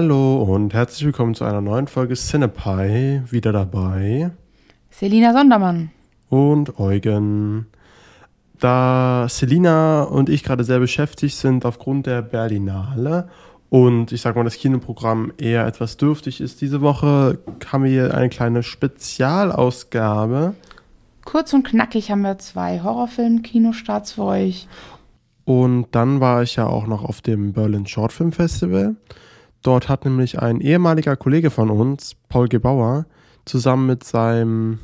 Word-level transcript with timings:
Hallo 0.00 0.44
und 0.44 0.74
herzlich 0.74 1.06
willkommen 1.06 1.34
zu 1.34 1.42
einer 1.42 1.60
neuen 1.60 1.88
Folge 1.88 2.14
Cinepie. 2.14 3.20
Wieder 3.32 3.50
dabei. 3.50 4.30
Selina 4.90 5.32
Sondermann. 5.32 5.90
Und 6.28 6.78
Eugen. 6.78 7.66
Da 8.60 9.26
Selina 9.28 10.04
und 10.04 10.28
ich 10.28 10.44
gerade 10.44 10.62
sehr 10.62 10.78
beschäftigt 10.78 11.36
sind 11.36 11.64
aufgrund 11.64 12.06
der 12.06 12.22
Berlinale 12.22 13.28
und 13.70 14.12
ich 14.12 14.20
sag 14.20 14.36
mal, 14.36 14.44
das 14.44 14.54
Kinoprogramm 14.54 15.32
eher 15.36 15.66
etwas 15.66 15.96
dürftig 15.96 16.40
ist 16.40 16.60
diese 16.60 16.80
Woche, 16.80 17.40
haben 17.66 17.82
wir 17.82 17.90
hier 17.90 18.14
eine 18.14 18.28
kleine 18.28 18.62
Spezialausgabe. 18.62 20.54
Kurz 21.24 21.52
und 21.52 21.66
knackig 21.66 22.12
haben 22.12 22.22
wir 22.22 22.38
zwei 22.38 22.80
Horrorfilm-Kinostarts 22.84 24.12
für 24.12 24.22
euch. 24.22 24.68
Und 25.44 25.88
dann 25.90 26.20
war 26.20 26.44
ich 26.44 26.54
ja 26.54 26.68
auch 26.68 26.86
noch 26.86 27.02
auf 27.02 27.20
dem 27.20 27.52
Berlin 27.52 27.88
Short 27.88 28.12
Film 28.12 28.30
Festival. 28.30 28.94
Dort 29.68 29.90
hat 29.90 30.06
nämlich 30.06 30.40
ein 30.40 30.62
ehemaliger 30.62 31.14
Kollege 31.14 31.50
von 31.50 31.68
uns, 31.68 32.16
Paul 32.30 32.48
Gebauer, 32.48 33.04
zusammen 33.44 33.86
mit 33.86 34.02
seinem 34.02 34.78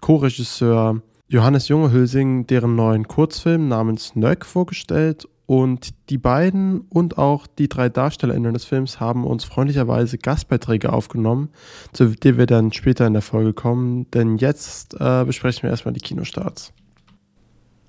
Co-Regisseur 0.00 1.02
Johannes 1.26 1.66
Jungehülsing 1.66 2.46
deren 2.46 2.76
neuen 2.76 3.08
Kurzfilm 3.08 3.66
namens 3.66 4.14
Nöck 4.14 4.44
vorgestellt 4.44 5.26
und 5.46 5.92
die 6.08 6.18
beiden 6.18 6.82
und 6.82 7.18
auch 7.18 7.48
die 7.48 7.68
drei 7.68 7.88
DarstellerInnen 7.88 8.54
des 8.54 8.64
Films 8.64 9.00
haben 9.00 9.24
uns 9.24 9.42
freundlicherweise 9.42 10.18
Gastbeiträge 10.18 10.92
aufgenommen, 10.92 11.48
zu 11.92 12.04
denen 12.06 12.38
wir 12.38 12.46
dann 12.46 12.72
später 12.72 13.08
in 13.08 13.14
der 13.14 13.22
Folge 13.22 13.54
kommen. 13.54 14.08
Denn 14.12 14.36
jetzt 14.36 14.94
äh, 15.00 15.24
besprechen 15.24 15.64
wir 15.64 15.70
erstmal 15.70 15.94
die 15.94 16.00
Kinostarts. 16.00 16.72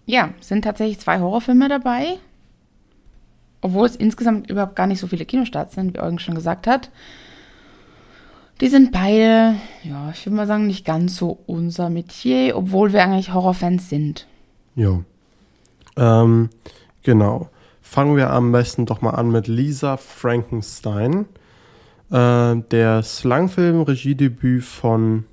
Ja, 0.07 0.33
sind 0.39 0.63
tatsächlich 0.63 0.97
zwei 0.97 1.19
Horrorfilme 1.19 1.69
dabei. 1.69 2.17
Obwohl 3.61 3.85
es 3.85 3.95
insgesamt 3.95 4.49
überhaupt 4.49 4.75
gar 4.75 4.87
nicht 4.87 4.99
so 4.99 5.07
viele 5.07 5.25
Kinostarts 5.25 5.75
sind, 5.75 5.95
wie 5.95 5.99
Eugen 5.99 6.19
schon 6.19 6.35
gesagt 6.35 6.67
hat. 6.67 6.89
Die 8.61 8.67
sind 8.67 8.91
beide, 8.91 9.55
ja, 9.83 10.11
ich 10.13 10.25
würde 10.25 10.35
mal 10.35 10.47
sagen, 10.47 10.67
nicht 10.67 10.85
ganz 10.85 11.15
so 11.15 11.39
unser 11.45 11.89
Metier, 11.89 12.57
obwohl 12.57 12.91
wir 12.93 13.03
eigentlich 13.03 13.33
Horrorfans 13.33 13.89
sind. 13.89 14.27
Ja. 14.75 14.99
Ähm, 15.97 16.49
Genau. 17.03 17.49
Fangen 17.81 18.15
wir 18.17 18.29
am 18.29 18.51
besten 18.51 18.85
doch 18.85 19.01
mal 19.01 19.11
an 19.11 19.31
mit 19.31 19.47
Lisa 19.47 19.97
Frankenstein. 19.97 21.25
Äh, 22.11 22.57
der 22.71 23.01
Slangfilm-Regiedebüt 23.01 24.63
von 24.63 25.25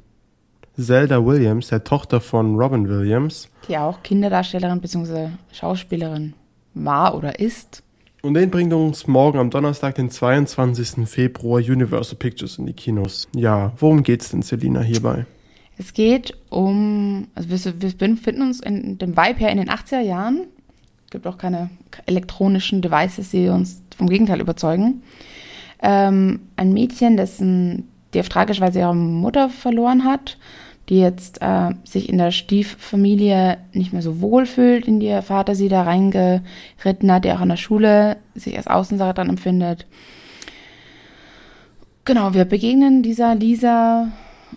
Zelda 0.78 1.24
Williams, 1.24 1.68
der 1.68 1.84
Tochter 1.84 2.20
von 2.20 2.56
Robin 2.56 2.88
Williams. 2.88 3.50
Die 3.68 3.76
auch 3.76 4.02
Kinderdarstellerin 4.02 4.80
bzw. 4.80 5.28
Schauspielerin 5.52 6.34
war 6.74 7.14
oder 7.14 7.40
ist. 7.40 7.82
Und 8.26 8.34
den 8.34 8.50
bringt 8.50 8.72
uns 8.72 9.06
morgen 9.06 9.38
am 9.38 9.50
Donnerstag, 9.50 9.94
den 9.94 10.10
22. 10.10 11.08
Februar, 11.08 11.60
Universal 11.60 12.16
Pictures 12.16 12.58
in 12.58 12.66
die 12.66 12.72
Kinos. 12.72 13.28
Ja, 13.34 13.72
worum 13.78 14.02
geht's 14.02 14.30
denn, 14.30 14.42
Selina, 14.42 14.80
hierbei? 14.80 15.26
Es 15.78 15.94
geht 15.94 16.34
um, 16.48 17.28
also 17.34 17.50
wir, 17.50 17.80
wir 17.80 18.14
befinden 18.14 18.42
uns 18.42 18.60
in 18.60 18.98
dem 18.98 19.16
Vibe 19.16 19.40
her 19.40 19.50
in 19.50 19.58
den 19.58 19.68
80er 19.68 20.00
Jahren 20.00 20.46
gibt 21.10 21.26
auch 21.26 21.38
keine 21.38 21.70
elektronischen 22.06 22.82
Devices, 22.82 23.30
die 23.30 23.48
uns 23.48 23.82
vom 23.96 24.08
Gegenteil 24.08 24.40
überzeugen. 24.40 25.02
Ähm, 25.82 26.40
ein 26.56 26.72
Mädchen, 26.72 27.16
dessen, 27.16 27.88
die 28.12 28.20
auf 28.20 28.28
tragische 28.28 28.60
Weise 28.60 28.80
ihre 28.80 28.94
Mutter 28.94 29.48
verloren 29.48 30.04
hat, 30.04 30.38
die 30.88 31.00
jetzt 31.00 31.42
äh, 31.42 31.70
sich 31.84 32.08
in 32.08 32.18
der 32.18 32.30
Stieffamilie 32.30 33.58
nicht 33.72 33.92
mehr 33.92 34.02
so 34.02 34.20
wohl 34.20 34.46
fühlt, 34.46 34.86
in 34.86 35.00
die 35.00 35.06
ihr 35.06 35.22
Vater 35.22 35.54
sie 35.54 35.68
da 35.68 35.82
reingeritten 35.82 37.10
hat, 37.10 37.24
der 37.24 37.36
auch 37.36 37.40
an 37.40 37.48
der 37.48 37.56
Schule 37.56 38.18
sich 38.34 38.56
als 38.56 38.66
Außenseiter 38.68 39.14
dann 39.14 39.30
empfindet. 39.30 39.86
Genau, 42.04 42.34
wir 42.34 42.44
begegnen 42.44 43.02
dieser 43.02 43.34
Lisa 43.34 44.12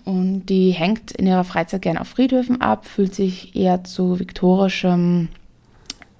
und 0.05 0.45
die 0.45 0.71
hängt 0.71 1.11
in 1.11 1.25
ihrer 1.25 1.43
Freizeit 1.43 1.81
gern 1.81 1.97
auf 1.97 2.07
Friedhöfen 2.07 2.61
ab, 2.61 2.85
fühlt 2.85 3.15
sich 3.15 3.55
eher 3.55 3.83
zu 3.83 4.19
viktorischem 4.19 5.29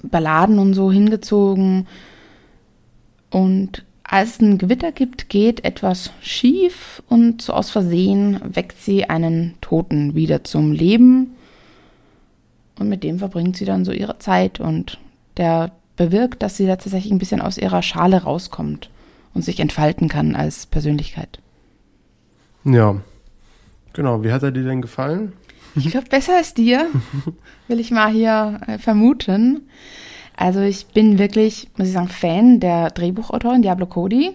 Balladen 0.02 0.60
und 0.60 0.74
so 0.74 0.92
hingezogen. 0.92 1.88
Und 3.30 3.86
als 4.12 4.32
es 4.32 4.42
ein 4.42 4.58
Gewitter 4.58 4.92
gibt, 4.92 5.30
geht 5.30 5.64
etwas 5.64 6.12
schief 6.20 7.04
und 7.08 7.44
so 7.44 7.54
aus 7.54 7.70
Versehen 7.70 8.42
weckt 8.44 8.82
sie 8.82 9.06
einen 9.06 9.54
Toten 9.62 10.16
wieder 10.16 10.44
zum 10.44 10.72
Leben. 10.72 11.36
Und 12.80 12.90
mit 12.90 13.04
dem 13.04 13.20
verbringt 13.20 13.56
sie 13.56 13.66
dann 13.66 13.86
so 13.86 13.92
ihre 13.92 14.18
Zeit 14.18 14.60
und 14.60 14.98
der 15.38 15.72
bewirkt, 15.96 16.42
dass 16.42 16.58
sie 16.58 16.66
da 16.66 16.78
tatsächlich 16.78 17.12
ein 17.12 17.20
bisschen 17.20 17.42
aus 17.42 17.60
ihrer 17.60 17.84
Schale 17.84 18.24
rauskommt 18.24 18.90
und 19.36 19.44
sich 19.44 19.60
entfalten 19.60 20.10
kann 20.10 20.36
als 20.36 20.66
Persönlichkeit. 20.66 21.40
Ja, 22.64 22.96
genau. 23.94 24.24
Wie 24.24 24.32
hat 24.32 24.42
er 24.42 24.52
dir 24.52 24.64
denn 24.64 24.82
gefallen? 24.82 25.34
Ich 25.76 25.92
glaube, 25.92 26.08
besser 26.10 26.38
als 26.38 26.56
dir, 26.56 26.88
will 27.68 27.80
ich 27.80 27.92
mal 27.92 28.12
hier 28.12 28.60
äh, 28.66 28.80
vermuten. 28.80 29.70
Also 30.40 30.62
ich 30.62 30.88
bin 30.88 31.20
wirklich, 31.20 31.68
muss 31.76 31.88
ich 31.90 31.94
sagen, 31.94 32.08
Fan 32.08 32.62
der 32.62 32.92
Drehbuchautorin 32.92 33.62
Diablo 33.62 33.88
Cody. 33.88 34.32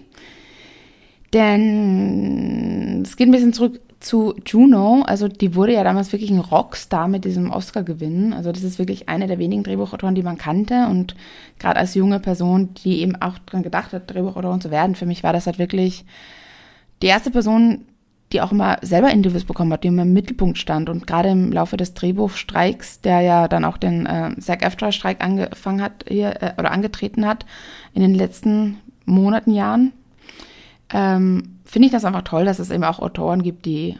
Denn 1.33 3.01
es 3.03 3.17
geht 3.17 3.27
ein 3.27 3.31
bisschen 3.31 3.53
zurück 3.53 3.81
zu 4.01 4.35
Juno. 4.45 5.01
Also 5.01 5.27
die 5.27 5.55
wurde 5.55 5.73
ja 5.73 5.83
damals 5.83 6.11
wirklich 6.11 6.29
ein 6.29 6.37
Rockstar 6.37 7.07
mit 7.07 7.25
diesem 7.25 7.49
Oscar-Gewinn. 7.49 8.33
Also 8.33 8.51
das 8.51 8.61
ist 8.61 8.77
wirklich 8.77 9.09
eine 9.09 9.25
der 9.25 9.39
wenigen 9.39 9.63
Drehbuchautoren, 9.63 10.13
die 10.13 10.21
man 10.21 10.37
kannte. 10.37 10.85
Und 10.91 11.15
gerade 11.57 11.79
als 11.79 11.95
junge 11.95 12.19
Person, 12.19 12.69
die 12.83 13.01
eben 13.01 13.19
auch 13.19 13.39
dran 13.39 13.63
gedacht 13.63 13.91
hat, 13.91 14.13
Drehbuchautorin 14.13 14.61
zu 14.61 14.69
werden, 14.69 14.93
für 14.93 15.07
mich 15.07 15.23
war 15.23 15.33
das 15.33 15.47
halt 15.47 15.57
wirklich 15.57 16.05
die 17.01 17.07
erste 17.07 17.31
Person, 17.31 17.83
die 18.35 18.41
auch 18.41 18.51
immer 18.51 18.77
selber 18.81 19.11
Interviews 19.11 19.45
bekommen 19.45 19.71
hat, 19.71 19.85
die 19.85 19.87
immer 19.87 20.01
im 20.01 20.11
Mittelpunkt 20.11 20.57
stand. 20.57 20.89
Und 20.89 21.07
gerade 21.07 21.29
im 21.29 21.53
Laufe 21.53 21.77
des 21.77 21.93
Drehbuchstreiks, 21.93 22.99
der 22.99 23.21
ja 23.21 23.47
dann 23.47 23.63
auch 23.63 23.77
den 23.77 24.05
äh, 24.05 24.31
SAG-AFTRA-Streik 24.37 25.23
angefangen 25.23 25.81
hat 25.81 26.03
hier, 26.05 26.41
äh, 26.41 26.53
oder 26.57 26.71
angetreten 26.71 27.25
hat 27.25 27.45
in 27.93 28.01
den 28.01 28.13
letzten 28.13 28.77
Monaten, 29.05 29.53
Jahren, 29.53 29.93
ähm, 30.93 31.59
finde 31.63 31.85
ich 31.85 31.93
das 31.93 32.03
einfach 32.03 32.23
toll, 32.23 32.43
dass 32.43 32.59
es 32.59 32.71
eben 32.71 32.83
auch 32.83 32.99
Autoren 32.99 33.41
gibt, 33.41 33.65
die, 33.65 33.97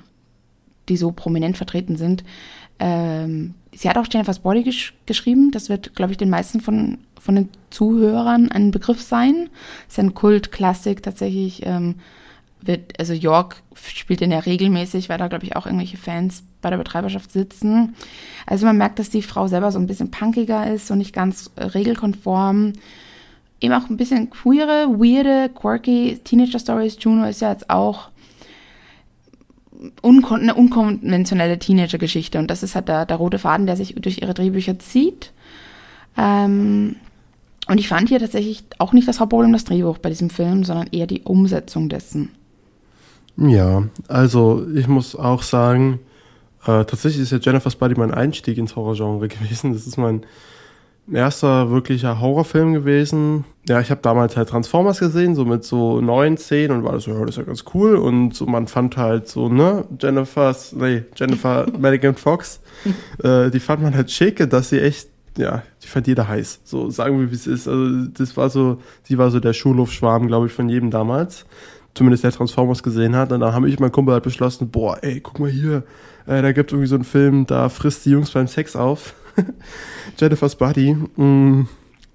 die 0.90 0.98
so 0.98 1.14
prominent 1.14 1.56
vertreten 1.56 1.96
sind. 1.96 2.26
Ähm, 2.80 3.54
sie 3.74 3.90
hat 3.90 3.98
auch 3.98 4.08
Jennifer's 4.12 4.40
Body 4.40 4.64
gesch 4.64 4.94
geschrieben. 5.06 5.52
Das 5.52 5.70
wird, 5.70 5.96
glaube 5.96 6.12
ich, 6.12 6.18
den 6.18 6.30
meisten 6.30 6.60
von, 6.60 6.98
von 7.22 7.36
den 7.36 7.50
Zuhörern 7.70 8.52
ein 8.52 8.72
Begriff 8.72 9.02
sein. 9.02 9.50
Das 9.86 9.94
ist 9.94 10.00
ein 10.00 10.14
Kultklassik 10.14 11.02
tatsächlich. 11.04 11.66
Ähm, 11.66 11.96
wird, 12.68 13.00
also 13.00 13.14
York 13.14 13.62
spielt 13.76 14.22
den 14.22 14.32
ja 14.32 14.40
regelmäßig, 14.40 15.10
weil 15.10 15.18
da, 15.18 15.28
glaube 15.28 15.46
ich, 15.46 15.56
auch 15.56 15.66
irgendwelche 15.66 15.98
Fans 15.98 16.44
bei 16.62 16.70
der 16.70 16.78
Betreiberschaft 16.78 17.32
sitzen. 17.32 17.96
Also 18.46 18.66
man 18.66 18.78
merkt, 18.78 19.00
dass 19.00 19.10
die 19.10 19.22
Frau 19.22 19.48
selber 19.48 19.72
so 19.72 19.80
ein 19.80 19.88
bisschen 19.88 20.12
punkiger 20.12 20.72
ist 20.72 20.90
und 20.92 20.98
nicht 20.98 21.14
ganz 21.14 21.52
äh, 21.56 21.64
regelkonform. 21.64 22.74
Eben 23.62 23.74
auch 23.74 23.90
ein 23.90 23.98
bisschen 23.98 24.30
queere, 24.30 24.88
weirde, 24.90 25.50
quirky 25.54 26.20
Teenager-Stories. 26.24 26.98
Juno 27.00 27.26
ist 27.26 27.42
ja 27.42 27.52
jetzt 27.52 27.70
auch 27.70 28.10
unkon 30.02 30.42
eine 30.42 30.56
unkonventionelle 30.56 31.60
Teenager-Geschichte 31.60 32.40
und 32.40 32.50
das 32.50 32.64
ist 32.64 32.76
halt 32.76 32.88
der, 32.88 33.06
der, 33.06 33.18
rote 33.18 33.40
Faden, 33.40 33.66
der 33.66 33.76
sich 33.76 33.96
durch 33.96 34.22
ihre 34.22 34.34
Drehbücher 34.34 34.80
zieht. 34.80 35.32
Ähm, 36.18 36.96
und 37.68 37.80
ich 37.80 37.88
fand 37.88 38.10
hier 38.10 38.20
tatsächlich 38.20 38.64
auch 38.78 38.94
nicht 38.94 39.08
das 39.08 39.20
Hauptproblem 39.20 39.54
das 39.54 39.66
Drehbuch 39.66 39.98
bei 39.98 40.10
diesem 40.10 40.30
Film, 40.30 40.64
sondern 40.64 40.88
eher 40.92 41.08
die 41.08 41.24
Umsetzung 41.24 41.90
dessen. 41.90 42.30
Ja, 43.38 43.84
also 44.08 44.66
ich 44.74 44.88
muss 44.88 45.16
auch 45.16 45.44
sagen, 45.44 46.00
äh, 46.66 46.86
tatsächlich 46.86 47.24
ist 47.24 47.32
ja 47.32 47.38
Jennifer's 47.40 47.76
Body 47.76 47.96
mein 47.96 48.14
Einstieg 48.14 48.58
ins 48.58 48.76
Horrorgenre 48.76 49.28
gewesen. 49.28 49.74
Das 49.74 49.86
ist 49.86 49.98
mein 49.98 50.26
erster 51.12 51.70
wirklicher 51.70 52.20
Horrorfilm 52.20 52.74
gewesen. 52.74 53.46
Ja, 53.68 53.80
ich 53.80 53.92
habe 53.92 54.02
damals 54.02 54.38
halt 54.38 54.50
Transformers 54.50 55.00
gesehen, 55.00 55.36
so 55.36 55.46
mit 55.46 55.64
so 55.64 56.02
neun, 56.02 56.38
zehn 56.38 56.72
und 56.72 56.84
war 56.84 57.00
so, 57.00 57.12
ja, 57.12 57.20
das 57.22 57.32
ist 57.32 57.38
ja 57.38 57.44
ganz 57.44 57.66
cool. 57.74 57.96
Und 57.96 58.34
so, 58.34 58.46
man 58.46 58.68
fand 58.68 58.98
halt 58.98 59.28
so, 59.28 59.50
ne, 59.50 59.86
Jennifer's, 60.00 60.74
nee, 60.74 61.04
Jennifer 61.16 61.68
Madigan 61.80 62.16
Fox, 62.16 62.62
äh, 63.24 63.52
die 63.52 63.60
fand 63.60 63.84
man 63.84 63.96
halt 63.96 64.10
schick, 64.12 64.50
dass 64.50 64.70
sie 64.70 64.80
echt, 64.80 65.10
ja, 65.38 65.64
die 65.84 65.88
fand 65.88 66.08
jeder 66.08 66.28
heiß. 66.28 66.62
So, 66.64 66.90
sagen 66.90 67.20
wir, 67.20 67.30
wie 67.30 67.36
es 67.36 67.46
ist. 67.46 67.68
Also, 67.68 68.08
das 68.14 68.38
war 68.38 68.50
so, 68.50 68.80
sie 69.04 69.18
war 69.18 69.30
so 69.30 69.40
der 69.40 69.54
Schulhofschwarm, 69.54 70.28
glaube 70.28 70.48
ich, 70.48 70.54
von 70.54 70.70
jedem 70.70 70.90
damals 70.92 71.46
zumindest 71.96 72.24
der 72.24 72.32
Transformers 72.32 72.84
gesehen 72.84 73.16
hat. 73.16 73.32
Und 73.32 73.40
dann 73.40 73.54
habe 73.54 73.68
ich 73.68 73.76
und 73.76 73.82
mein 73.82 73.92
Kumpel 73.92 74.14
halt 74.14 74.24
beschlossen, 74.24 74.70
boah, 74.70 74.98
ey, 75.02 75.22
guck 75.22 75.40
mal 75.40 75.50
hier, 75.50 75.84
äh, 76.28 76.42
da 76.42 76.52
gibt 76.52 76.72
irgendwie 76.72 76.88
so 76.88 76.96
einen 76.96 77.04
Film, 77.04 77.48
da 77.48 77.70
frisst 77.70 78.06
die 78.06 78.12
Jungs 78.12 78.32
beim 78.32 78.48
Sex 78.48 78.76
auf. 78.76 79.16
Jennifer's 80.18 80.56
Body. 80.56 80.94
Mm. 81.16 81.68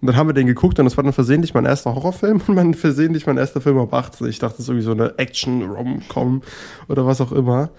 Und 0.02 0.06
dann 0.06 0.16
haben 0.16 0.28
wir 0.28 0.32
den 0.32 0.46
geguckt 0.46 0.78
und 0.78 0.86
das 0.86 0.96
war 0.96 1.04
dann 1.04 1.12
versehentlich 1.12 1.52
mein 1.52 1.66
erster 1.66 1.94
Horrorfilm 1.94 2.40
und 2.46 2.54
mein 2.54 2.74
versehentlich 2.74 3.26
mein 3.26 3.36
erster 3.36 3.60
Film 3.60 3.78
ab 3.78 3.92
18. 3.92 4.28
Ich 4.28 4.38
dachte, 4.38 4.56
das 4.56 4.64
ist 4.64 4.68
irgendwie 4.68 4.84
so 4.84 4.92
eine 4.92 5.18
Action-Rom-Com 5.18 6.42
oder 6.88 7.06
was 7.06 7.20
auch 7.20 7.32
immer. 7.32 7.70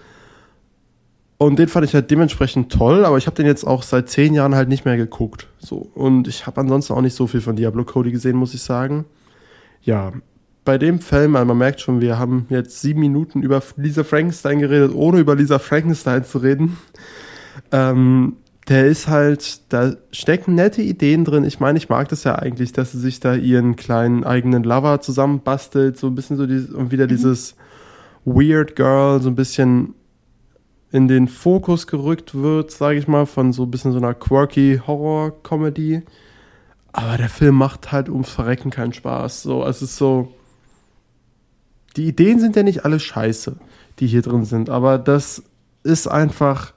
Und 1.40 1.58
den 1.58 1.68
fand 1.68 1.88
ich 1.88 1.96
halt 1.96 2.12
dementsprechend 2.12 2.72
toll, 2.72 3.04
aber 3.04 3.18
ich 3.18 3.26
habe 3.26 3.36
den 3.36 3.48
jetzt 3.48 3.64
auch 3.64 3.82
seit 3.82 4.10
zehn 4.10 4.36
Jahren 4.36 4.54
halt 4.54 4.70
nicht 4.70 4.86
mehr 4.86 4.98
geguckt. 4.98 5.48
So. 5.58 5.90
Und 5.96 6.28
ich 6.28 6.46
habe 6.46 6.62
ansonsten 6.62 6.94
auch 6.94 7.02
nicht 7.02 7.16
so 7.16 7.26
viel 7.26 7.42
von 7.42 7.56
Diablo 7.56 7.84
Cody 7.84 8.12
gesehen, 8.12 8.38
muss 8.38 8.54
ich 8.54 8.62
sagen. 8.62 9.06
Ja, 9.82 10.12
bei 10.64 10.78
dem 10.78 11.00
Film, 11.00 11.32
man 11.32 11.58
merkt 11.58 11.82
schon, 11.82 12.02
wir 12.02 12.20
haben 12.20 12.46
jetzt 12.50 12.82
sieben 12.82 13.00
Minuten 13.00 13.42
über 13.42 13.64
Lisa 13.78 14.04
Frankenstein 14.04 14.60
geredet, 14.60 14.92
ohne 14.94 15.20
über 15.20 15.36
Lisa 15.36 15.60
Frankenstein 15.60 16.24
zu 16.24 16.38
reden. 16.38 16.78
Ähm, 17.72 18.38
der 18.68 18.86
ist 18.86 19.08
halt, 19.08 19.74
da 19.74 19.94
stecken 20.12 20.54
nette 20.56 20.82
Ideen 20.82 21.26
drin. 21.26 21.44
Ich 21.44 21.60
meine, 21.60 21.78
ich 21.78 21.90
mag 21.90 22.10
das 22.10 22.24
ja 22.24 22.36
eigentlich, 22.36 22.74
dass 22.74 22.92
sie 22.92 23.00
sich 23.00 23.20
da 23.20 23.34
ihren 23.34 23.76
kleinen 23.76 24.24
eigenen 24.24 24.64
Lover 24.64 25.02
zusammenbastelt, 25.02 25.98
so 25.98 26.08
ein 26.08 26.16
bisschen 26.16 26.38
so 26.38 26.46
dieses, 26.46 26.70
und 26.70 26.92
wieder 26.92 27.06
mhm. 27.06 27.10
dieses 27.10 27.56
Weird 28.24 28.76
Girl, 28.76 29.20
so 29.20 29.30
ein 29.30 29.36
bisschen 29.36 29.96
in 30.92 31.08
den 31.08 31.28
Fokus 31.28 31.88
gerückt 31.88 32.36
wird, 32.36 32.70
sage 32.70 33.00
ich 33.00 33.08
mal, 33.08 33.26
von 33.26 33.52
so 33.52 33.64
ein 33.64 33.72
bisschen 33.72 33.94
so 33.94 33.98
einer 33.98 34.14
quirky 34.14 34.80
Horror-Comedy. 34.86 36.04
Aber 36.92 37.18
der 37.18 37.30
Film 37.30 37.56
macht 37.56 37.92
halt 37.92 38.10
ums 38.10 38.30
Verrecken 38.30 38.70
keinen 38.70 38.94
Spaß. 38.94 39.44
So, 39.44 39.66
es 39.66 39.82
ist 39.82 39.96
so. 39.96 40.34
Die 41.98 42.08
Ideen 42.08 42.40
sind 42.40 42.56
ja 42.56 42.64
nicht 42.64 42.86
alle 42.86 43.00
scheiße, 43.00 43.56
die 44.00 44.08
hier 44.08 44.22
drin 44.22 44.46
sind, 44.46 44.70
aber 44.70 44.98
das 44.98 45.44
ist 45.84 46.08
einfach. 46.08 46.74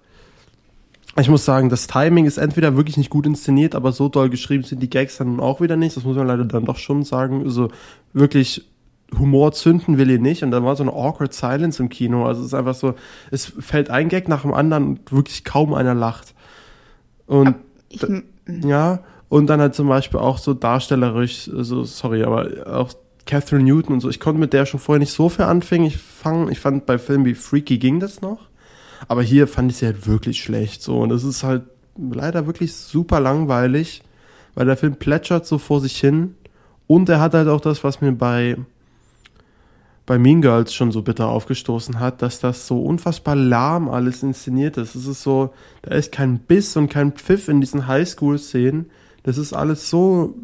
Ich 1.17 1.29
muss 1.29 1.45
sagen, 1.45 1.69
das 1.69 1.87
Timing 1.87 2.25
ist 2.25 2.39
entweder 2.39 2.77
wirklich 2.77 2.97
nicht 2.97 3.11
gut 3.11 3.25
inszeniert, 3.25 3.77
aber 3.77 3.93
so 3.93 4.09
doll 4.09 4.31
geschrieben 4.31 4.65
sind 4.65 4.83
die 4.83 4.91
Gags 4.91 5.19
dann 5.19 5.39
auch 5.39 5.61
wieder 5.61 5.77
nicht. 5.77 5.97
Das 5.97 6.03
muss 6.03 6.17
man 6.17 6.27
leider 6.27 6.45
dann 6.45 6.65
doch 6.65 6.77
schon 6.77 7.05
sagen. 7.05 7.45
Also 7.45 7.69
wirklich 8.13 8.69
Humor 9.17 9.53
zünden 9.53 9.97
will 9.97 10.11
ich 10.11 10.21
nicht. 10.21 10.43
Und 10.43 10.51
dann 10.51 10.65
war 10.65 10.75
so 10.75 10.83
eine 10.83 10.93
awkward 10.93 11.33
Silence 11.33 11.81
im 11.81 11.89
Kino. 11.89 12.27
Also 12.27 12.41
es 12.41 12.49
ist 12.49 12.55
einfach 12.55 12.75
so, 12.75 12.95
es 13.31 13.47
fällt 13.47 13.91
ein 13.91 14.09
Gag 14.09 14.29
nach 14.29 14.43
dem 14.43 14.53
anderen 14.53 14.89
und 14.89 15.13
wirklich 15.13 15.45
kaum 15.45 15.73
einer 15.73 15.95
lacht. 15.95 16.35
Und 17.27 17.55
ich, 17.89 18.05
ja, 18.65 19.01
und 19.29 19.47
dann 19.47 19.61
halt 19.61 19.75
zum 19.75 19.89
Beispiel 19.89 20.21
auch 20.21 20.39
so 20.39 20.53
darstellerisch, 20.53 21.49
also 21.55 21.85
sorry, 21.85 22.25
aber 22.25 22.67
auch 22.67 22.93
Catherine 23.27 23.65
Newton 23.65 23.95
und 23.95 24.01
so. 24.01 24.09
Ich 24.09 24.21
konnte 24.21 24.41
mit 24.41 24.53
der 24.53 24.67
schon 24.67 24.81
vorher 24.81 25.01
nicht 25.01 25.13
so 25.13 25.29
viel 25.29 25.45
anfangen. 25.45 25.85
Ich, 25.85 25.97
fang, 25.97 26.51
ich 26.51 26.61
fand 26.61 26.87
bei 26.87 26.99
Filmen 26.99 27.25
wie 27.25 27.35
Freaky 27.35 27.79
ging 27.79 28.01
das 28.01 28.21
noch. 28.21 28.49
Aber 29.09 29.23
hier 29.23 29.49
fand 29.49 29.71
ich 29.71 29.79
sie 29.79 29.87
halt 29.87 30.07
wirklich 30.07 30.43
schlecht. 30.43 30.83
So. 30.83 31.01
Und 31.01 31.11
es 31.11 31.25
ist 31.25 31.43
halt 31.43 31.63
leider 31.97 32.47
wirklich 32.47 32.75
super 32.75 33.21
langweilig, 33.21 34.03
weil 34.55 34.67
der 34.67 34.77
Film 34.77 34.97
plätschert 34.97 35.47
so 35.47 35.59
vor 35.59 35.81
sich 35.81 35.99
hin. 35.99 36.35
Und 36.87 37.09
er 37.09 37.21
hat 37.21 37.35
halt 37.35 37.49
auch 37.49 37.61
das, 37.61 37.83
was 37.83 38.01
mir 38.01 38.13
bei, 38.13 38.57
bei 40.05 40.19
Mean 40.19 40.43
Girls 40.43 40.75
schon 40.75 40.93
so 40.93 41.03
bitter 41.03 41.29
aufgestoßen 41.29 41.99
hat, 41.99 42.21
dass 42.21 42.41
das 42.41 42.67
so 42.67 42.83
unfassbar 42.83 43.37
lahm 43.37 43.89
alles 43.89 44.23
inszeniert 44.23 44.77
ist. 44.77 44.95
Es 44.95 45.07
ist 45.07 45.23
so, 45.23 45.55
da 45.83 45.95
ist 45.95 46.13
kein 46.13 46.41
Biss 46.41 46.77
und 46.77 46.89
kein 46.89 47.13
Pfiff 47.13 47.49
in 47.49 47.61
diesen 47.61 47.87
Highschool-Szenen 47.87 48.91
das 49.25 49.39
ist 49.39 49.53
alles 49.53 49.91
so 49.91 50.35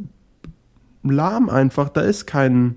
lahm 1.03 1.49
einfach. 1.49 1.89
Da 1.89 2.03
ist 2.03 2.27
kein, 2.27 2.77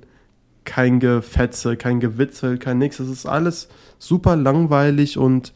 kein 0.63 0.99
Gefetze, 0.99 1.77
kein 1.77 1.99
Gewitzel, 1.99 2.57
kein 2.57 2.77
nix. 2.77 2.97
Das 2.97 3.07
ist 3.07 3.25
alles 3.25 3.67
super 3.99 4.35
langweilig 4.35 5.17
und 5.17 5.53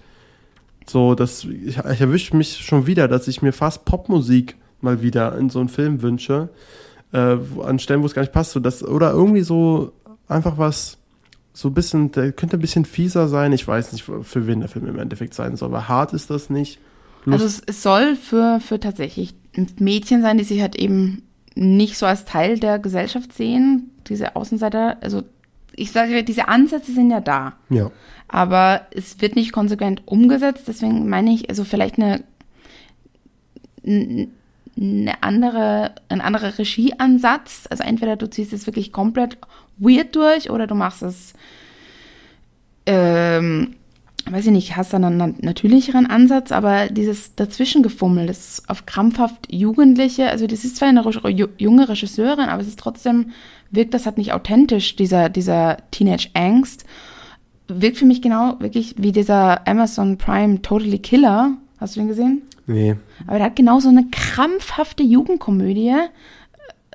so, 0.89 1.15
das, 1.15 1.43
ich, 1.43 1.77
ich 1.77 2.01
erwische 2.01 2.35
mich 2.35 2.57
schon 2.57 2.87
wieder, 2.87 3.07
dass 3.07 3.27
ich 3.27 3.41
mir 3.41 3.51
fast 3.51 3.83
Popmusik 3.85 4.55
mal 4.79 5.01
wieder 5.01 5.37
in 5.37 5.49
so 5.49 5.59
einen 5.59 5.69
Film 5.69 6.01
wünsche, 6.01 6.49
äh, 7.11 7.37
an 7.61 7.79
Stellen, 7.79 8.01
wo 8.01 8.05
es 8.05 8.13
gar 8.13 8.21
nicht 8.21 8.31
passt. 8.31 8.51
So 8.51 8.59
das, 8.59 8.83
oder 8.83 9.11
irgendwie 9.11 9.41
so 9.41 9.91
einfach 10.27 10.57
was, 10.57 10.97
so 11.53 11.69
ein 11.69 11.73
bisschen, 11.73 12.11
der 12.11 12.31
könnte 12.31 12.57
ein 12.57 12.61
bisschen 12.61 12.85
fieser 12.85 13.27
sein. 13.27 13.51
Ich 13.51 13.67
weiß 13.67 13.91
nicht, 13.91 14.03
für 14.03 14.47
wen 14.47 14.61
der 14.61 14.69
Film 14.69 14.87
im 14.87 14.99
Endeffekt 14.99 15.33
sein 15.33 15.55
soll, 15.57 15.69
aber 15.69 15.87
hart 15.87 16.13
ist 16.13 16.29
das 16.29 16.49
nicht. 16.49 16.79
Lust 17.25 17.43
also 17.43 17.45
es, 17.45 17.61
es 17.65 17.83
soll 17.83 18.15
für, 18.15 18.59
für 18.61 18.79
tatsächlich 18.79 19.35
Mädchen 19.79 20.21
sein, 20.21 20.37
die 20.37 20.45
sich 20.45 20.61
halt 20.61 20.75
eben 20.75 21.23
nicht 21.57 21.97
so 21.97 22.05
als 22.05 22.25
Teil 22.25 22.59
der 22.59 22.79
Gesellschaft 22.79 23.33
sehen, 23.33 23.91
diese 24.07 24.35
Außenseiter, 24.35 24.97
also 25.01 25.23
ich 25.75 25.91
sage, 25.91 26.23
diese 26.23 26.47
Ansätze 26.47 26.91
sind 26.91 27.11
ja 27.11 27.19
da. 27.19 27.53
Ja. 27.69 27.91
Aber 28.27 28.81
es 28.91 29.21
wird 29.21 29.35
nicht 29.35 29.51
konsequent 29.51 30.03
umgesetzt, 30.05 30.63
deswegen 30.67 31.07
meine 31.09 31.31
ich, 31.31 31.49
also 31.49 31.63
vielleicht 31.63 31.97
eine, 31.97 32.23
eine 33.85 34.27
andere, 35.21 35.95
ein 36.09 36.21
anderer 36.21 36.57
Regieansatz. 36.57 37.67
Also 37.69 37.83
entweder 37.83 38.17
du 38.17 38.29
ziehst 38.29 38.53
es 38.53 38.65
wirklich 38.67 38.91
komplett 38.91 39.37
weird 39.77 40.15
durch 40.15 40.49
oder 40.49 40.67
du 40.67 40.75
machst 40.75 41.03
es 41.03 41.33
ähm, 42.85 43.76
weiß 44.31 44.45
ich 44.45 44.51
nicht, 44.51 44.75
hast 44.77 44.93
dann 44.93 45.03
einen 45.03 45.35
natürlicheren 45.41 46.05
Ansatz, 46.05 46.51
aber 46.51 46.87
dieses 46.87 47.35
Dazwischengefummel, 47.35 48.27
das 48.27 48.63
auf 48.67 48.85
krampfhaft 48.85 49.51
Jugendliche, 49.51 50.29
also 50.29 50.47
das 50.47 50.65
ist 50.65 50.77
zwar 50.77 50.89
eine 50.89 51.03
junge 51.57 51.89
Regisseurin, 51.89 52.49
aber 52.49 52.61
es 52.61 52.67
ist 52.67 52.79
trotzdem, 52.79 53.31
wirkt 53.71 53.93
das 53.93 54.05
halt 54.05 54.17
nicht 54.17 54.33
authentisch, 54.33 54.95
dieser, 54.95 55.29
dieser 55.29 55.77
Teenage-Angst. 55.91 56.85
Wirkt 57.67 57.97
für 57.97 58.05
mich 58.05 58.21
genau 58.21 58.59
wirklich 58.59 58.95
wie 58.97 59.11
dieser 59.11 59.67
Amazon 59.67 60.17
Prime 60.17 60.61
Totally 60.61 60.99
Killer. 60.99 61.57
Hast 61.79 61.95
du 61.95 61.99
den 61.99 62.07
gesehen? 62.07 62.41
Nee. 62.65 62.95
Aber 63.25 63.37
der 63.37 63.47
hat 63.47 63.55
genau 63.55 63.79
so 63.79 63.89
eine 63.89 64.07
krampfhafte 64.09 65.03
Jugendkomödie, 65.03 65.95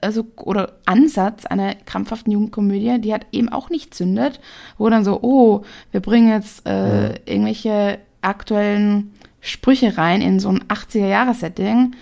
also 0.02 0.26
oder 0.36 0.74
Ansatz 0.84 1.46
einer 1.46 1.74
krampfhaften 1.74 2.32
Jugendkomödie, 2.32 3.00
die 3.00 3.14
hat 3.14 3.26
eben 3.32 3.48
auch 3.48 3.70
nicht 3.70 3.94
zündet, 3.94 4.40
wo 4.76 4.90
dann 4.90 5.04
so, 5.04 5.20
oh, 5.22 5.62
wir 5.90 6.00
bringen 6.00 6.28
jetzt 6.28 6.66
äh, 6.66 7.14
irgendwelche 7.24 7.98
aktuellen 8.20 9.12
Sprüche 9.40 9.96
rein 9.96 10.20
in 10.20 10.40
so 10.40 10.50
ein 10.50 10.64
80er-Jahres-Setting 10.64 11.94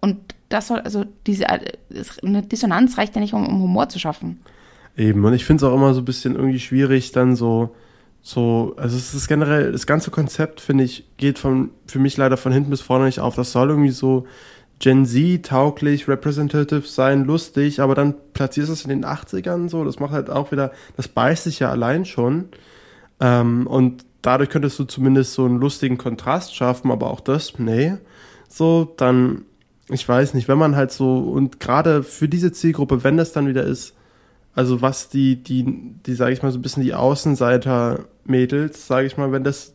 und 0.00 0.18
das 0.48 0.68
soll, 0.68 0.80
also 0.80 1.04
diese 1.26 1.46
eine 1.48 2.42
Dissonanz 2.42 2.98
reicht 2.98 3.14
ja 3.14 3.20
nicht, 3.20 3.34
um, 3.34 3.46
um 3.46 3.62
Humor 3.62 3.88
zu 3.88 3.98
schaffen. 3.98 4.40
Eben, 4.96 5.24
und 5.24 5.32
ich 5.34 5.44
finde 5.44 5.64
es 5.64 5.70
auch 5.70 5.74
immer 5.74 5.94
so 5.94 6.00
ein 6.00 6.04
bisschen 6.04 6.36
irgendwie 6.36 6.60
schwierig, 6.60 7.10
dann 7.12 7.34
so, 7.34 7.74
so, 8.22 8.74
also 8.76 8.96
es 8.96 9.14
ist 9.14 9.26
generell, 9.26 9.72
das 9.72 9.86
ganze 9.86 10.10
Konzept, 10.10 10.60
finde 10.60 10.84
ich, 10.84 11.04
geht 11.16 11.38
von, 11.38 11.70
für 11.86 11.98
mich 11.98 12.16
leider 12.16 12.36
von 12.36 12.52
hinten 12.52 12.70
bis 12.70 12.80
vorne 12.80 13.06
nicht 13.06 13.20
auf. 13.20 13.34
Das 13.34 13.52
soll 13.52 13.70
irgendwie 13.70 13.90
so 13.90 14.26
Gen 14.84 15.06
Z 15.06 15.46
tauglich, 15.46 16.08
representative 16.08 16.86
sein, 16.86 17.24
lustig, 17.24 17.80
aber 17.80 17.94
dann 17.94 18.14
platzierst 18.34 18.68
du 18.68 18.74
es 18.74 18.82
in 18.84 18.90
den 18.90 19.06
80ern 19.06 19.70
so, 19.70 19.82
das 19.82 19.98
macht 19.98 20.12
halt 20.12 20.28
auch 20.28 20.52
wieder, 20.52 20.72
das 20.98 21.08
beißt 21.08 21.44
sich 21.44 21.58
ja 21.60 21.70
allein 21.70 22.04
schon. 22.04 22.50
Ähm, 23.18 23.66
und 23.66 24.04
dadurch 24.20 24.50
könntest 24.50 24.78
du 24.78 24.84
zumindest 24.84 25.32
so 25.32 25.46
einen 25.46 25.56
lustigen 25.56 25.96
Kontrast 25.96 26.54
schaffen, 26.54 26.90
aber 26.90 27.08
auch 27.08 27.20
das, 27.20 27.58
nee. 27.58 27.94
So, 28.46 28.92
dann, 28.98 29.46
ich 29.88 30.06
weiß 30.06 30.34
nicht, 30.34 30.48
wenn 30.48 30.58
man 30.58 30.76
halt 30.76 30.92
so, 30.92 31.18
und 31.18 31.60
gerade 31.60 32.02
für 32.02 32.28
diese 32.28 32.52
Zielgruppe, 32.52 33.04
wenn 33.04 33.16
das 33.16 33.32
dann 33.32 33.48
wieder 33.48 33.64
ist, 33.64 33.94
also 34.54 34.82
was 34.82 35.08
die, 35.08 35.42
die, 35.42 35.94
die, 36.04 36.14
sage 36.14 36.34
ich 36.34 36.42
mal, 36.42 36.52
so 36.52 36.58
ein 36.58 36.62
bisschen 36.62 36.82
die 36.82 36.92
Außenseiter-Mädels, 36.92 38.86
sage 38.86 39.06
ich 39.06 39.16
mal, 39.16 39.32
wenn 39.32 39.44
das 39.44 39.73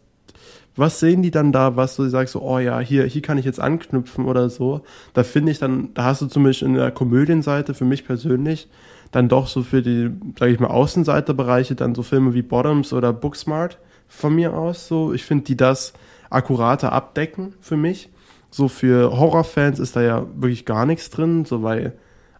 was 0.79 0.99
sehen 0.99 1.21
die 1.21 1.31
dann 1.31 1.51
da, 1.51 1.75
was 1.75 1.95
du 1.95 2.07
sagst, 2.07 2.33
so, 2.33 2.41
oh 2.41 2.59
ja, 2.59 2.79
hier, 2.79 3.05
hier 3.05 3.21
kann 3.21 3.37
ich 3.37 3.45
jetzt 3.45 3.59
anknüpfen 3.59 4.25
oder 4.25 4.49
so. 4.49 4.81
Da 5.13 5.23
finde 5.23 5.51
ich 5.51 5.59
dann, 5.59 5.93
da 5.93 6.05
hast 6.05 6.21
du 6.21 6.27
zum 6.27 6.43
Beispiel 6.43 6.69
in 6.69 6.75
der 6.75 6.91
Komödienseite 6.91 7.73
für 7.73 7.85
mich 7.85 8.05
persönlich 8.05 8.69
dann 9.11 9.27
doch 9.27 9.47
so 9.47 9.63
für 9.63 9.81
die, 9.81 10.11
sage 10.37 10.51
ich 10.51 10.59
mal, 10.59 10.67
Außenseiterbereiche 10.67 11.75
dann 11.75 11.95
so 11.95 12.03
Filme 12.03 12.33
wie 12.33 12.41
Bottoms 12.41 12.93
oder 12.93 13.11
Booksmart 13.11 13.77
von 14.07 14.35
mir 14.35 14.53
aus 14.53 14.87
so. 14.87 15.13
Ich 15.13 15.23
finde, 15.23 15.45
die 15.45 15.57
das 15.57 15.93
akkurater 16.29 16.91
abdecken 16.93 17.53
für 17.59 17.77
mich. 17.77 18.09
So 18.51 18.67
für 18.67 19.17
Horrorfans 19.17 19.79
ist 19.79 19.95
da 19.95 20.01
ja 20.01 20.25
wirklich 20.35 20.65
gar 20.65 20.85
nichts 20.85 21.09
drin, 21.09 21.45
so 21.45 21.63
weil, 21.63 21.93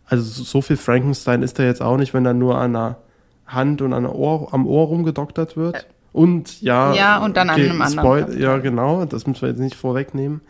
also 0.06 0.44
so 0.44 0.62
viel 0.62 0.78
Frankenstein 0.78 1.44
ist 1.44 1.60
da 1.60 1.64
jetzt 1.64 1.82
auch 1.82 1.98
nicht, 1.98 2.14
wenn 2.14 2.24
da 2.24 2.34
nur 2.34 2.58
an 2.58 2.74
der 2.74 2.98
Hand 3.46 3.82
und 3.82 3.94
an 3.94 4.06
Ohr, 4.06 4.54
am 4.54 4.68
Ohr 4.68 4.88
rumgedoktert 4.88 5.58
wird. 5.58 5.88
Und 6.12 6.62
ja, 6.62 6.94
ja 6.94 7.24
und 7.24 7.38
dann 7.38 7.50
okay, 7.50 7.70
an 7.70 7.82
einem 7.82 7.82
anderen. 7.82 8.40
Ja, 8.40 8.58
genau, 8.58 9.06
das 9.06 9.28
müssen 9.28 9.42
wir 9.42 9.50
jetzt 9.50 9.60
nicht 9.60 9.76
vorwegnehmen. 9.76 10.42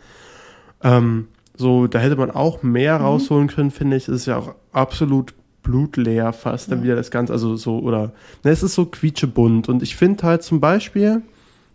Ähm, 0.82 1.28
so, 1.56 1.86
da 1.86 1.98
hätte 1.98 2.16
man 2.16 2.30
auch 2.30 2.62
mehr 2.62 2.98
mhm. 2.98 3.04
rausholen 3.04 3.48
können, 3.48 3.70
finde 3.70 3.96
ich. 3.96 4.08
Es 4.08 4.14
ist 4.14 4.26
ja 4.26 4.38
auch 4.38 4.54
absolut 4.72 5.34
blutleer 5.62 6.32
fast 6.32 6.70
dann 6.70 6.78
ja. 6.78 6.84
wieder 6.84 6.96
das 6.96 7.10
Ganze. 7.10 7.32
Also 7.32 7.56
so, 7.56 7.78
oder, 7.80 8.12
ne, 8.44 8.50
es 8.50 8.62
ist 8.62 8.74
so 8.74 8.86
quietschebunt. 8.86 9.68
Und 9.68 9.82
ich 9.82 9.94
finde 9.94 10.22
halt 10.22 10.42
zum 10.42 10.60
Beispiel 10.60 11.22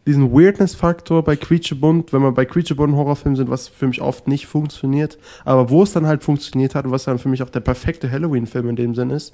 diesen 0.08 0.32
Weirdness-Faktor 0.32 1.24
bei 1.24 1.36
quietschebunt, 1.36 2.14
wenn 2.14 2.22
wir 2.22 2.32
bei 2.32 2.46
quietschebunt 2.46 2.96
Horrorfilmen 2.96 3.36
sind, 3.36 3.50
was 3.50 3.68
für 3.68 3.88
mich 3.88 4.02
oft 4.02 4.28
nicht 4.28 4.46
funktioniert, 4.46 5.18
aber 5.46 5.70
wo 5.70 5.84
es 5.84 5.94
dann 5.94 6.06
halt 6.06 6.24
funktioniert 6.24 6.76
hat 6.76 6.86
und 6.86 6.92
was 6.92 7.06
dann 7.06 7.18
für 7.18 7.30
mich 7.30 7.42
auch 7.42 7.50
der 7.50 7.60
perfekte 7.60 8.12
Halloween-Film 8.12 8.70
in 8.70 8.76
dem 8.76 8.96
Sinn 8.96 9.10
ist, 9.10 9.34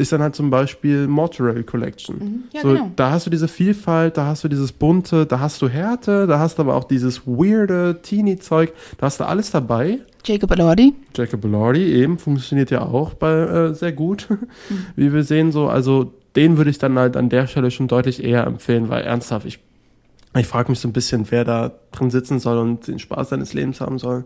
ist 0.00 0.12
dann 0.12 0.22
halt 0.22 0.34
zum 0.34 0.50
Beispiel 0.50 1.06
Mortuary 1.06 1.62
Collection. 1.62 2.18
Mhm. 2.18 2.42
Ja, 2.52 2.62
so, 2.62 2.68
genau. 2.68 2.90
Da 2.96 3.10
hast 3.10 3.26
du 3.26 3.30
diese 3.30 3.48
Vielfalt, 3.48 4.16
da 4.16 4.26
hast 4.26 4.42
du 4.42 4.48
dieses 4.48 4.72
bunte, 4.72 5.26
da 5.26 5.40
hast 5.40 5.60
du 5.60 5.68
Härte, 5.68 6.26
da 6.26 6.38
hast 6.38 6.58
du 6.58 6.62
aber 6.62 6.74
auch 6.74 6.84
dieses 6.84 7.26
weirde 7.26 8.00
Teenie-Zeug, 8.02 8.72
da 8.98 9.06
hast 9.06 9.20
du 9.20 9.24
alles 9.24 9.50
dabei. 9.50 9.98
Jacob 10.24 10.50
Elordi. 10.52 10.94
Jacob 11.14 11.44
Elordi 11.44 11.84
eben, 11.92 12.18
funktioniert 12.18 12.70
ja 12.70 12.82
auch 12.82 13.14
bei, 13.14 13.30
äh, 13.30 13.74
sehr 13.74 13.92
gut, 13.92 14.28
mhm. 14.30 14.86
wie 14.96 15.12
wir 15.12 15.22
sehen 15.22 15.52
so. 15.52 15.68
Also 15.68 16.14
den 16.34 16.56
würde 16.56 16.70
ich 16.70 16.78
dann 16.78 16.98
halt 16.98 17.16
an 17.16 17.28
der 17.28 17.46
Stelle 17.46 17.70
schon 17.70 17.86
deutlich 17.86 18.24
eher 18.24 18.46
empfehlen, 18.46 18.88
weil 18.88 19.02
ernsthaft, 19.02 19.44
ich, 19.44 19.58
ich 20.34 20.46
frage 20.46 20.70
mich 20.70 20.80
so 20.80 20.88
ein 20.88 20.92
bisschen, 20.92 21.30
wer 21.30 21.44
da 21.44 21.72
drin 21.92 22.10
sitzen 22.10 22.38
soll 22.38 22.58
und 22.58 22.86
den 22.86 22.98
Spaß 22.98 23.30
seines 23.30 23.52
Lebens 23.52 23.80
haben 23.80 23.98
soll. 23.98 24.24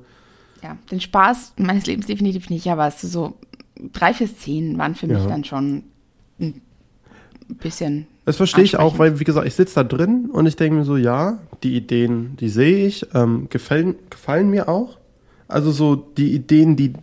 Ja, 0.63 0.77
den 0.91 1.01
Spaß 1.01 1.55
meines 1.57 1.87
Lebens 1.87 2.07
definitiv 2.07 2.49
nicht, 2.49 2.69
aber 2.69 2.87
es 2.87 3.03
ist 3.03 3.13
so 3.13 3.35
drei, 3.93 4.15
vier 4.15 4.29
Szenen 4.29 4.79
waren 4.79 4.95
für 4.95 5.07
mich 5.07 5.25
dann 5.27 5.45
schon 5.45 5.85
ein 6.41 6.63
bisschen. 7.49 8.07
Das 8.25 8.37
verstehe 8.37 8.65
ich 8.65 8.79
auch, 8.79 8.99
weil, 8.99 9.21
wie 9.21 9.25
gesagt, 9.25 9.47
ich 9.47 9.55
sitze 9.55 9.75
da 9.75 9.85
drin 9.85 10.31
und 10.33 10.47
ich 10.47 10.57
denke 10.57 10.77
mir 10.77 10.85
so, 10.85 10.97
ja, 10.97 11.39
die 11.63 11.77
Ideen, 11.77 12.37
die 12.37 12.49
sehe 12.49 12.87
ich, 12.87 13.07
ähm, 13.15 13.49
gefallen, 13.51 13.97
gefallen 14.09 14.49
mir 14.49 14.69
auch. 14.69 14.99
Also 15.47 15.71
so 15.73 15.95
die 15.95 16.33
Ideen, 16.33 16.77
die 16.77 16.95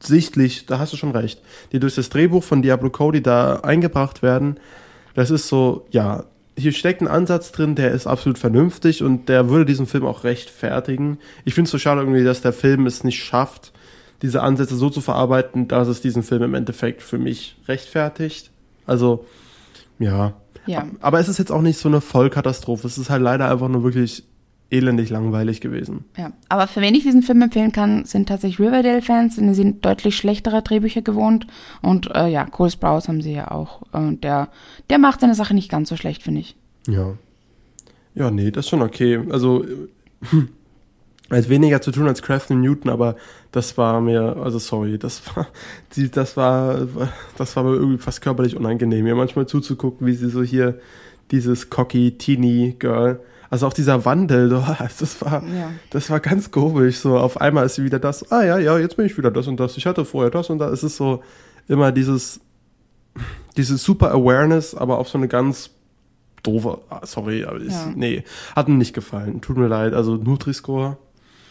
sichtlich, 0.00 0.66
da 0.66 0.78
hast 0.78 0.92
du 0.92 0.96
schon 0.96 1.10
recht, 1.10 1.42
die 1.72 1.80
durch 1.80 1.94
das 1.94 2.08
Drehbuch 2.08 2.42
von 2.42 2.62
Diablo 2.62 2.90
Cody 2.90 3.22
da 3.22 3.56
eingebracht 3.56 4.22
werden, 4.22 4.56
das 5.14 5.30
ist 5.30 5.48
so, 5.48 5.86
ja, 5.90 6.24
hier 6.58 6.72
steckt 6.72 7.02
ein 7.02 7.08
Ansatz 7.08 7.52
drin, 7.52 7.74
der 7.74 7.90
ist 7.90 8.06
absolut 8.06 8.38
vernünftig 8.38 9.02
und 9.02 9.28
der 9.28 9.50
würde 9.50 9.66
diesen 9.66 9.86
Film 9.86 10.06
auch 10.06 10.24
rechtfertigen. 10.24 11.18
Ich 11.44 11.54
finde 11.54 11.66
es 11.66 11.72
so 11.72 11.78
schade 11.78 12.00
irgendwie, 12.00 12.24
dass 12.24 12.40
der 12.40 12.54
Film 12.54 12.86
es 12.86 13.04
nicht 13.04 13.22
schafft, 13.22 13.72
diese 14.22 14.42
Ansätze 14.42 14.76
so 14.76 14.90
zu 14.90 15.00
verarbeiten, 15.00 15.68
dass 15.68 15.88
es 15.88 16.00
diesen 16.00 16.22
Film 16.22 16.42
im 16.42 16.54
Endeffekt 16.54 17.02
für 17.02 17.18
mich 17.18 17.56
rechtfertigt. 17.68 18.50
Also, 18.86 19.26
ja. 19.98 20.34
Ja. 20.66 20.86
Aber 21.00 21.20
es 21.20 21.28
ist 21.28 21.38
jetzt 21.38 21.52
auch 21.52 21.62
nicht 21.62 21.78
so 21.78 21.88
eine 21.88 22.00
Vollkatastrophe. 22.00 22.86
Es 22.86 22.98
ist 22.98 23.10
halt 23.10 23.22
leider 23.22 23.50
einfach 23.50 23.68
nur 23.68 23.84
wirklich 23.84 24.24
elendig 24.68 25.10
langweilig 25.10 25.60
gewesen. 25.60 26.04
Ja, 26.16 26.32
aber 26.48 26.66
für 26.66 26.80
wen 26.80 26.94
ich 26.94 27.04
diesen 27.04 27.22
Film 27.22 27.40
empfehlen 27.42 27.70
kann, 27.70 28.04
sind 28.04 28.28
tatsächlich 28.28 28.58
Riverdale-Fans, 28.66 29.36
denn 29.36 29.48
sie 29.48 29.54
sind 29.54 29.84
deutlich 29.84 30.16
schlechtere 30.16 30.62
Drehbücher 30.62 31.02
gewohnt. 31.02 31.46
Und 31.82 32.10
äh, 32.14 32.28
ja, 32.28 32.44
Cole 32.46 32.70
Sprouse 32.70 33.08
haben 33.08 33.20
sie 33.20 33.32
ja 33.32 33.50
auch. 33.50 33.82
Und 33.92 34.24
der, 34.24 34.48
der 34.90 34.98
macht 34.98 35.20
seine 35.20 35.36
Sache 35.36 35.54
nicht 35.54 35.70
ganz 35.70 35.88
so 35.88 35.96
schlecht, 35.96 36.22
finde 36.22 36.40
ich. 36.40 36.56
Ja. 36.88 37.14
Ja, 38.14 38.30
nee, 38.30 38.50
das 38.50 38.64
ist 38.64 38.70
schon 38.70 38.82
okay. 38.82 39.20
Also, 39.30 39.64
er 40.22 40.48
hat 41.30 41.48
weniger 41.48 41.80
zu 41.80 41.90
tun 41.90 42.06
als 42.06 42.22
Crafton 42.22 42.60
Newton, 42.60 42.90
aber 42.90 43.16
das 43.52 43.76
war 43.76 44.00
mir, 44.00 44.36
also 44.36 44.58
sorry, 44.58 44.98
das 44.98 45.22
war, 45.34 45.48
die, 45.96 46.10
das 46.10 46.36
war, 46.36 46.86
das 47.36 47.56
war 47.56 47.64
mir 47.64 47.74
irgendwie 47.74 47.98
fast 47.98 48.20
körperlich 48.20 48.56
unangenehm, 48.56 49.04
mir 49.04 49.14
manchmal 49.14 49.46
zuzugucken, 49.46 50.06
wie 50.06 50.14
sie 50.14 50.30
so 50.30 50.42
hier 50.42 50.78
dieses 51.30 51.70
cocky 51.70 52.16
Teenie 52.18 52.76
Girl 52.78 53.20
also 53.50 53.66
auch 53.66 53.72
dieser 53.72 54.04
Wandel, 54.04 54.48
das 54.98 55.20
war, 55.22 55.42
ja. 55.44 55.70
das 55.90 56.10
war 56.10 56.20
ganz 56.20 56.50
komisch. 56.50 56.98
So 56.98 57.18
auf 57.18 57.40
einmal 57.40 57.66
ist 57.66 57.76
sie 57.76 57.84
wieder 57.84 57.98
das, 57.98 58.30
ah 58.32 58.42
ja, 58.42 58.58
ja, 58.58 58.78
jetzt 58.78 58.96
bin 58.96 59.06
ich 59.06 59.16
wieder 59.16 59.30
das 59.30 59.46
und 59.46 59.58
das. 59.60 59.76
Ich 59.76 59.86
hatte 59.86 60.04
vorher 60.04 60.30
das 60.30 60.50
und 60.50 60.58
das. 60.58 60.72
Es 60.72 60.82
ist 60.82 60.96
so 60.96 61.22
immer 61.68 61.92
dieses, 61.92 62.40
dieses 63.56 63.82
super 63.82 64.10
Awareness, 64.12 64.74
aber 64.74 64.98
auf 64.98 65.08
so 65.08 65.18
eine 65.18 65.28
ganz 65.28 65.70
doofe, 66.42 66.78
ah, 66.90 67.04
sorry, 67.04 67.44
aber 67.44 67.58
ist, 67.60 67.72
ja. 67.72 67.92
nee, 67.94 68.24
hat 68.54 68.68
mir 68.68 68.76
nicht 68.76 68.94
gefallen. 68.94 69.40
Tut 69.40 69.56
mir 69.56 69.68
leid. 69.68 69.94
Also 69.94 70.16
Nutri-Score. 70.16 70.98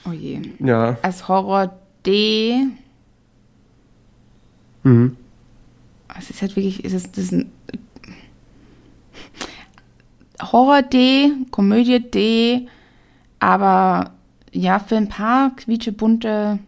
Oh 0.08 0.12
je. 0.12 0.42
Ja. 0.60 0.98
Als 1.02 1.28
Horror 1.28 1.78
D. 2.06 2.68
Mhm. 4.84 5.18
Es 6.18 6.30
ist 6.30 6.42
halt 6.42 6.56
wirklich, 6.56 6.86
es 6.86 6.94
ist, 6.94 7.18
das 7.18 7.26
ist 7.26 7.32
ein 7.34 7.52
Horror 10.42 10.82
D, 10.84 11.32
Komödie 11.52 12.00
D, 12.00 12.68
aber 13.40 14.12
ja, 14.52 14.80
für 14.80 14.96
ein 14.96 15.10
paar 15.10 15.56
quietschebunte 15.56 16.60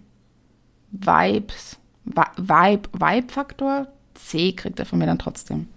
Vibes, 0.91 1.77
Vibe, 2.05 2.89
Vibe-Faktor 2.93 3.87
C 4.15 4.53
kriegt 4.53 4.79
er 4.79 4.85
von 4.85 4.99
mir 4.99 5.05
dann 5.05 5.19
trotzdem. 5.19 5.67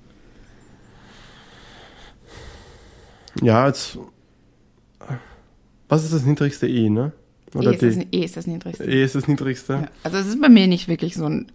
Ja, 3.43 3.65
als 3.65 3.99
was 5.89 6.05
ist 6.05 6.13
das 6.15 6.25
niedrigste 6.25 6.69
E, 6.69 6.89
ne? 6.89 7.13
Oder 7.55 7.73
e, 7.73 7.75
ist 7.75 7.83
das, 7.83 8.07
e 8.13 8.25
ist 8.25 8.37
das 8.37 8.47
niedrigste. 8.47 8.85
E 8.85 9.05
ist 9.05 9.15
das 9.15 9.29
niedrigste. 9.29 9.73
Ja, 9.73 9.89
also 10.05 10.19
es 10.19 10.27
ist 10.27 10.41
bei 10.41 10.49
mir 10.49 10.67
nicht 10.67 10.89
wirklich 10.89 11.15
so 11.15 11.27
ein. 11.27 11.51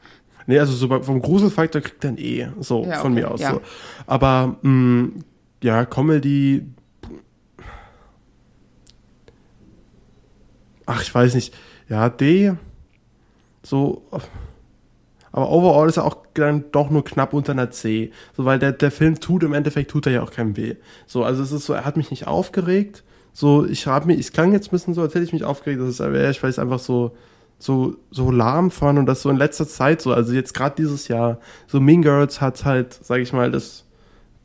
Nee, 0.47 0.59
also 0.59 0.73
so 0.73 0.87
vom 1.01 1.21
Gruselfaktor 1.21 1.81
kriegt 1.81 2.03
er 2.03 2.11
ein 2.11 2.17
E, 2.17 2.47
so 2.59 2.85
ja, 2.85 2.99
von 2.99 3.13
mir 3.13 3.31
aus. 3.31 3.41
Ja. 3.41 3.53
So. 3.53 3.61
Aber 4.05 4.57
mh, 4.61 4.69
mm, 4.69 5.23
ja, 5.63 5.85
Comedy. 5.85 6.65
Ach, 10.85 11.01
ich 11.01 11.13
weiß 11.13 11.33
nicht. 11.33 11.53
Ja, 11.89 12.09
D. 12.09 12.53
So. 13.63 14.03
Aber 15.31 15.49
overall 15.49 15.89
ist 15.89 15.97
er 15.97 16.05
auch 16.05 16.17
dann 16.35 16.65
doch 16.71 16.89
nur 16.89 17.03
knapp 17.03 17.33
unter 17.33 17.53
einer 17.53 17.71
C. 17.71 18.11
So, 18.37 18.45
weil 18.45 18.59
der, 18.59 18.71
der 18.71 18.91
Film 18.91 19.19
tut 19.19 19.43
im 19.43 19.53
Endeffekt, 19.53 19.91
tut 19.91 20.05
er 20.05 20.13
ja 20.13 20.23
auch 20.23 20.31
keinem 20.31 20.55
weh. 20.55 20.75
So, 21.07 21.23
also 21.23 21.41
es 21.41 21.51
ist 21.51 21.65
so, 21.65 21.73
er 21.73 21.85
hat 21.85 21.97
mich 21.97 22.11
nicht 22.11 22.27
aufgeregt. 22.27 23.03
So, 23.37 23.65
ich 23.65 23.85
habe 23.85 24.07
mich, 24.07 24.19
es 24.19 24.31
klang 24.31 24.53
jetzt 24.53 24.67
ein 24.67 24.71
bisschen 24.71 24.93
so, 24.93 25.01
als 25.01 25.13
hätte 25.13 25.25
ich 25.25 25.33
mich 25.33 25.43
aufgeregt, 25.43 25.81
das 25.81 25.89
ist 25.89 25.99
aber 25.99 26.29
ich 26.29 26.41
weiß 26.41 26.57
einfach 26.57 26.79
so, 26.79 27.17
so, 27.59 27.97
so 28.09 28.31
lahm 28.31 28.71
fand 28.71 28.97
und 28.97 29.07
das 29.07 29.23
so 29.23 29.29
in 29.29 29.35
letzter 29.35 29.67
Zeit 29.67 30.01
so, 30.01 30.13
also 30.13 30.31
jetzt 30.31 30.53
gerade 30.53 30.77
dieses 30.77 31.09
Jahr, 31.09 31.39
so 31.67 31.81
Mean 31.81 32.01
Girls 32.01 32.39
hat 32.39 32.63
halt, 32.63 32.93
sag 32.93 33.19
ich 33.19 33.33
mal, 33.33 33.51
das 33.51 33.83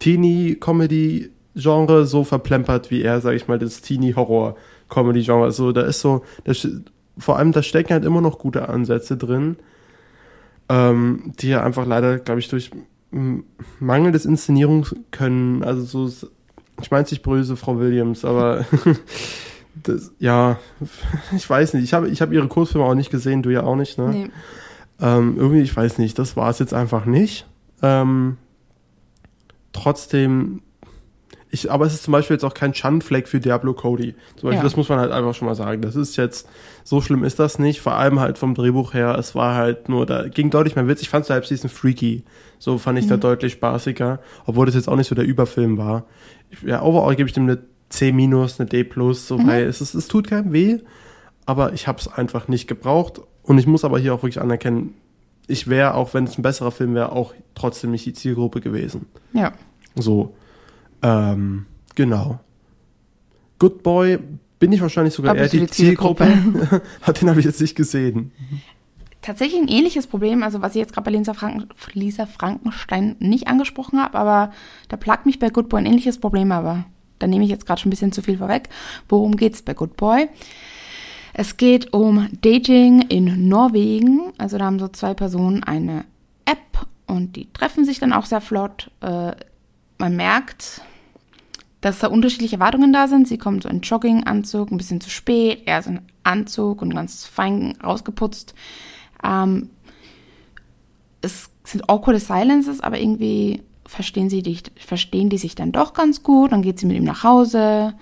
Teenie-Comedy-Genre 0.01 2.05
so 2.05 2.25
verplempert, 2.25 2.91
wie 2.91 3.03
er, 3.03 3.21
sag 3.21 3.35
ich 3.35 3.47
mal, 3.47 3.61
das 3.61 3.81
Teenie-Horror-Comedy-Genre. 3.81 5.45
Also 5.45 5.71
da 5.71 5.83
ist 5.83 6.01
so, 6.01 6.25
das, 6.43 6.67
vor 7.17 7.39
allem 7.39 7.53
da 7.53 7.63
stecken 7.63 7.93
halt 7.93 8.05
immer 8.05 8.21
noch 8.21 8.41
gute 8.41 8.69
Ansätze 8.69 9.17
drin, 9.17 9.55
ähm, 10.69 11.33
die 11.39 11.51
ja 11.51 11.63
einfach 11.63 11.87
leider, 11.87 12.19
glaube 12.19 12.41
ich, 12.41 12.49
durch 12.49 12.73
mangelndes 13.79 14.25
Inszenierungskönnen, 14.25 15.63
also 15.63 16.09
so, 16.09 16.27
ich 16.83 16.91
meine 16.91 17.07
nicht 17.11 17.23
böse, 17.23 17.57
Frau 17.57 17.79
Williams, 17.79 18.25
aber 18.25 18.65
das, 19.83 20.13
ja, 20.19 20.59
ich 21.35 21.49
weiß 21.49 21.75
nicht. 21.75 21.85
Ich 21.85 21.95
habe 21.95 22.09
ich 22.09 22.23
hab 22.23 22.33
ihre 22.33 22.49
Kursfilme 22.49 22.87
auch 22.87 22.95
nicht 22.95 23.11
gesehen, 23.11 23.43
du 23.43 23.51
ja 23.51 23.63
auch 23.63 23.77
nicht, 23.77 23.99
ne? 23.99 24.09
Nee. 24.09 24.31
Ähm, 25.01 25.37
irgendwie, 25.39 25.63
ich 25.63 25.75
weiß 25.75 25.99
nicht, 25.99 26.19
das 26.19 26.37
war 26.37 26.51
es 26.51 26.59
jetzt 26.59 26.75
einfach 26.75 27.07
nicht. 27.07 27.47
Ähm, 27.83 28.37
trotzdem, 29.73 30.63
ich, 31.53 31.71
aber 31.71 31.85
es 31.85 31.95
ist 31.95 32.05
zum 32.05 32.13
Beispiel 32.13 32.35
jetzt 32.35 32.45
auch 32.45 32.55
kein 32.55 32.75
Schandfleck 32.75 33.27
für 33.27 33.41
Diablo 33.41 33.75
Cody. 33.75 34.15
Zum 34.37 34.49
Beispiel, 34.49 34.59
ja. 34.59 34.63
das 34.63 34.77
muss 34.77 34.89
man 34.89 35.01
halt 35.01 35.11
einfach 35.11 35.35
schon 35.35 35.47
mal 35.47 35.55
sagen. 35.55 35.83
Das 35.83 35.97
ist 35.97 36.17
jetzt, 36.17 36.49
so 36.85 37.01
schlimm 37.01 37.25
ist 37.25 37.41
das 37.41 37.59
nicht. 37.59 37.81
Vor 37.81 37.95
allem 37.95 38.21
halt 38.21 38.39
vom 38.39 38.55
Drehbuch 38.55 38.95
her, 38.95 39.17
es 39.19 39.35
war 39.35 39.57
halt 39.57 39.89
nur, 39.89 40.07
da 40.07 40.29
ging 40.29 40.51
deutlich 40.51 40.77
mehr 40.77 40.87
Witz. 40.87 41.03
Ich 41.03 41.09
fand 41.09 41.27
selbst 41.27 41.51
diesen 41.51 41.69
Freaky. 41.69 42.23
So 42.59 42.79
fand 42.79 42.99
ich 42.99 43.07
mhm. 43.07 43.11
da 43.11 43.17
deutlich 43.17 43.55
spaßiger. 43.55 44.21
Obwohl 44.47 44.67
das 44.67 44.77
jetzt 44.77 44.89
auch 44.89 44.97
nicht 44.97 45.09
so 45.09 45.15
der 45.17 45.25
Überfilm 45.25 45.77
war. 45.77 46.05
Ja, 46.65 46.83
overall 46.83 47.17
gebe 47.17 47.29
ich 47.29 47.35
dem 47.35 47.45
eine 47.45 47.59
C 47.89 48.13
minus, 48.13 48.61
eine 48.61 48.69
D 48.69 48.85
plus, 48.85 49.27
so, 49.27 49.37
mhm. 49.37 49.49
weil 49.49 49.65
es, 49.65 49.81
ist, 49.81 49.95
es 49.95 50.07
tut 50.07 50.29
keinem 50.29 50.53
weh. 50.53 50.79
Aber 51.47 51.73
ich 51.73 51.89
habe 51.89 51.99
es 51.99 52.07
einfach 52.07 52.47
nicht 52.47 52.69
gebraucht. 52.69 53.21
Und 53.43 53.59
ich 53.59 53.67
muss 53.67 53.85
aber 53.85 53.99
hier 53.99 54.15
auch 54.15 54.23
wirklich 54.23 54.41
anerkennen, 54.41 54.95
ich 55.49 55.67
wäre, 55.67 55.95
auch 55.95 56.15
wenn 56.15 56.25
es 56.25 56.39
ein 56.39 56.43
besserer 56.43 56.71
Film 56.71 56.95
wäre, 56.95 57.11
auch 57.11 57.35
trotzdem 57.57 57.91
nicht 57.91 58.07
die 58.07 58.13
Zielgruppe 58.13 58.61
gewesen. 58.61 59.07
Ja. 59.33 59.53
So. 59.97 60.33
Ähm, 61.03 61.67
genau. 61.95 62.41
Good 63.59 63.83
Boy 63.83 64.19
bin 64.59 64.73
ich 64.73 64.81
wahrscheinlich 64.81 65.15
sogar 65.15 65.37
eher 65.37 65.49
die, 65.49 65.61
die 65.61 65.67
Zielgruppe. 65.67 66.27
Zielgruppe. 66.27 66.83
Den 67.21 67.29
habe 67.29 67.41
ich 67.41 67.47
jetzt 67.47 67.61
nicht 67.61 67.75
gesehen. 67.75 68.33
Tatsächlich 69.23 69.61
ein 69.61 69.69
ähnliches 69.69 70.07
Problem, 70.07 70.43
also 70.43 70.63
was 70.63 70.75
ich 70.75 70.81
jetzt 70.81 70.95
gerade 70.95 71.11
bei 71.11 71.17
Lisa, 71.17 71.35
Franken, 71.35 71.69
Lisa 71.93 72.25
Frankenstein 72.27 73.17
nicht 73.19 73.49
angesprochen 73.49 74.01
habe, 74.01 74.19
aber 74.19 74.53
da 74.89 74.97
plagt 74.97 75.27
mich 75.27 75.39
bei 75.39 75.51
Good 75.51 75.69
Boy 75.69 75.81
ein 75.81 75.87
ähnliches 75.87 76.19
Problem, 76.19 76.53
aber 76.53 76.87
da 77.19 77.27
nehme 77.27 77.45
ich 77.45 77.51
jetzt 77.51 77.67
gerade 77.67 77.81
schon 77.81 77.89
ein 77.89 77.91
bisschen 77.91 78.13
zu 78.13 78.23
viel 78.23 78.39
vorweg. 78.39 78.71
Worum 79.09 79.37
geht 79.37 79.55
es 79.55 79.63
bei 79.63 79.75
Good 79.75 79.97
Boy? 79.97 80.29
Es 81.33 81.57
geht 81.57 81.93
um 81.93 82.29
Dating 82.41 83.03
in 83.03 83.49
Norwegen. 83.49 84.33
Also 84.39 84.59
da 84.59 84.65
haben 84.65 84.79
so 84.79 84.89
zwei 84.89 85.15
Personen 85.15 85.63
eine 85.63 86.05
App 86.45 86.87
und 87.07 87.37
die 87.37 87.53
treffen 87.53 87.85
sich 87.85 87.99
dann 88.01 88.13
auch 88.13 88.25
sehr 88.25 88.41
flott. 88.41 88.91
Äh, 89.01 89.33
man 89.99 90.17
merkt, 90.17 90.81
dass 91.81 91.99
da 92.01 92.09
unterschiedliche 92.09 92.57
Erwartungen 92.57 92.93
da 92.93 93.09
sind. 93.09 93.27
Sie 93.27 93.39
kommt 93.39 93.63
so 93.63 93.69
in 93.69 93.81
Jogginganzug, 93.81 94.71
ein 94.71 94.77
bisschen 94.77 95.01
zu 95.01 95.11
spät, 95.11 95.63
er 95.67 95.79
ist 95.79 95.87
in 95.87 96.01
Anzug 96.23 96.83
und 96.83 96.95
ganz 96.95 97.25
fein 97.25 97.77
rausgeputzt. 97.83 98.55
Ähm, 99.25 99.71
es 101.23 101.51
sind 101.65 101.89
awkward 101.89 102.21
silences, 102.21 102.81
aber 102.81 102.99
irgendwie 102.99 103.63
verstehen 103.87 104.31
sie 104.31 104.43
dich, 104.43 104.63
verstehen 104.77 105.31
die 105.31 105.39
sich 105.39 105.55
dann 105.55 105.73
doch 105.73 105.95
ganz 105.95 106.23
gut. 106.23 106.53
Dann 106.53 106.63
geht 106.63 106.79
sie 106.79 106.87
mit 106.87 106.97
ihm 106.97 107.05
nach 107.05 107.25
Hause, 107.25 107.95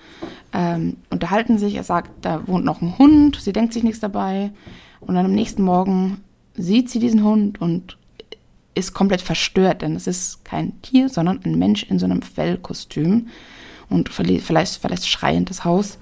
ähm, 0.53 0.97
unterhalten 1.09 1.57
sich. 1.57 1.75
Er 1.75 1.83
sagt, 1.83 2.11
da 2.23 2.47
wohnt 2.47 2.65
noch 2.65 2.81
ein 2.81 2.97
Hund. 2.97 3.37
Sie 3.41 3.53
denkt 3.53 3.73
sich 3.73 3.83
nichts 3.83 3.99
dabei. 3.99 4.51
Und 4.99 5.15
dann 5.15 5.25
am 5.25 5.33
nächsten 5.33 5.63
Morgen 5.63 6.23
sieht 6.55 6.89
sie 6.89 6.99
diesen 6.99 7.23
Hund 7.23 7.59
und 7.59 7.97
ist 8.75 8.93
komplett 8.93 9.21
verstört, 9.21 9.81
denn 9.81 9.95
es 9.95 10.07
ist 10.07 10.45
kein 10.45 10.79
Tier, 10.81 11.09
sondern 11.09 11.41
ein 11.43 11.57
Mensch 11.57 11.83
in 11.83 11.99
so 11.99 12.05
einem 12.05 12.21
Fellkostüm 12.21 13.27
und 13.89 14.09
vielleicht 14.09 14.77
verlässt 14.77 15.07
schreiend 15.07 15.49
das 15.49 15.65
Haus. 15.65 15.97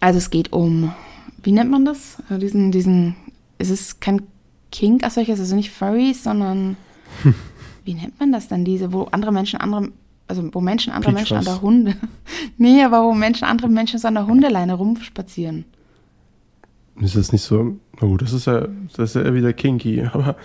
Also 0.00 0.18
es 0.18 0.30
geht 0.30 0.52
um, 0.52 0.92
wie 1.42 1.52
nennt 1.52 1.70
man 1.70 1.84
das? 1.84 2.22
Äh, 2.30 2.38
diesen, 2.38 2.72
diesen, 2.72 3.16
es 3.58 3.70
ist 3.70 4.00
kein 4.00 4.22
Kink 4.72 5.04
als 5.04 5.14
solches, 5.14 5.40
also 5.40 5.56
nicht 5.56 5.70
Furries, 5.70 6.24
sondern 6.24 6.76
wie 7.84 7.94
nennt 7.94 8.18
man 8.18 8.32
das 8.32 8.48
dann, 8.48 8.64
diese, 8.64 8.92
wo 8.92 9.04
andere 9.04 9.32
Menschen 9.32 9.60
andere, 9.60 9.90
also 10.28 10.48
wo 10.52 10.60
Menschen 10.60 10.92
andere 10.92 11.12
Peach 11.12 11.18
Menschen 11.18 11.36
an 11.36 11.44
der 11.44 11.60
Hunde, 11.60 11.96
nee, 12.56 12.82
aber 12.82 13.04
wo 13.04 13.14
Menschen 13.14 13.44
andere 13.44 13.68
Menschen 13.68 13.98
so 13.98 14.08
an 14.08 14.14
der 14.14 14.26
Hundeleine 14.26 14.74
rumspazieren. 14.74 15.64
Ist 17.00 17.16
das 17.16 17.32
nicht 17.32 17.42
so, 17.42 17.76
na 18.00 18.06
gut, 18.06 18.22
das 18.22 18.32
ist 18.32 18.46
ja, 18.46 18.68
das 18.96 19.14
ist 19.14 19.22
ja 19.24 19.34
wieder 19.34 19.52
kinky, 19.52 20.02
aber. 20.12 20.36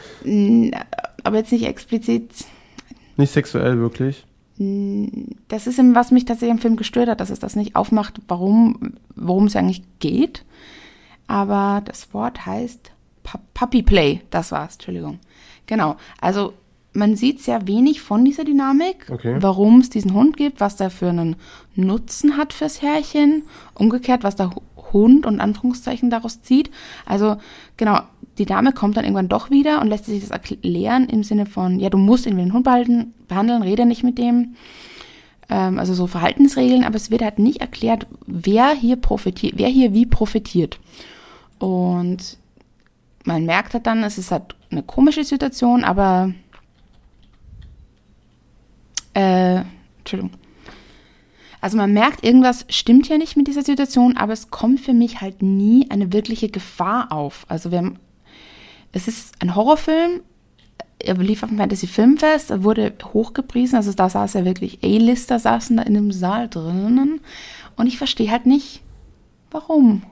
Aber 1.23 1.37
jetzt 1.37 1.51
nicht 1.51 1.65
explizit, 1.65 2.45
Nicht 3.17 3.31
sexuell 3.31 3.79
wirklich. 3.79 4.25
Das 4.57 5.67
ist 5.67 5.79
eben, 5.79 5.95
was 5.95 6.11
mich 6.11 6.25
tatsächlich 6.25 6.55
im 6.55 6.61
Film 6.61 6.75
gestört 6.77 7.09
hat, 7.09 7.19
dass 7.19 7.29
es 7.29 7.39
das 7.39 7.55
nicht 7.55 7.75
aufmacht, 7.75 8.21
warum, 8.27 8.93
worum 9.15 9.45
es 9.47 9.55
eigentlich 9.55 9.83
geht. 9.99 10.45
Aber 11.27 11.81
das 11.83 12.13
Wort 12.13 12.45
heißt 12.45 12.91
Puppy 13.53 13.81
Play. 13.83 14.21
Das 14.29 14.51
war's, 14.51 14.75
Entschuldigung. 14.75 15.19
Genau. 15.65 15.95
Also 16.21 16.53
man 16.93 17.17
sieht 17.17 17.41
sehr 17.41 17.67
wenig 17.67 18.01
von 18.01 18.23
dieser 18.23 18.45
Dynamik, 18.45 19.07
Okay. 19.11 19.35
warum 19.41 19.79
es 19.81 19.89
diesen 19.89 20.13
Hund 20.13 20.37
gibt, 20.37 20.61
was 20.61 20.77
der 20.77 20.89
für 20.89 21.09
einen 21.09 21.35
Nutzen 21.75 22.37
hat 22.37 22.53
fürs 22.53 22.81
Herrchen, 22.81 23.43
umgekehrt, 23.73 24.23
was 24.23 24.37
der 24.37 24.51
Hu- 24.55 24.61
Hund 24.93 25.25
und 25.25 25.41
Anführungszeichen 25.41 26.09
daraus 26.09 26.41
zieht. 26.41 26.71
Also 27.05 27.35
genau, 27.75 27.99
die 28.37 28.45
Dame 28.45 28.73
kommt 28.73 28.97
dann 28.97 29.05
irgendwann 29.05 29.29
doch 29.29 29.49
wieder 29.49 29.81
und 29.81 29.87
lässt 29.87 30.05
sich 30.05 30.21
das 30.21 30.31
erklären 30.31 31.07
im 31.07 31.23
Sinne 31.23 31.45
von, 31.45 31.79
ja, 31.79 31.89
du 31.89 31.97
musst 31.97 32.25
irgendwie 32.25 32.43
den 32.43 32.53
Hund 32.53 32.65
behalten, 32.65 33.13
behandeln, 33.27 33.61
rede 33.61 33.85
nicht 33.85 34.03
mit 34.03 34.17
dem. 34.17 34.55
Ähm, 35.49 35.79
also 35.79 35.93
so 35.93 36.07
Verhaltensregeln, 36.07 36.83
aber 36.83 36.95
es 36.95 37.11
wird 37.11 37.21
halt 37.21 37.39
nicht 37.39 37.61
erklärt, 37.61 38.07
wer 38.25 38.71
hier 38.71 38.97
profitiert, 38.97 39.53
wer 39.57 39.69
hier 39.69 39.93
wie 39.93 40.05
profitiert. 40.05 40.79
Und 41.59 42.37
man 43.23 43.45
merkt 43.45 43.73
halt 43.73 43.87
dann, 43.87 44.03
es 44.03 44.17
ist 44.17 44.31
halt 44.31 44.55
eine 44.69 44.83
komische 44.83 45.23
Situation, 45.23 45.83
aber 45.83 46.33
äh, 49.13 49.61
Entschuldigung. 49.99 50.31
Also 51.61 51.77
man 51.77 51.93
merkt, 51.93 52.23
irgendwas 52.23 52.65
stimmt 52.69 53.07
ja 53.07 53.17
nicht 53.17 53.37
mit 53.37 53.47
dieser 53.47 53.63
Situation, 53.63 54.17
aber 54.17 54.33
es 54.33 54.51
kommt 54.51 54.81
für 54.81 54.93
mich 54.93 55.21
halt 55.21 55.41
nie 55.41 55.89
eine 55.89 56.13
wirkliche 56.13 56.49
Gefahr 56.49 57.11
auf. 57.11 57.45
Also 57.49 57.71
wir 57.71 57.79
haben, 57.79 57.97
es 58.95 59.09
ist 59.09 59.33
ein 59.41 59.55
Horrorfilm, 59.55 60.21
er 60.99 61.15
lief 61.15 61.43
auf 61.43 61.49
dem 61.49 61.57
Fantasy 61.57 61.85
Filmfest, 61.85 62.49
er 62.49 62.63
wurde 62.63 62.93
hochgepriesen, 63.13 63.75
also 63.75 63.91
da 63.91 64.09
saß 64.09 64.33
ja 64.33 64.45
wirklich. 64.45 64.79
A-Lister 64.81 65.37
saßen 65.37 65.75
da 65.75 65.83
in 65.83 65.93
dem 65.93 66.13
Saal 66.13 66.47
drinnen. 66.47 67.19
Und 67.75 67.87
ich 67.87 67.97
verstehe 67.97 68.31
halt 68.31 68.45
nicht, 68.45 68.81
warum. 69.51 70.03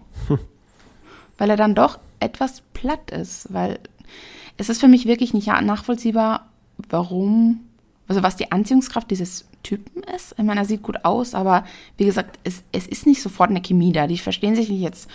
weil 1.38 1.50
er 1.50 1.56
dann 1.56 1.76
doch 1.76 1.98
etwas 2.20 2.62
platt 2.74 3.10
ist, 3.10 3.54
weil 3.54 3.80
es 4.58 4.68
ist 4.68 4.82
für 4.82 4.90
mich 4.90 5.06
wirklich 5.06 5.34
nicht 5.34 5.48
nachvollziehbar, 5.48 6.50
warum, 6.90 7.62
also 8.10 8.22
was 8.22 8.36
die 8.36 8.52
Anziehungskraft 8.52 9.10
dieses 9.10 9.48
Typen 9.64 10.04
ist. 10.14 10.36
Ich 10.38 10.44
meine, 10.44 10.60
er 10.60 10.66
sieht 10.66 10.84
gut 10.84 11.06
aus, 11.06 11.36
aber 11.36 11.64
wie 11.96 12.06
gesagt, 12.06 12.38
es, 12.44 12.64
es 12.74 12.86
ist 12.86 13.08
nicht 13.08 13.22
sofort 13.22 13.50
eine 13.50 13.62
Chemie 13.62 13.94
da. 13.94 14.08
Die 14.08 14.18
verstehen 14.18 14.56
sich 14.58 14.68
nicht 14.68 14.82
jetzt 14.82 15.10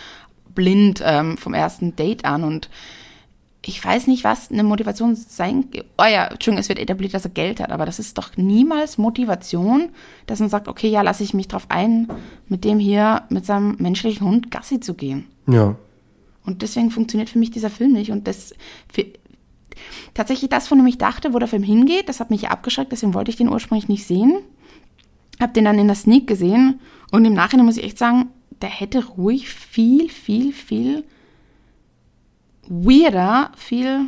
blind 0.54 1.02
ähm, 1.04 1.36
vom 1.36 1.52
ersten 1.52 1.94
Date 1.96 2.24
an. 2.24 2.44
Und 2.44 2.70
ich 3.64 3.84
weiß 3.84 4.06
nicht, 4.06 4.24
was 4.24 4.50
eine 4.50 4.62
Motivation 4.62 5.16
sein. 5.16 5.66
Oh 5.98 6.04
ja, 6.04 6.28
Entschuldigung, 6.28 6.60
es 6.60 6.68
wird 6.68 6.78
etabliert, 6.78 7.12
dass 7.14 7.24
er 7.24 7.30
Geld 7.30 7.60
hat, 7.60 7.70
aber 7.70 7.86
das 7.86 7.98
ist 7.98 8.16
doch 8.16 8.36
niemals 8.36 8.98
Motivation, 8.98 9.90
dass 10.26 10.40
man 10.40 10.48
sagt, 10.48 10.68
okay, 10.68 10.88
ja, 10.88 11.02
lasse 11.02 11.24
ich 11.24 11.34
mich 11.34 11.48
drauf 11.48 11.66
ein, 11.68 12.08
mit 12.46 12.64
dem 12.64 12.78
hier, 12.78 13.22
mit 13.30 13.44
seinem 13.44 13.76
menschlichen 13.78 14.26
Hund 14.26 14.50
Gassi 14.50 14.80
zu 14.80 14.94
gehen. 14.94 15.26
Ja. 15.46 15.74
Und 16.46 16.62
deswegen 16.62 16.90
funktioniert 16.90 17.28
für 17.28 17.38
mich 17.38 17.50
dieser 17.50 17.68
Film 17.68 17.92
nicht. 17.92 18.10
Und 18.10 18.28
das 18.28 18.54
für, 18.90 19.04
tatsächlich 20.14 20.50
das, 20.50 20.68
von 20.68 20.78
dem 20.78 20.86
ich 20.86 20.98
dachte, 20.98 21.34
wo 21.34 21.38
der 21.38 21.48
Film 21.48 21.64
hingeht, 21.64 22.08
das 22.08 22.20
hat 22.20 22.30
mich 22.30 22.48
abgeschreckt, 22.48 22.92
deswegen 22.92 23.14
wollte 23.14 23.30
ich 23.30 23.36
den 23.36 23.48
ursprünglich 23.48 23.88
nicht 23.88 24.06
sehen. 24.06 24.38
Hab 25.40 25.52
den 25.54 25.64
dann 25.64 25.78
in 25.78 25.88
der 25.88 25.96
Sneak 25.96 26.26
gesehen 26.26 26.80
und 27.10 27.24
im 27.24 27.34
Nachhinein 27.34 27.66
muss 27.66 27.76
ich 27.76 27.84
echt 27.84 27.98
sagen, 27.98 28.30
der 28.62 28.70
hätte 28.70 29.04
ruhig 29.04 29.48
viel, 29.48 30.08
viel, 30.08 30.52
viel 30.52 31.04
weirder, 32.68 33.50
viel 33.56 34.06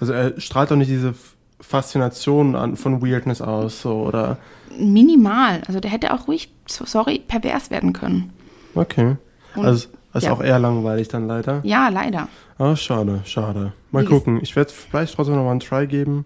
Also 0.00 0.12
er 0.12 0.40
strahlt 0.40 0.70
doch 0.70 0.76
nicht 0.76 0.90
diese 0.90 1.14
Faszination 1.60 2.56
an, 2.56 2.76
von 2.76 3.02
Weirdness 3.02 3.40
aus, 3.42 3.82
so, 3.82 4.02
oder? 4.06 4.38
minimal. 4.78 5.62
Also 5.66 5.80
der 5.80 5.90
hätte 5.90 6.14
auch 6.14 6.28
ruhig, 6.28 6.52
so- 6.66 6.84
sorry, 6.86 7.18
pervers 7.26 7.70
werden 7.70 7.92
können. 7.92 8.32
Okay. 8.74 9.16
Und- 9.56 9.64
also 9.66 9.88
ist 10.14 10.24
ja. 10.24 10.32
auch 10.32 10.42
eher 10.42 10.58
langweilig 10.58 11.08
dann 11.08 11.26
leider. 11.26 11.60
Ja, 11.64 11.88
leider. 11.88 12.28
Ah, 12.58 12.76
schade, 12.76 13.20
schade. 13.24 13.72
Mal 13.90 14.04
Wie 14.04 14.08
gucken. 14.08 14.38
Ich 14.42 14.54
werde 14.56 14.70
vielleicht 14.72 15.14
trotzdem 15.14 15.34
noch 15.36 15.44
mal 15.44 15.50
einen 15.52 15.60
Try 15.60 15.86
geben, 15.86 16.24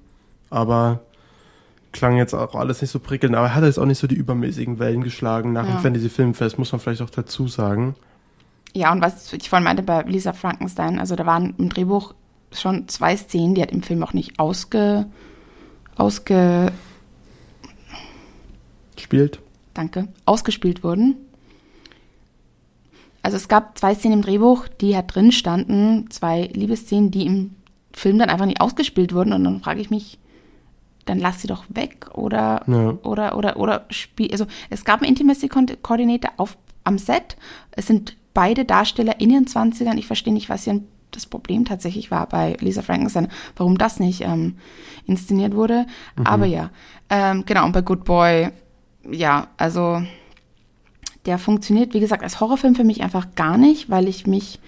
aber 0.50 1.00
klang 1.92 2.16
jetzt 2.16 2.34
auch 2.34 2.54
alles 2.54 2.80
nicht 2.82 2.90
so 2.90 2.98
prickelnd. 2.98 3.34
Aber 3.34 3.46
er 3.48 3.54
hat 3.54 3.64
jetzt 3.64 3.78
auch 3.78 3.86
nicht 3.86 3.98
so 3.98 4.06
die 4.06 4.14
übermäßigen 4.14 4.78
Wellen 4.78 5.02
geschlagen 5.02 5.52
nach 5.52 5.66
Ja. 5.66 5.72
dem 5.76 5.80
Fantasy 5.80 6.08
Filmfest, 6.08 6.58
muss 6.58 6.72
man 6.72 6.80
vielleicht 6.80 7.02
auch 7.02 7.10
dazu 7.10 7.46
sagen. 7.48 7.94
Ja, 8.74 8.92
und 8.92 9.00
was 9.02 9.32
ich 9.32 9.48
vorhin 9.48 9.64
meinte 9.64 9.82
bei 9.82 10.02
Lisa 10.02 10.32
Frankenstein, 10.32 10.98
also 10.98 11.14
da 11.16 11.24
waren 11.26 11.54
im 11.58 11.68
Drehbuch 11.68 12.14
schon 12.52 12.88
zwei 12.88 13.16
Szenen, 13.16 13.54
die 13.54 13.60
halt 13.60 13.70
im 13.72 13.82
Film 13.82 14.02
auch 14.02 14.12
nicht 14.12 14.38
ausge, 14.38 15.06
ausge, 15.96 16.72
Spielt. 18.98 19.40
danke, 19.74 20.08
ausgespielt 20.24 20.82
wurden. 20.84 21.16
Also 23.22 23.36
es 23.36 23.48
gab 23.48 23.78
zwei 23.78 23.94
Szenen 23.94 24.18
im 24.18 24.22
Drehbuch, 24.22 24.68
die 24.68 24.94
halt 24.94 25.14
drin 25.14 25.32
standen, 25.32 26.10
zwei 26.10 26.42
Liebesszenen, 26.52 27.10
die 27.10 27.26
im 27.26 27.54
Film 27.92 28.18
dann 28.18 28.28
einfach 28.28 28.46
nicht 28.46 28.60
ausgespielt 28.60 29.14
wurden. 29.14 29.32
Und 29.32 29.44
dann 29.44 29.60
frage 29.62 29.80
ich 29.80 29.88
mich, 29.90 30.18
dann 31.06 31.18
lass 31.18 31.40
sie 31.40 31.48
doch 31.48 31.64
weg 31.68 32.08
oder 32.12 32.62
Ja. 32.66 32.98
oder 33.02 33.36
oder 33.36 33.56
oder 33.56 33.86
spiel. 33.90 34.30
Also 34.32 34.46
es 34.68 34.84
gab 34.84 35.00
einen 35.00 35.08
Intimacy 35.10 35.48
Koordinator 35.48 36.32
auf 36.36 36.56
am 36.84 36.98
Set. 36.98 37.36
Es 37.72 37.86
sind 37.86 38.16
beide 38.34 38.64
Darsteller 38.64 39.20
in 39.20 39.30
ihren 39.30 39.46
20ern. 39.46 39.96
Ich 39.96 40.06
verstehe 40.06 40.32
nicht, 40.32 40.48
was 40.48 40.64
hier 40.64 40.80
das 41.12 41.26
Problem 41.26 41.64
tatsächlich 41.64 42.10
war 42.10 42.28
bei 42.28 42.56
Lisa 42.60 42.82
Frankenstein, 42.82 43.28
warum 43.56 43.78
das 43.78 44.00
nicht 44.00 44.22
ähm, 44.22 44.56
inszeniert 45.06 45.54
wurde. 45.54 45.86
Aber 46.24 46.44
ja, 46.44 46.70
ähm, 47.08 47.44
genau. 47.46 47.64
Und 47.64 47.72
bei 47.72 47.82
Good 47.82 48.04
Boy, 48.04 48.50
ja, 49.10 49.46
also 49.56 50.02
der 51.26 51.38
funktioniert, 51.38 51.94
wie 51.94 52.00
gesagt, 52.00 52.22
als 52.22 52.40
Horrorfilm 52.40 52.74
für 52.74 52.84
mich 52.84 53.02
einfach 53.02 53.28
gar 53.34 53.56
nicht, 53.56 53.88
weil 53.88 54.08
ich 54.08 54.26
mich 54.26 54.58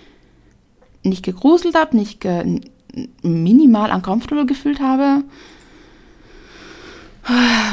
nicht 1.03 1.25
gegruselt 1.25 1.75
habe, 1.75 1.97
nicht 1.97 2.21
ge 2.21 2.61
minimal 3.23 3.91
uncomfortable 3.93 4.47
gefühlt 4.47 4.81
habe. 4.81 5.23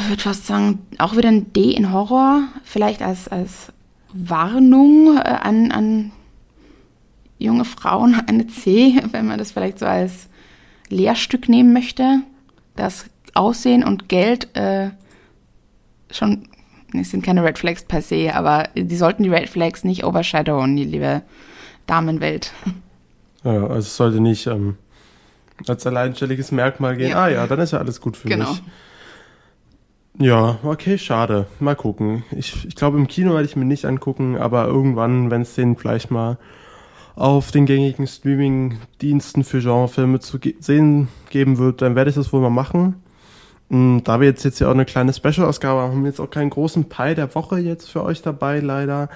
Ich 0.02 0.08
würde 0.08 0.22
fast 0.22 0.46
sagen, 0.46 0.80
auch 0.98 1.16
wieder 1.16 1.28
ein 1.30 1.52
D 1.52 1.70
in 1.70 1.92
Horror, 1.92 2.42
vielleicht 2.64 3.00
als, 3.00 3.28
als 3.28 3.72
Warnung 4.14 5.16
äh, 5.16 5.20
an, 5.20 5.70
an 5.72 6.12
junge 7.38 7.64
Frauen, 7.64 8.14
eine 8.26 8.46
C, 8.46 9.00
wenn 9.10 9.26
man 9.26 9.38
das 9.38 9.52
vielleicht 9.52 9.78
so 9.80 9.86
als 9.86 10.28
Lehrstück 10.88 11.48
nehmen 11.48 11.72
möchte, 11.72 12.20
dass 12.76 13.06
Aussehen 13.34 13.82
und 13.84 14.08
Geld 14.08 14.54
äh, 14.56 14.90
schon, 16.10 16.48
es 16.92 17.10
sind 17.10 17.24
keine 17.24 17.42
Red 17.42 17.58
Flags 17.58 17.82
per 17.82 18.00
se, 18.02 18.32
aber 18.34 18.68
die 18.76 18.96
sollten 18.96 19.24
die 19.24 19.28
Red 19.30 19.48
Flags 19.48 19.82
nicht 19.84 20.04
overshadowen, 20.04 20.76
die 20.76 20.84
liebe 20.84 21.22
Damenwelt. 21.86 22.52
Ja, 23.42 23.62
also 23.66 23.78
es 23.78 23.96
sollte 23.96 24.20
nicht 24.20 24.46
ähm, 24.46 24.76
als 25.66 25.86
alleinstelliges 25.86 26.52
Merkmal 26.52 26.96
gehen. 26.96 27.10
Ja. 27.10 27.24
Ah 27.24 27.28
ja, 27.28 27.46
dann 27.46 27.58
ist 27.58 27.72
ja 27.72 27.78
alles 27.78 28.00
gut 28.00 28.16
für 28.16 28.28
Genau. 28.28 28.50
mich. 28.50 28.62
Ja, 30.18 30.58
okay, 30.62 30.96
schade. 30.96 31.46
Mal 31.58 31.74
gucken. 31.74 32.22
Ich, 32.30 32.64
ich 32.66 32.76
glaube, 32.76 32.98
im 32.98 33.08
Kino 33.08 33.32
werde 33.32 33.46
ich 33.46 33.56
mir 33.56 33.64
nicht 33.64 33.84
angucken, 33.84 34.36
aber 34.36 34.66
irgendwann, 34.66 35.30
wenn 35.30 35.42
es 35.42 35.54
den 35.54 35.76
vielleicht 35.76 36.10
mal 36.12 36.38
auf 37.16 37.50
den 37.50 37.66
gängigen 37.66 38.06
Streaming-Diensten 38.06 39.44
für 39.44 39.60
Genrefilme 39.60 40.20
zu 40.20 40.38
ge 40.38 40.54
sehen 40.60 41.08
geben 41.30 41.58
wird, 41.58 41.82
dann 41.82 41.96
werde 41.96 42.10
ich 42.10 42.16
das 42.16 42.32
wohl 42.32 42.40
mal 42.40 42.50
machen. 42.50 43.02
Und 43.68 44.04
da 44.04 44.20
wir 44.20 44.28
jetzt, 44.28 44.44
jetzt 44.44 44.60
ja 44.60 44.68
auch 44.68 44.72
eine 44.72 44.84
kleine 44.84 45.12
Special-Ausgabe 45.12 45.80
haben, 45.80 45.92
haben 45.92 46.02
wir 46.02 46.10
jetzt 46.10 46.20
auch 46.20 46.30
keinen 46.30 46.50
großen 46.50 46.88
Pie 46.88 47.14
der 47.14 47.34
Woche 47.34 47.58
jetzt 47.58 47.90
für 47.90 48.04
euch 48.04 48.22
dabei, 48.22 48.60
leider. 48.60 49.08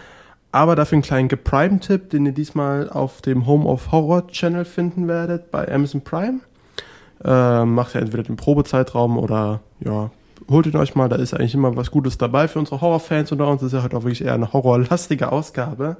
Aber 0.50 0.74
dafür 0.74 0.96
einen 0.96 1.02
kleinen 1.02 1.28
Geprime-Tipp, 1.28 2.10
den 2.10 2.26
ihr 2.26 2.32
diesmal 2.32 2.90
auf 2.90 3.20
dem 3.20 3.46
Home 3.46 3.66
of 3.68 3.92
Horror 3.92 4.26
Channel 4.28 4.64
finden 4.64 5.06
werdet 5.06 5.50
bei 5.52 5.70
Amazon 5.72 6.00
Prime. 6.00 6.40
Äh, 7.22 7.64
macht 7.64 7.94
ihr 7.94 8.00
entweder 8.00 8.22
den 8.22 8.36
Probezeitraum 8.36 9.18
oder 9.18 9.60
ja, 9.80 10.10
holt 10.50 10.66
ihn 10.66 10.76
euch 10.76 10.94
mal, 10.94 11.08
da 11.08 11.16
ist 11.16 11.34
eigentlich 11.34 11.54
immer 11.54 11.76
was 11.76 11.90
Gutes 11.90 12.18
dabei 12.18 12.48
für 12.48 12.58
unsere 12.58 12.80
Horrorfans 12.80 13.32
unter 13.32 13.48
uns. 13.48 13.60
Das 13.60 13.68
ist 13.68 13.72
ja 13.78 13.82
heute 13.82 13.96
auch 13.96 14.04
wirklich 14.04 14.24
eher 14.24 14.34
eine 14.34 14.52
horrorlastige 14.52 15.30
Ausgabe. 15.30 15.96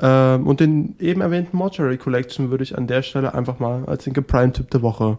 Ähm, 0.00 0.46
und 0.46 0.60
den 0.60 0.94
eben 0.98 1.20
erwähnten 1.20 1.56
Mortuary 1.56 1.96
Collection 1.96 2.50
würde 2.50 2.64
ich 2.64 2.76
an 2.76 2.86
der 2.86 3.02
Stelle 3.02 3.34
einfach 3.34 3.58
mal 3.58 3.84
als 3.86 4.04
den 4.04 4.12
Geprime-Tipp 4.12 4.70
der 4.70 4.82
Woche 4.82 5.18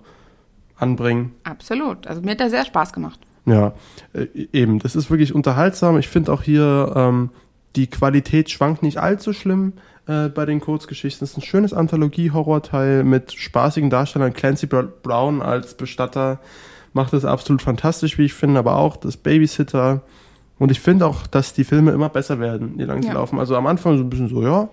anbringen. 0.77 1.33
Absolut. 1.43 2.05
Also 2.07 2.21
mir 2.21 2.31
hat 2.31 2.39
der 2.39 2.49
sehr 2.49 2.65
Spaß 2.65 2.93
gemacht. 2.93 3.19
Ja, 3.45 3.73
äh, 4.13 4.27
eben. 4.51 4.79
Das 4.79 4.95
ist 4.95 5.09
wirklich 5.09 5.33
unterhaltsam. 5.33 5.97
Ich 5.97 6.07
finde 6.07 6.31
auch 6.33 6.43
hier, 6.43 6.93
ähm, 6.95 7.29
die 7.75 7.87
Qualität 7.87 8.49
schwankt 8.49 8.83
nicht 8.83 8.97
allzu 8.97 9.33
schlimm 9.33 9.73
äh, 10.07 10.29
bei 10.29 10.45
den 10.45 10.59
Kurzgeschichten. 10.59 11.23
Es 11.23 11.31
ist 11.31 11.37
ein 11.37 11.41
schönes 11.41 11.73
Anthologie-Horrorteil 11.73 13.03
mit 13.03 13.33
spaßigen 13.33 13.89
Darstellern. 13.89 14.33
Clancy 14.33 14.67
Br- 14.67 14.89
Brown 15.01 15.41
als 15.41 15.75
Bestatter 15.75 16.39
macht 16.97 17.13
das 17.13 17.23
absolut 17.23 17.61
fantastisch, 17.61 18.17
wie 18.17 18.25
ich 18.25 18.33
finde, 18.33 18.59
aber 18.59 18.75
auch 18.75 18.97
das 18.97 19.15
Babysitter. 19.15 20.01
Und 20.59 20.71
ich 20.71 20.79
finde 20.81 21.05
auch, 21.05 21.27
dass 21.27 21.53
die 21.53 21.63
Filme 21.63 21.91
immer 21.91 22.09
besser 22.09 22.39
werden, 22.39 22.73
je 22.77 22.83
lang 22.85 23.01
sie 23.01 23.07
Ja. 23.09 23.13
laufen. 23.13 23.39
Also 23.39 23.55
am 23.55 23.67
Anfang 23.67 23.97
so 23.97 24.03
ein 24.03 24.09
bisschen 24.09 24.27
so, 24.27 24.41
ja. 24.41 24.67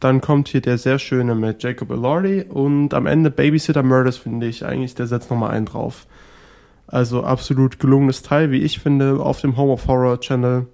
Dann 0.00 0.20
kommt 0.20 0.48
hier 0.48 0.60
der 0.60 0.76
sehr 0.78 0.98
schöne 0.98 1.34
mit 1.34 1.62
Jacob 1.62 1.90
Elordi 1.90 2.42
und 2.48 2.92
am 2.92 3.06
Ende 3.06 3.30
Babysitter 3.30 3.82
Murders, 3.82 4.16
finde 4.16 4.46
ich, 4.46 4.64
eigentlich, 4.64 4.94
der 4.94 5.06
setzt 5.06 5.30
nochmal 5.30 5.50
einen 5.52 5.66
drauf. 5.66 6.06
Also 6.86 7.24
absolut 7.24 7.78
gelungenes 7.80 8.22
Teil, 8.22 8.50
wie 8.50 8.58
ich 8.62 8.78
finde, 8.78 9.20
auf 9.20 9.40
dem 9.40 9.56
Home 9.56 9.72
of 9.72 9.86
Horror 9.86 10.20
Channel. 10.20 10.66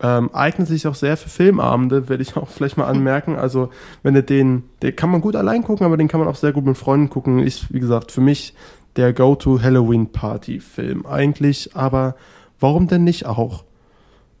Ähm, 0.00 0.30
eignet 0.32 0.68
sich 0.68 0.86
auch 0.86 0.94
sehr 0.94 1.16
für 1.16 1.28
Filmabende, 1.28 2.08
werde 2.08 2.22
ich 2.22 2.36
auch 2.36 2.48
vielleicht 2.48 2.76
mal 2.76 2.84
anmerken. 2.86 3.36
Also, 3.36 3.70
wenn 4.02 4.14
ihr 4.14 4.22
den, 4.22 4.62
den 4.82 4.94
kann 4.94 5.10
man 5.10 5.20
gut 5.20 5.34
allein 5.34 5.64
gucken, 5.64 5.84
aber 5.84 5.96
den 5.96 6.06
kann 6.08 6.20
man 6.20 6.28
auch 6.28 6.36
sehr 6.36 6.52
gut 6.52 6.64
mit 6.64 6.76
Freunden 6.78 7.10
gucken. 7.10 7.40
Ist, 7.40 7.72
wie 7.72 7.80
gesagt, 7.80 8.12
für 8.12 8.20
mich 8.20 8.54
der 8.98 9.12
Go-To 9.12 9.62
Halloween 9.62 10.12
Party 10.12 10.60
Film 10.60 11.06
eigentlich. 11.06 11.74
Aber 11.74 12.16
warum 12.60 12.88
denn 12.88 13.04
nicht 13.04 13.24
auch 13.24 13.64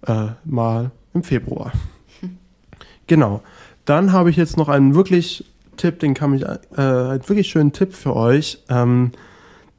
äh, 0.06 0.26
mal 0.44 0.90
im 1.14 1.22
Februar? 1.22 1.72
Genau. 3.06 3.40
Dann 3.86 4.12
habe 4.12 4.28
ich 4.28 4.36
jetzt 4.36 4.58
noch 4.58 4.68
einen 4.68 4.94
wirklich 4.94 5.46
Tipp, 5.78 5.98
den 6.00 6.12
kann 6.12 6.34
ich, 6.34 6.42
äh, 6.42 6.52
einen 6.76 7.26
wirklich 7.26 7.48
schönen 7.48 7.72
Tipp 7.72 7.94
für 7.94 8.14
euch. 8.14 8.62
Ähm, 8.68 9.12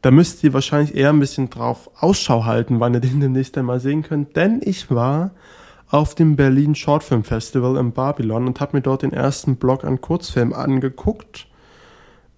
da 0.02 0.10
müsst 0.10 0.44
ihr 0.44 0.52
wahrscheinlich 0.54 0.96
eher 0.96 1.10
ein 1.10 1.20
bisschen 1.20 1.52
drauf 1.52 1.92
Ausschau 2.00 2.46
halten, 2.46 2.80
wann 2.80 2.96
ihr 2.96 3.02
den 3.02 3.20
demnächst 3.22 3.56
einmal 3.56 3.80
sehen 3.80 4.02
könnt. 4.02 4.36
Denn 4.36 4.62
ich 4.64 4.90
war 4.90 5.30
auf 5.90 6.16
dem 6.16 6.36
Berlin 6.36 6.74
Shortfilm 6.74 7.24
Festival 7.24 7.78
in 7.78 7.92
Babylon 7.92 8.48
und 8.48 8.60
habe 8.60 8.78
mir 8.78 8.82
dort 8.82 9.04
den 9.04 9.14
ersten 9.14 9.58
Blog 9.58 9.84
an 9.84 10.02
Kurzfilm 10.02 10.54
angeguckt. 10.54 11.46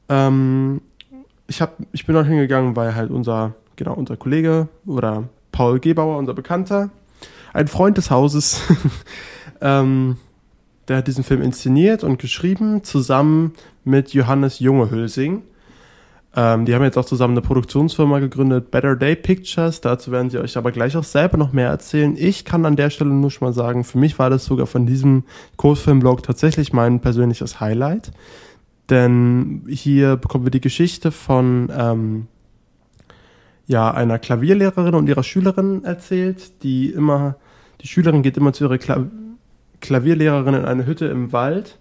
Ähm, 0.09 0.81
ich, 1.51 1.61
hab, 1.61 1.75
ich 1.91 2.05
bin 2.05 2.15
dort 2.15 2.27
hingegangen, 2.27 2.77
weil 2.77 2.95
halt 2.95 3.11
unser, 3.11 3.55
genau, 3.75 3.93
unser 3.93 4.15
Kollege 4.15 4.69
oder 4.85 5.25
Paul 5.51 5.81
Gebauer, 5.81 6.17
unser 6.17 6.33
Bekannter, 6.33 6.89
ein 7.51 7.67
Freund 7.67 7.97
des 7.97 8.09
Hauses, 8.09 8.61
ähm, 9.61 10.15
der 10.87 10.97
hat 10.97 11.07
diesen 11.07 11.25
Film 11.25 11.41
inszeniert 11.41 12.05
und 12.05 12.19
geschrieben, 12.19 12.85
zusammen 12.85 13.51
mit 13.83 14.13
Johannes 14.13 14.59
Jungehülsing. 14.59 15.41
Ähm, 16.33 16.63
die 16.63 16.73
haben 16.73 16.83
jetzt 16.83 16.97
auch 16.97 17.03
zusammen 17.03 17.33
eine 17.33 17.41
Produktionsfirma 17.41 18.19
gegründet, 18.19 18.71
Better 18.71 18.95
Day 18.95 19.17
Pictures. 19.17 19.81
Dazu 19.81 20.13
werden 20.13 20.29
sie 20.29 20.39
euch 20.39 20.55
aber 20.55 20.71
gleich 20.71 20.95
auch 20.95 21.03
selber 21.03 21.35
noch 21.35 21.51
mehr 21.51 21.67
erzählen. 21.67 22.15
Ich 22.17 22.45
kann 22.45 22.65
an 22.65 22.77
der 22.77 22.89
Stelle 22.89 23.09
nur 23.09 23.29
schon 23.29 23.45
mal 23.45 23.53
sagen, 23.53 23.83
für 23.83 23.97
mich 23.97 24.17
war 24.19 24.29
das 24.29 24.45
sogar 24.45 24.67
von 24.67 24.85
diesem 24.85 25.25
Kurzfilmblog 25.57 26.23
tatsächlich 26.23 26.71
mein 26.71 27.01
persönliches 27.01 27.59
Highlight. 27.59 28.13
Denn 28.91 29.63
hier 29.67 30.17
bekommen 30.17 30.45
wir 30.45 30.51
die 30.51 30.61
Geschichte 30.61 31.11
von 31.11 31.71
ähm, 31.75 32.27
ja, 33.65 33.89
einer 33.89 34.19
Klavierlehrerin 34.19 34.93
und 34.93 35.09
ihrer 35.09 35.23
Schülerin 35.23 35.83
erzählt, 35.83 36.61
die 36.61 36.91
immer, 36.91 37.37
die 37.81 37.87
Schülerin 37.87 38.21
geht 38.21 38.37
immer 38.37 38.53
zu 38.53 38.65
ihrer 38.65 38.77
Kla 38.77 39.07
Klavierlehrerin 39.79 40.53
in 40.53 40.65
eine 40.65 40.85
Hütte 40.85 41.07
im 41.07 41.31
Wald 41.31 41.79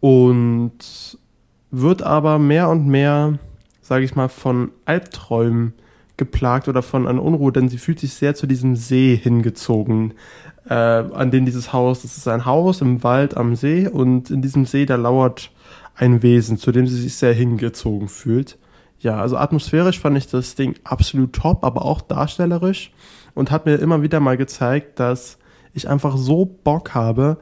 und 0.00 1.18
wird 1.70 2.00
aber 2.00 2.38
mehr 2.38 2.70
und 2.70 2.86
mehr 2.86 3.38
sage 3.88 4.04
ich 4.04 4.14
mal, 4.14 4.28
von 4.28 4.70
Albträumen 4.84 5.72
geplagt 6.18 6.68
oder 6.68 6.82
von 6.82 7.06
einer 7.06 7.22
Unruhe, 7.22 7.52
denn 7.52 7.68
sie 7.68 7.78
fühlt 7.78 7.98
sich 7.98 8.12
sehr 8.12 8.34
zu 8.34 8.46
diesem 8.46 8.76
See 8.76 9.16
hingezogen, 9.16 10.14
äh, 10.68 10.74
an 10.74 11.30
dem 11.30 11.46
dieses 11.46 11.72
Haus, 11.72 12.02
das 12.02 12.16
ist 12.16 12.28
ein 12.28 12.44
Haus 12.44 12.82
im 12.82 13.02
Wald 13.02 13.36
am 13.36 13.56
See 13.56 13.88
und 13.88 14.30
in 14.30 14.42
diesem 14.42 14.66
See, 14.66 14.84
da 14.84 14.96
lauert 14.96 15.50
ein 15.98 16.22
Wesen, 16.22 16.56
zu 16.56 16.72
dem 16.72 16.86
sie 16.86 17.00
sich 17.00 17.16
sehr 17.16 17.34
hingezogen 17.34 18.08
fühlt. 18.08 18.58
Ja, 19.00 19.20
also 19.20 19.36
atmosphärisch 19.36 20.00
fand 20.00 20.16
ich 20.16 20.26
das 20.26 20.54
Ding 20.54 20.74
absolut 20.84 21.32
top, 21.32 21.64
aber 21.64 21.84
auch 21.84 22.00
darstellerisch 22.00 22.92
und 23.34 23.50
hat 23.50 23.66
mir 23.66 23.76
immer 23.76 24.02
wieder 24.02 24.20
mal 24.20 24.36
gezeigt, 24.36 24.98
dass 24.98 25.38
ich 25.72 25.88
einfach 25.88 26.16
so 26.16 26.44
Bock 26.44 26.94
habe, 26.94 27.38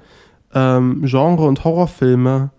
ähm, 0.55 1.03
Genre- 1.05 1.47
und 1.47 1.65
Horrorfilme 1.65 2.51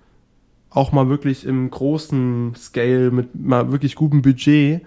auch 0.70 0.92
mal 0.92 1.10
wirklich 1.10 1.46
im 1.46 1.70
großen 1.70 2.54
Scale 2.56 3.12
mit 3.12 3.36
mal 3.36 3.72
wirklich 3.72 3.96
gutem 3.96 4.22
Budget 4.22 4.82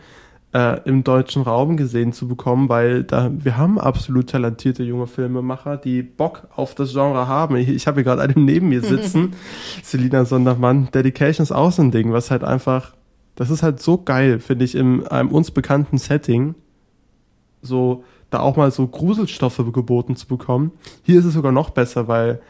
äh, 0.52 0.80
im 0.84 1.04
deutschen 1.04 1.42
Raum 1.42 1.76
gesehen 1.76 2.12
zu 2.12 2.26
bekommen, 2.26 2.68
weil 2.68 3.04
da 3.04 3.30
wir 3.32 3.56
haben 3.56 3.78
absolut 3.78 4.30
talentierte 4.30 4.82
junge 4.82 5.06
Filmemacher, 5.06 5.76
die 5.76 6.02
Bock 6.02 6.48
auf 6.56 6.74
das 6.74 6.92
Genre 6.92 7.28
haben. 7.28 7.56
Ich, 7.56 7.68
ich 7.68 7.86
habe 7.86 7.96
hier 7.96 8.04
gerade 8.04 8.22
einen 8.22 8.44
neben 8.44 8.68
mir 8.68 8.80
sitzen, 8.82 9.34
Selina 9.82 10.24
Sondermann. 10.24 10.88
Dedication 10.92 11.42
ist 11.42 11.52
auch 11.52 11.72
so 11.72 11.82
ein 11.82 11.90
Ding, 11.90 12.12
was 12.12 12.30
halt 12.30 12.42
einfach, 12.42 12.94
das 13.36 13.50
ist 13.50 13.62
halt 13.62 13.80
so 13.80 13.98
geil, 13.98 14.40
finde 14.40 14.64
ich, 14.64 14.74
in 14.74 15.06
einem 15.06 15.30
uns 15.30 15.50
bekannten 15.50 15.98
Setting, 15.98 16.54
so 17.62 18.04
da 18.30 18.40
auch 18.40 18.56
mal 18.56 18.70
so 18.70 18.86
Gruselstoffe 18.86 19.62
geboten 19.72 20.16
zu 20.16 20.26
bekommen. 20.26 20.72
Hier 21.02 21.18
ist 21.18 21.24
es 21.24 21.34
sogar 21.34 21.52
noch 21.52 21.70
besser, 21.70 22.08
weil 22.08 22.40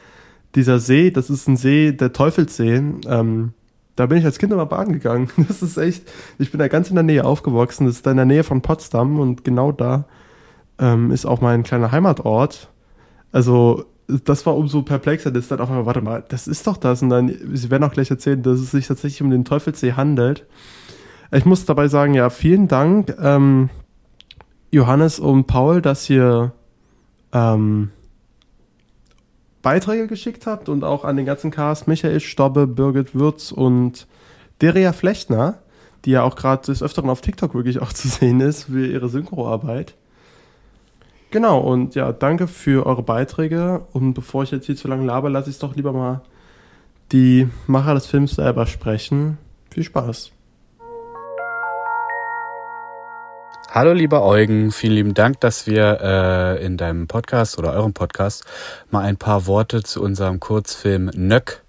dieser 0.54 0.78
See, 0.78 1.10
das 1.10 1.30
ist 1.30 1.48
ein 1.48 1.56
See, 1.56 1.92
der 1.92 2.12
Teufelssee. 2.12 2.82
Ähm, 3.06 3.52
da 4.00 4.06
bin 4.06 4.16
ich 4.16 4.24
als 4.24 4.38
Kind 4.38 4.50
immer 4.50 4.64
baden 4.64 4.94
gegangen. 4.94 5.28
Das 5.48 5.62
ist 5.62 5.76
echt, 5.76 6.10
ich 6.38 6.50
bin 6.50 6.58
da 6.58 6.68
ganz 6.68 6.88
in 6.88 6.94
der 6.94 7.04
Nähe 7.04 7.24
aufgewachsen. 7.24 7.84
Das 7.84 7.96
ist 7.96 8.06
da 8.06 8.10
in 8.12 8.16
der 8.16 8.24
Nähe 8.24 8.44
von 8.44 8.62
Potsdam 8.62 9.20
und 9.20 9.44
genau 9.44 9.72
da 9.72 10.06
ähm, 10.78 11.10
ist 11.10 11.26
auch 11.26 11.42
mein 11.42 11.64
kleiner 11.64 11.92
Heimatort. 11.92 12.70
Also, 13.30 13.84
das 14.24 14.46
war 14.46 14.56
umso 14.56 14.82
perplexer, 14.82 15.30
das 15.30 15.44
ist 15.44 15.50
dann 15.50 15.60
auch 15.60 15.68
mal, 15.68 15.84
warte 15.84 16.00
mal, 16.00 16.24
das 16.26 16.48
ist 16.48 16.66
doch 16.66 16.78
das. 16.78 17.02
Und 17.02 17.10
dann, 17.10 17.28
Sie 17.52 17.70
werden 17.70 17.84
auch 17.84 17.92
gleich 17.92 18.10
erzählen, 18.10 18.42
dass 18.42 18.58
es 18.58 18.70
sich 18.70 18.86
tatsächlich 18.86 19.22
um 19.22 19.30
den 19.30 19.44
Teufelssee 19.44 19.92
handelt. 19.92 20.46
Ich 21.30 21.44
muss 21.44 21.66
dabei 21.66 21.88
sagen, 21.88 22.14
ja, 22.14 22.30
vielen 22.30 22.66
Dank, 22.66 23.14
ähm, 23.20 23.68
Johannes 24.70 25.20
und 25.20 25.46
Paul, 25.46 25.82
dass 25.82 26.08
ihr 26.08 26.52
ähm, 27.32 27.90
Beiträge 29.62 30.06
geschickt 30.06 30.46
habt 30.46 30.68
und 30.68 30.84
auch 30.84 31.04
an 31.04 31.16
den 31.16 31.26
ganzen 31.26 31.50
Cast 31.50 31.88
Michael 31.88 32.20
Stobbe, 32.20 32.66
Birgit 32.66 33.14
Würz 33.14 33.52
und 33.52 34.06
Deria 34.62 34.92
Flechtner, 34.92 35.58
die 36.04 36.12
ja 36.12 36.22
auch 36.22 36.36
gerade 36.36 36.66
des 36.66 36.82
Öfteren 36.82 37.10
auf 37.10 37.20
TikTok 37.20 37.54
wirklich 37.54 37.80
auch 37.80 37.92
zu 37.92 38.08
sehen 38.08 38.40
ist 38.40 38.64
für 38.64 38.86
ihre 38.86 39.08
Synchroarbeit. 39.08 39.94
Genau, 41.30 41.60
und 41.60 41.94
ja, 41.94 42.12
danke 42.12 42.48
für 42.48 42.86
eure 42.86 43.02
Beiträge. 43.02 43.82
Und 43.92 44.14
bevor 44.14 44.42
ich 44.42 44.50
jetzt 44.50 44.66
hier 44.66 44.76
zu 44.76 44.88
lange 44.88 45.04
laber, 45.04 45.30
lasse 45.30 45.48
ich 45.48 45.56
es 45.56 45.60
doch 45.60 45.76
lieber 45.76 45.92
mal 45.92 46.22
die 47.12 47.48
Macher 47.66 47.94
des 47.94 48.06
Films 48.06 48.32
selber 48.32 48.66
sprechen. 48.66 49.38
Viel 49.70 49.84
Spaß. 49.84 50.32
Hallo 53.72 53.92
lieber 53.92 54.24
Eugen, 54.24 54.72
vielen 54.72 54.94
lieben 54.94 55.14
Dank, 55.14 55.38
dass 55.38 55.68
wir 55.68 56.00
äh, 56.02 56.66
in 56.66 56.76
deinem 56.76 57.06
Podcast 57.06 57.56
oder 57.56 57.72
eurem 57.72 57.92
Podcast 57.92 58.44
mal 58.90 59.04
ein 59.04 59.16
paar 59.16 59.46
Worte 59.46 59.84
zu 59.84 60.02
unserem 60.02 60.40
Kurzfilm 60.40 61.08
Nöck 61.14 61.62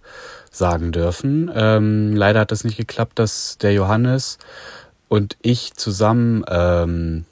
sagen 0.50 0.92
dürfen. 0.92 1.52
Ähm, 1.54 2.16
leider 2.16 2.40
hat 2.40 2.52
es 2.52 2.64
nicht 2.64 2.78
geklappt, 2.78 3.20
dass 3.20 3.60
der 3.60 3.74
Johannes 3.74 4.40
und 5.10 5.38
ich 5.44 5.76
zusammen 5.76 6.44
ähm, 6.50 7.26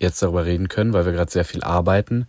jetzt 0.00 0.20
darüber 0.20 0.44
reden 0.44 0.66
können, 0.66 0.92
weil 0.92 1.06
wir 1.06 1.12
gerade 1.12 1.30
sehr 1.30 1.44
viel 1.44 1.62
arbeiten. 1.62 2.26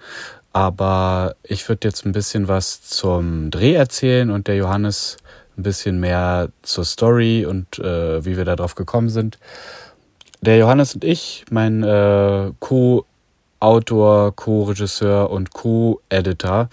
Aber 0.53 1.35
ich 1.41 1.67
würde 1.67 1.87
jetzt 1.87 2.05
ein 2.05 2.11
bisschen 2.11 2.47
was 2.47 2.83
zum 2.83 3.49
Dreh 3.49 3.73
erzählen 3.73 4.29
und 4.29 4.47
der 4.47 4.55
Johannes 4.55 5.17
ein 5.57 5.63
bisschen 5.63 5.99
mehr 5.99 6.49
zur 6.61 6.85
Story 6.85 7.43
und 7.43 7.79
äh, 7.79 8.23
wie 8.23 8.37
wir 8.37 8.45
darauf 8.45 8.75
gekommen 8.75 9.09
sind. 9.09 9.39
Der 10.43 10.57
Johannes 10.57 10.95
und 10.95 11.03
ich, 11.03 11.45
mein 11.51 11.83
äh, 11.83 12.51
Co-Autor, 12.59 14.35
Co-Regisseur 14.35 15.29
und 15.29 15.53
Co-Editor, 15.53 16.67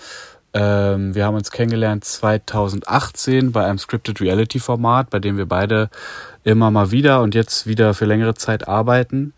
ähm, 0.55 1.15
wir 1.15 1.27
haben 1.27 1.35
uns 1.35 1.51
kennengelernt 1.51 2.03
2018 2.03 3.53
bei 3.53 3.67
einem 3.67 3.77
Scripted 3.77 4.23
Reality 4.23 4.59
Format, 4.59 5.11
bei 5.11 5.19
dem 5.19 5.37
wir 5.37 5.45
beide 5.45 5.91
immer 6.45 6.71
mal 6.71 6.93
wieder 6.93 7.21
und 7.21 7.35
jetzt 7.35 7.67
wieder 7.67 7.93
für 7.93 8.07
längere 8.07 8.33
Zeit 8.33 8.67
arbeiten 8.67 9.35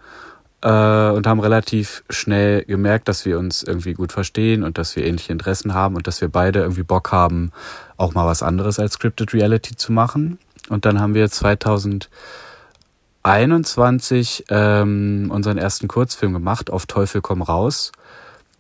äh, 0.62 0.68
und 0.68 1.26
haben 1.26 1.40
relativ 1.40 2.04
schnell 2.08 2.64
gemerkt, 2.66 3.08
dass 3.08 3.24
wir 3.24 3.36
uns 3.36 3.64
irgendwie 3.64 3.94
gut 3.94 4.12
verstehen 4.12 4.62
und 4.62 4.78
dass 4.78 4.94
wir 4.94 5.04
ähnliche 5.04 5.32
Interessen 5.32 5.74
haben 5.74 5.96
und 5.96 6.06
dass 6.06 6.20
wir 6.20 6.28
beide 6.28 6.60
irgendwie 6.60 6.84
Bock 6.84 7.10
haben, 7.10 7.50
auch 7.96 8.14
mal 8.14 8.26
was 8.26 8.44
anderes 8.44 8.78
als 8.78 8.92
Scripted 8.92 9.34
Reality 9.34 9.74
zu 9.74 9.90
machen. 9.90 10.38
Und 10.68 10.84
dann 10.84 11.00
haben 11.00 11.14
wir 11.14 11.28
2000 11.28 12.08
21 13.22 14.44
ähm, 14.48 15.30
unseren 15.30 15.58
ersten 15.58 15.88
Kurzfilm 15.88 16.32
gemacht, 16.32 16.70
auf 16.70 16.86
Teufel 16.86 17.20
komm 17.20 17.42
raus. 17.42 17.92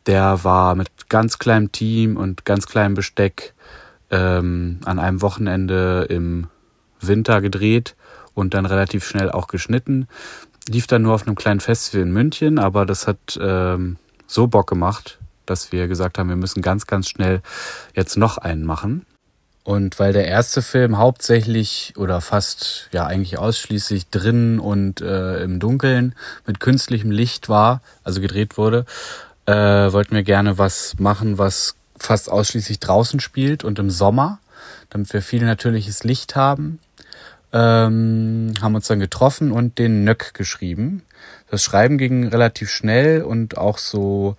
Der 0.06 0.44
war 0.44 0.74
mit 0.74 1.08
ganz 1.08 1.38
kleinem 1.38 1.72
Team 1.72 2.16
und 2.16 2.44
ganz 2.44 2.66
kleinem 2.66 2.94
Besteck 2.94 3.54
ähm, 4.10 4.80
an 4.84 4.98
einem 4.98 5.22
Wochenende 5.22 6.06
im 6.08 6.48
Winter 7.00 7.40
gedreht 7.40 7.96
und 8.34 8.54
dann 8.54 8.66
relativ 8.66 9.06
schnell 9.06 9.30
auch 9.30 9.48
geschnitten. 9.48 10.08
Lief 10.68 10.86
dann 10.86 11.02
nur 11.02 11.14
auf 11.14 11.26
einem 11.26 11.36
kleinen 11.36 11.60
Festival 11.60 12.02
in 12.06 12.12
München, 12.12 12.58
aber 12.58 12.86
das 12.86 13.06
hat 13.06 13.38
ähm, 13.40 13.96
so 14.26 14.46
Bock 14.46 14.68
gemacht, 14.68 15.18
dass 15.46 15.72
wir 15.72 15.88
gesagt 15.88 16.18
haben, 16.18 16.28
wir 16.28 16.36
müssen 16.36 16.62
ganz, 16.62 16.86
ganz 16.86 17.08
schnell 17.08 17.42
jetzt 17.94 18.16
noch 18.16 18.38
einen 18.38 18.64
machen. 18.64 19.06
Und 19.70 20.00
weil 20.00 20.12
der 20.12 20.26
erste 20.26 20.62
Film 20.62 20.98
hauptsächlich 20.98 21.94
oder 21.96 22.20
fast 22.20 22.88
ja 22.90 23.06
eigentlich 23.06 23.38
ausschließlich 23.38 24.08
drinnen 24.08 24.58
und 24.58 25.00
äh, 25.00 25.44
im 25.44 25.60
Dunkeln 25.60 26.16
mit 26.44 26.58
künstlichem 26.58 27.12
Licht 27.12 27.48
war, 27.48 27.80
also 28.02 28.20
gedreht 28.20 28.58
wurde, 28.58 28.84
äh, 29.46 29.52
wollten 29.52 30.16
wir 30.16 30.24
gerne 30.24 30.58
was 30.58 30.98
machen, 30.98 31.38
was 31.38 31.76
fast 31.96 32.32
ausschließlich 32.32 32.80
draußen 32.80 33.20
spielt 33.20 33.62
und 33.62 33.78
im 33.78 33.90
Sommer, 33.90 34.40
damit 34.88 35.12
wir 35.12 35.22
viel 35.22 35.44
natürliches 35.44 36.02
Licht 36.02 36.34
haben. 36.34 36.80
ähm, 37.52 38.54
haben 38.60 38.74
uns 38.74 38.88
dann 38.88 38.98
getroffen 38.98 39.52
und 39.52 39.78
den 39.78 40.02
Nöck 40.02 40.34
geschrieben. 40.34 41.02
Das 41.48 41.62
Schreiben 41.62 41.96
ging 41.96 42.26
relativ 42.26 42.70
schnell 42.70 43.22
und 43.22 43.56
auch 43.56 43.78
so 43.78 44.36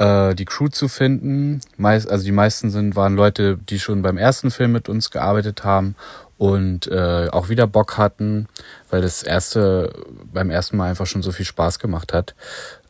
äh, 0.00 0.34
die 0.34 0.46
Crew 0.46 0.68
zu 0.68 0.88
finden. 0.88 1.60
Meist, 1.76 2.10
also 2.10 2.24
die 2.24 2.32
meisten 2.32 2.70
sind 2.70 2.96
waren 2.96 3.14
Leute, 3.14 3.58
die 3.58 3.78
schon 3.78 4.02
beim 4.02 4.16
ersten 4.16 4.50
Film 4.50 4.72
mit 4.72 4.88
uns 4.88 5.10
gearbeitet 5.10 5.62
haben 5.62 5.94
und 6.38 6.86
äh, 6.86 7.28
auch 7.30 7.50
wieder 7.50 7.66
Bock 7.66 7.98
hatten, 7.98 8.48
weil 8.88 9.02
das 9.02 9.22
erste 9.22 9.92
beim 10.32 10.50
ersten 10.50 10.78
Mal 10.78 10.88
einfach 10.88 11.06
schon 11.06 11.22
so 11.22 11.32
viel 11.32 11.44
Spaß 11.44 11.78
gemacht 11.78 12.14
hat. 12.14 12.34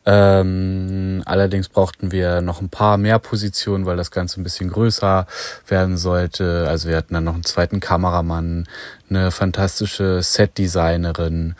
Ähm, 0.03 1.21
allerdings 1.25 1.69
brauchten 1.69 2.11
wir 2.11 2.41
noch 2.41 2.61
ein 2.61 2.69
paar 2.69 2.97
mehr 2.97 3.19
Positionen, 3.19 3.85
weil 3.85 3.97
das 3.97 4.09
Ganze 4.09 4.39
ein 4.39 4.43
bisschen 4.43 4.71
größer 4.71 5.27
werden 5.67 5.97
sollte. 5.97 6.65
Also 6.67 6.87
wir 6.89 6.95
hatten 6.95 7.13
dann 7.13 7.25
noch 7.25 7.35
einen 7.35 7.43
zweiten 7.43 7.81
Kameramann, 7.81 8.67
eine 9.09 9.31
fantastische 9.31 10.23
Setdesignerin, 10.23 11.55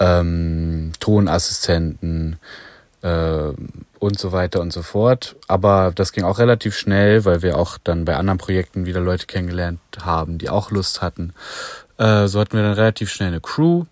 ähm, 0.00 0.92
Tonassistenten 1.00 2.38
äh, 3.02 3.52
und 3.98 4.18
so 4.18 4.32
weiter 4.32 4.60
und 4.60 4.72
so 4.72 4.82
fort. 4.82 5.36
Aber 5.48 5.92
das 5.94 6.12
ging 6.12 6.24
auch 6.24 6.38
relativ 6.38 6.76
schnell, 6.76 7.24
weil 7.24 7.42
wir 7.42 7.58
auch 7.58 7.78
dann 7.82 8.04
bei 8.04 8.16
anderen 8.16 8.38
Projekten 8.38 8.86
wieder 8.86 9.00
Leute 9.00 9.26
kennengelernt 9.26 9.80
haben, 10.00 10.38
die 10.38 10.50
auch 10.50 10.70
Lust 10.70 11.02
hatten. 11.02 11.32
Äh, 11.98 12.26
so 12.28 12.40
hatten 12.40 12.56
wir 12.56 12.62
dann 12.62 12.74
relativ 12.74 13.10
schnell 13.10 13.28
eine 13.28 13.40
Crew 13.40 13.84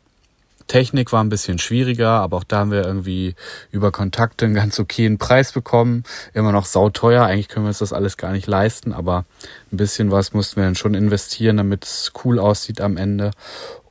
Technik 0.67 1.13
war 1.13 1.23
ein 1.23 1.29
bisschen 1.29 1.59
schwieriger, 1.59 2.11
aber 2.11 2.39
auch 2.39 2.45
da 2.45 2.59
haben 2.59 2.71
wir 2.71 2.85
irgendwie 2.85 3.35
über 3.71 3.93
Kontakte 3.93 4.47
einen 4.47 4.55
ganz 4.55 4.79
okayen 4.79 5.19
Preis 5.19 5.53
bekommen. 5.53 6.05
Immer 6.35 6.53
noch 6.53 6.67
sauteuer. 6.67 7.25
Eigentlich 7.25 7.49
können 7.49 7.67
wir 7.67 7.69
uns 7.69 7.79
das 7.79 7.93
alles 7.93 8.17
gar 8.17 8.33
nicht 8.33 8.47
leisten, 8.47 8.93
aber 8.93 9.25
ein 9.73 9.77
bisschen 9.77 10.11
was 10.11 10.33
mussten 10.33 10.57
wir 10.57 10.65
dann 10.65 10.75
schon 10.75 10.95
investieren, 10.95 11.59
damit 11.59 11.85
es 11.85 12.13
cool 12.25 12.39
aussieht 12.39 12.81
am 12.81 12.97
Ende. 12.97 13.31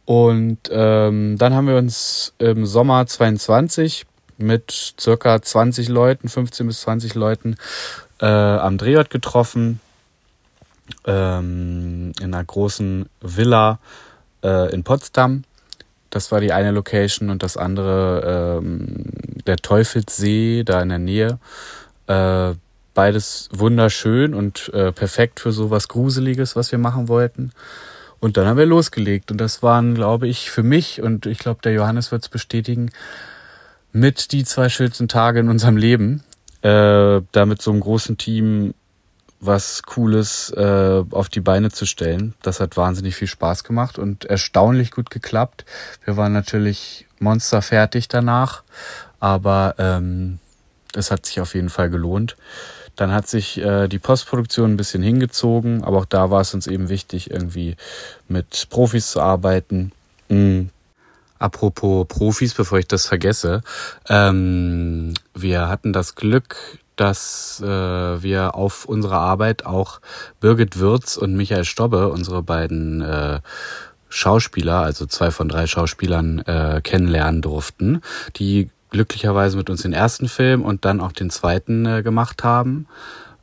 Und 0.03 0.59
ähm, 0.69 1.37
dann 1.37 1.53
haben 1.53 1.67
wir 1.67 1.77
uns 1.77 2.33
im 2.37 2.65
Sommer 2.65 3.07
22 3.07 4.05
mit 4.37 4.95
circa 4.99 5.41
20 5.41 5.89
Leuten, 5.89 6.29
15 6.29 6.67
bis 6.67 6.81
20 6.81 7.15
Leuten 7.15 7.55
äh, 8.19 8.25
am 8.25 8.77
Drehort 8.77 9.09
getroffen. 9.09 9.79
Ähm, 11.05 12.11
in 12.19 12.33
einer 12.33 12.43
großen 12.43 13.09
Villa 13.21 13.79
äh, 14.43 14.71
in 14.71 14.83
Potsdam 14.83 15.43
das 16.15 16.31
war 16.31 16.39
die 16.39 16.53
eine 16.53 16.71
Location 16.71 17.29
und 17.29 17.43
das 17.43 17.57
andere 17.57 18.61
ähm, 18.63 19.03
der 19.45 19.57
Teufelssee 19.57 20.63
da 20.63 20.81
in 20.81 20.87
der 20.87 20.97
Nähe. 20.97 21.39
Äh, 22.07 22.53
beides 22.93 23.49
wunderschön 23.51 24.33
und 24.33 24.73
äh, 24.73 24.93
perfekt 24.93 25.41
für 25.41 25.51
so 25.51 25.71
was 25.71 25.89
Gruseliges, 25.89 26.55
was 26.55 26.71
wir 26.71 26.79
machen 26.79 27.09
wollten. 27.09 27.51
Und 28.21 28.37
dann 28.37 28.47
haben 28.47 28.57
wir 28.57 28.65
losgelegt. 28.65 29.29
Und 29.29 29.39
das 29.39 29.61
waren, 29.61 29.93
glaube 29.93 30.29
ich, 30.29 30.49
für 30.49 30.63
mich 30.63 31.01
und 31.01 31.25
ich 31.25 31.37
glaube, 31.37 31.59
der 31.61 31.73
Johannes 31.73 32.13
wird 32.13 32.23
es 32.23 32.29
bestätigen, 32.29 32.91
mit 33.95 34.33
die 34.33 34.43
zwei 34.43 34.67
schönsten 34.67 35.07
Tage 35.07 35.39
in 35.39 35.47
unserem 35.47 35.77
Leben. 35.77 36.21
Äh, 36.61 37.21
da 37.31 37.45
mit 37.45 37.61
so 37.61 37.71
einem 37.71 37.79
großen 37.79 38.17
Team 38.17 38.73
was 39.39 39.83
Cooles 39.83 40.51
äh, 40.51 41.03
auf 41.11 41.29
die 41.29 41.39
Beine 41.39 41.71
zu 41.71 41.85
stellen. 41.85 42.33
Das 42.41 42.59
hat 42.59 42.75
wahnsinnig 42.75 43.15
viel 43.15 43.29
Spaß 43.29 43.63
gemacht 43.63 43.97
und 43.97 44.25
erstaunlich 44.25 44.91
gut 44.91 45.11
geklappt. 45.11 45.63
Wir 46.03 46.17
waren 46.17 46.33
natürlich 46.33 47.07
monsterfertig 47.19 48.09
danach, 48.09 48.63
aber 49.21 49.75
ähm, 49.77 50.39
es 50.93 51.09
hat 51.09 51.25
sich 51.25 51.39
auf 51.39 51.55
jeden 51.55 51.69
Fall 51.69 51.89
gelohnt. 51.89 52.35
Dann 52.97 53.13
hat 53.13 53.29
sich 53.29 53.59
äh, 53.59 53.87
die 53.87 53.99
Postproduktion 53.99 54.73
ein 54.73 54.77
bisschen 54.77 55.03
hingezogen, 55.03 55.85
aber 55.85 55.99
auch 55.99 56.05
da 56.05 56.31
war 56.31 56.41
es 56.41 56.53
uns 56.53 56.67
eben 56.67 56.89
wichtig, 56.89 57.31
irgendwie 57.31 57.77
mit 58.27 58.67
Profis 58.69 59.11
zu 59.11 59.21
arbeiten. 59.21 59.93
Mhm. 60.27 60.69
Apropos 61.37 62.07
Profis, 62.07 62.53
bevor 62.53 62.79
ich 62.79 62.87
das 62.87 63.07
vergesse, 63.07 63.61
ähm, 64.07 65.13
wir 65.33 65.67
hatten 65.67 65.91
das 65.91 66.15
Glück, 66.15 66.55
dass 66.95 67.61
äh, 67.61 67.67
wir 67.67 68.55
auf 68.55 68.85
unserer 68.85 69.19
Arbeit 69.19 69.65
auch 69.65 69.99
Birgit 70.39 70.79
Würz 70.79 71.17
und 71.17 71.35
Michael 71.35 71.65
Stobbe, 71.65 72.09
unsere 72.09 72.41
beiden 72.41 73.01
äh, 73.01 73.39
Schauspieler, 74.07 74.79
also 74.79 75.05
zwei 75.05 75.31
von 75.31 75.49
drei 75.49 75.67
Schauspielern, 75.67 76.39
äh, 76.39 76.79
kennenlernen 76.81 77.41
durften, 77.41 78.01
die 78.37 78.69
glücklicherweise 78.91 79.57
mit 79.57 79.69
uns 79.69 79.81
den 79.81 79.91
ersten 79.91 80.29
Film 80.29 80.63
und 80.63 80.85
dann 80.85 81.01
auch 81.01 81.11
den 81.11 81.29
zweiten 81.29 81.85
äh, 81.85 82.01
gemacht 82.01 82.45
haben. 82.45 82.87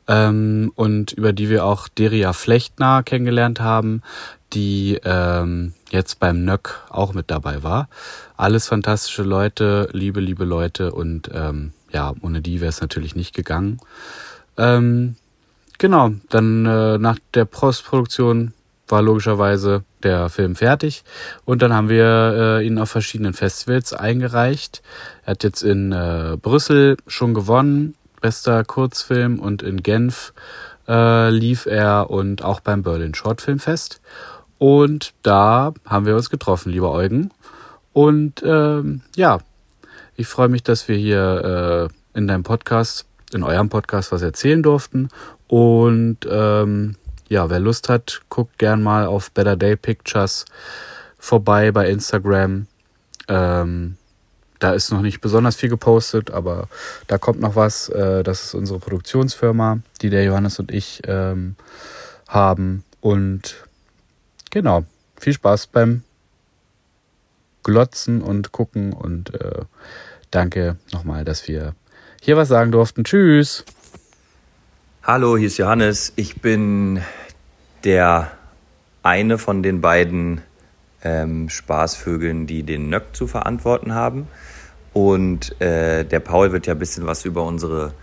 Ähm, 0.07 0.71
und 0.75 1.11
über 1.13 1.31
die 1.31 1.49
wir 1.49 1.63
auch 1.63 1.87
Deria 1.87 2.33
Flechtner 2.33 3.03
kennengelernt 3.03 3.59
haben, 3.59 4.01
die 4.53 4.99
ähm, 5.03 5.73
jetzt 5.93 6.19
beim 6.19 6.43
Nöck 6.43 6.81
auch 6.89 7.13
mit 7.13 7.31
dabei 7.31 7.63
war. 7.63 7.87
Alles 8.35 8.67
fantastische 8.67 9.23
Leute, 9.23 9.87
liebe, 9.93 10.19
liebe 10.19 10.43
Leute 10.43 10.91
und 10.91 11.29
ähm, 11.33 11.71
ja, 11.91 12.13
ohne 12.21 12.41
die 12.41 12.59
wäre 12.59 12.69
es 12.69 12.81
natürlich 12.81 13.15
nicht 13.15 13.33
gegangen. 13.33 13.79
Ähm, 14.57 15.15
genau, 15.77 16.11
dann 16.29 16.65
äh, 16.65 16.97
nach 16.97 17.19
der 17.33 17.45
Postproduktion 17.45 18.53
war 18.87 19.01
logischerweise 19.01 19.83
der 20.01 20.29
Film 20.29 20.55
fertig 20.55 21.03
und 21.45 21.61
dann 21.61 21.73
haben 21.73 21.89
wir 21.89 22.59
äh, 22.59 22.65
ihn 22.65 22.77
auf 22.79 22.89
verschiedenen 22.89 23.33
Festivals 23.33 23.93
eingereicht. 23.93 24.81
Er 25.25 25.31
hat 25.31 25.43
jetzt 25.43 25.61
in 25.61 25.91
äh, 25.91 26.37
Brüssel 26.41 26.97
schon 27.07 27.33
gewonnen, 27.33 27.95
bester 28.19 28.63
Kurzfilm 28.63 29.39
und 29.39 29.61
in 29.61 29.83
Genf 29.83 30.33
äh, 30.87 31.29
lief 31.29 31.65
er 31.65 32.09
und 32.09 32.43
auch 32.43 32.59
beim 32.59 32.83
Berlin 32.83 33.13
Shortfilmfest. 33.13 34.01
Und 34.63 35.13
da 35.23 35.73
haben 35.85 36.05
wir 36.05 36.15
uns 36.15 36.29
getroffen, 36.29 36.71
lieber 36.71 36.93
Eugen. 36.93 37.31
Und 37.91 38.41
ähm, 38.45 39.01
ja, 39.13 39.39
ich 40.15 40.25
freue 40.25 40.47
mich, 40.47 40.63
dass 40.63 40.87
wir 40.87 40.95
hier 40.95 41.89
äh, 42.15 42.17
in 42.17 42.29
deinem 42.29 42.43
Podcast, 42.43 43.05
in 43.33 43.43
eurem 43.43 43.67
Podcast 43.67 44.13
was 44.13 44.21
erzählen 44.21 44.63
durften. 44.63 45.09
Und 45.49 46.19
ähm, 46.29 46.95
ja, 47.27 47.49
wer 47.49 47.59
Lust 47.59 47.89
hat, 47.89 48.21
guckt 48.29 48.57
gern 48.57 48.81
mal 48.81 49.05
auf 49.05 49.31
Better 49.31 49.57
Day 49.57 49.75
Pictures 49.75 50.45
vorbei 51.19 51.73
bei 51.73 51.89
Instagram. 51.89 52.67
Ähm, 53.27 53.97
da 54.59 54.71
ist 54.71 54.91
noch 54.93 55.01
nicht 55.01 55.19
besonders 55.19 55.57
viel 55.57 55.67
gepostet, 55.67 56.31
aber 56.31 56.69
da 57.07 57.17
kommt 57.17 57.41
noch 57.41 57.57
was. 57.57 57.89
Äh, 57.89 58.23
das 58.23 58.45
ist 58.45 58.53
unsere 58.53 58.79
Produktionsfirma, 58.79 59.79
die 60.01 60.09
der 60.09 60.23
Johannes 60.23 60.57
und 60.57 60.71
ich 60.71 61.01
ähm, 61.05 61.57
haben. 62.29 62.85
Und 63.01 63.57
genau, 64.53 64.83
viel 65.17 65.33
Spaß 65.33 65.67
beim 65.67 66.03
glotzen 67.63 68.21
und 68.21 68.51
gucken 68.51 68.93
und 68.93 69.33
äh, 69.33 69.63
danke 70.31 70.77
nochmal, 70.91 71.25
dass 71.25 71.47
wir 71.47 71.73
hier 72.21 72.37
was 72.37 72.49
sagen 72.49 72.71
durften. 72.71 73.03
Tschüss. 73.03 73.65
Hallo, 75.01 75.37
hier 75.37 75.47
ist 75.47 75.57
Johannes. 75.57 76.13
Ich 76.15 76.39
bin 76.39 77.01
der 77.83 78.31
eine 79.01 79.37
von 79.37 79.63
den 79.63 79.81
beiden 79.81 80.41
ähm, 81.03 81.49
Spaßvögeln, 81.49 82.45
die 82.47 82.63
den 82.63 82.89
Nöck 82.89 83.15
zu 83.15 83.27
verantworten 83.27 83.93
haben. 83.93 84.27
Und 84.93 85.59
äh, 85.61 86.05
der 86.05 86.19
Paul 86.19 86.51
wird 86.51 86.67
ja 86.67 86.75
ein 86.75 86.79
bisschen 86.79 87.07
was 87.07 87.25
über 87.25 87.43
unsere 87.43 87.93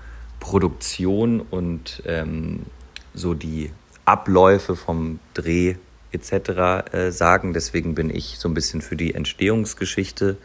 Produktion 0.40 1.40
und 1.40 2.02
ähm, 2.06 2.66
so 3.14 3.34
die 3.34 3.70
Abläufe 4.04 4.74
vom 4.74 5.20
Dreh 5.34 5.76
etc. 6.12 6.92
Äh, 6.92 7.10
sagen. 7.10 7.52
Deswegen 7.52 7.94
bin 7.94 8.10
ich 8.10 8.38
so 8.38 8.48
ein 8.48 8.54
bisschen 8.54 8.82
für 8.82 8.96
die 8.96 9.14
Entstehungsgeschichte 9.14 10.36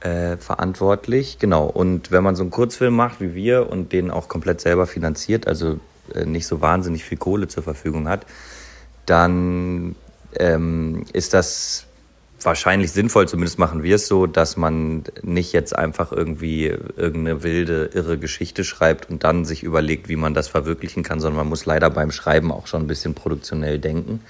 äh, 0.00 0.36
verantwortlich. 0.36 1.38
Genau. 1.38 1.66
Und 1.66 2.10
wenn 2.10 2.22
man 2.22 2.36
so 2.36 2.42
einen 2.42 2.50
Kurzfilm 2.50 2.94
macht 2.94 3.20
wie 3.20 3.34
wir 3.34 3.68
und 3.70 3.92
den 3.92 4.10
auch 4.10 4.28
komplett 4.28 4.60
selber 4.60 4.86
finanziert, 4.86 5.46
also 5.46 5.78
äh, 6.14 6.24
nicht 6.24 6.46
so 6.46 6.60
wahnsinnig 6.60 7.04
viel 7.04 7.18
Kohle 7.18 7.48
zur 7.48 7.62
Verfügung 7.62 8.08
hat, 8.08 8.26
dann 9.06 9.94
ähm, 10.36 11.04
ist 11.12 11.34
das 11.34 11.86
wahrscheinlich 12.42 12.92
sinnvoll, 12.92 13.28
zumindest 13.28 13.58
machen 13.58 13.82
wir 13.82 13.96
es 13.96 14.06
so, 14.06 14.26
dass 14.26 14.56
man 14.56 15.04
nicht 15.22 15.52
jetzt 15.52 15.76
einfach 15.76 16.12
irgendwie 16.12 16.66
irgendeine 16.66 17.42
wilde, 17.42 17.90
irre 17.92 18.18
Geschichte 18.18 18.64
schreibt 18.64 19.10
und 19.10 19.24
dann 19.24 19.44
sich 19.44 19.62
überlegt, 19.62 20.08
wie 20.08 20.16
man 20.16 20.34
das 20.34 20.48
verwirklichen 20.48 21.02
kann, 21.02 21.20
sondern 21.20 21.38
man 21.38 21.48
muss 21.48 21.66
leider 21.66 21.90
beim 21.90 22.10
Schreiben 22.10 22.50
auch 22.52 22.66
schon 22.66 22.82
ein 22.82 22.86
bisschen 22.86 23.14
produktionell 23.14 23.78
denken. 23.78 24.20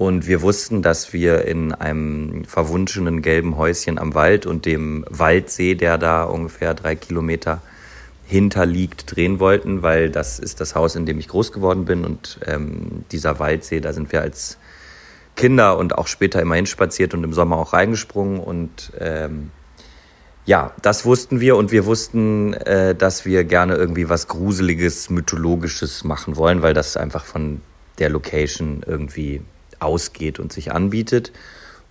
Und 0.00 0.26
wir 0.26 0.40
wussten, 0.40 0.80
dass 0.80 1.12
wir 1.12 1.44
in 1.44 1.74
einem 1.74 2.46
verwunschenen 2.46 3.20
gelben 3.20 3.58
Häuschen 3.58 3.98
am 3.98 4.14
Wald 4.14 4.46
und 4.46 4.64
dem 4.64 5.04
Waldsee, 5.10 5.74
der 5.74 5.98
da 5.98 6.24
ungefähr 6.24 6.72
drei 6.72 6.96
Kilometer 6.96 7.60
hinterliegt, 8.24 9.14
drehen 9.14 9.40
wollten, 9.40 9.82
weil 9.82 10.08
das 10.08 10.38
ist 10.38 10.62
das 10.62 10.74
Haus, 10.74 10.96
in 10.96 11.04
dem 11.04 11.18
ich 11.18 11.28
groß 11.28 11.52
geworden 11.52 11.84
bin. 11.84 12.06
Und 12.06 12.40
ähm, 12.46 13.04
dieser 13.12 13.38
Waldsee, 13.38 13.80
da 13.80 13.92
sind 13.92 14.10
wir 14.10 14.22
als 14.22 14.56
Kinder 15.36 15.76
und 15.76 15.98
auch 15.98 16.06
später 16.06 16.40
immer 16.40 16.54
hinspaziert 16.54 17.12
und 17.12 17.22
im 17.22 17.34
Sommer 17.34 17.58
auch 17.58 17.74
reingesprungen. 17.74 18.40
Und 18.40 18.92
ähm, 18.98 19.50
ja, 20.46 20.72
das 20.80 21.04
wussten 21.04 21.40
wir 21.40 21.56
und 21.56 21.72
wir 21.72 21.84
wussten, 21.84 22.54
äh, 22.54 22.94
dass 22.94 23.26
wir 23.26 23.44
gerne 23.44 23.74
irgendwie 23.74 24.08
was 24.08 24.28
Gruseliges, 24.28 25.10
Mythologisches 25.10 26.04
machen 26.04 26.36
wollen, 26.36 26.62
weil 26.62 26.72
das 26.72 26.96
einfach 26.96 27.26
von 27.26 27.60
der 27.98 28.08
Location 28.08 28.82
irgendwie 28.86 29.42
ausgeht 29.80 30.38
und 30.38 30.52
sich 30.52 30.72
anbietet. 30.72 31.32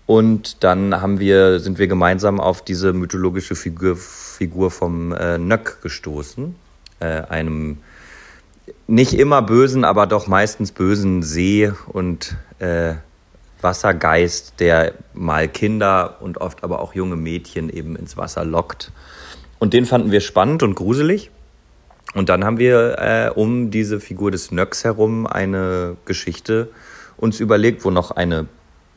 Und 0.06 0.64
dann 0.64 1.02
haben 1.02 1.20
wir, 1.20 1.60
sind 1.60 1.78
wir 1.78 1.88
gemeinsam 1.88 2.40
auf 2.40 2.64
diese 2.64 2.94
mythologische 2.94 3.56
Figur, 3.56 3.96
Figur 3.96 4.72
vom 4.72 5.12
äh, 5.12 5.38
Nöck 5.38 5.84
gestoßen, 5.84 6.56
äh, 7.00 7.06
einem 7.06 7.78
nicht 8.88 9.14
immer 9.14 9.42
bösen, 9.44 9.86
aber 9.86 10.08
doch 10.08 10.26
meistens 10.26 10.72
bösen 10.72 11.22
See- 11.22 11.72
und 11.88 12.36
äh, 12.58 12.96
Wassergeist, 13.62 14.60
der 14.60 14.94
mal 15.14 15.48
Kinder 15.48 16.18
und 16.22 16.40
oft 16.40 16.64
aber 16.64 16.80
auch 16.80 16.96
junge 16.96 17.16
Mädchen 17.16 17.70
eben 17.70 17.96
ins 17.96 18.18
Wasser 18.18 18.46
lockt. 18.46 18.92
Und 19.60 19.74
den 19.74 19.86
fanden 19.86 20.12
wir 20.12 20.22
spannend 20.22 20.64
und 20.64 20.76
gruselig. 20.76 21.30
Und 22.16 22.30
dann 22.30 22.44
haben 22.44 22.58
wir 22.58 22.98
äh, 22.98 23.30
um 23.30 23.70
diese 23.70 24.00
Figur 24.00 24.32
des 24.32 24.52
Nöcks 24.52 24.84
herum 24.84 25.28
eine 25.28 25.98
Geschichte 26.06 26.70
uns 27.20 27.40
überlegt, 27.40 27.84
wo 27.86 27.92
noch 27.92 28.12
eine 28.12 28.48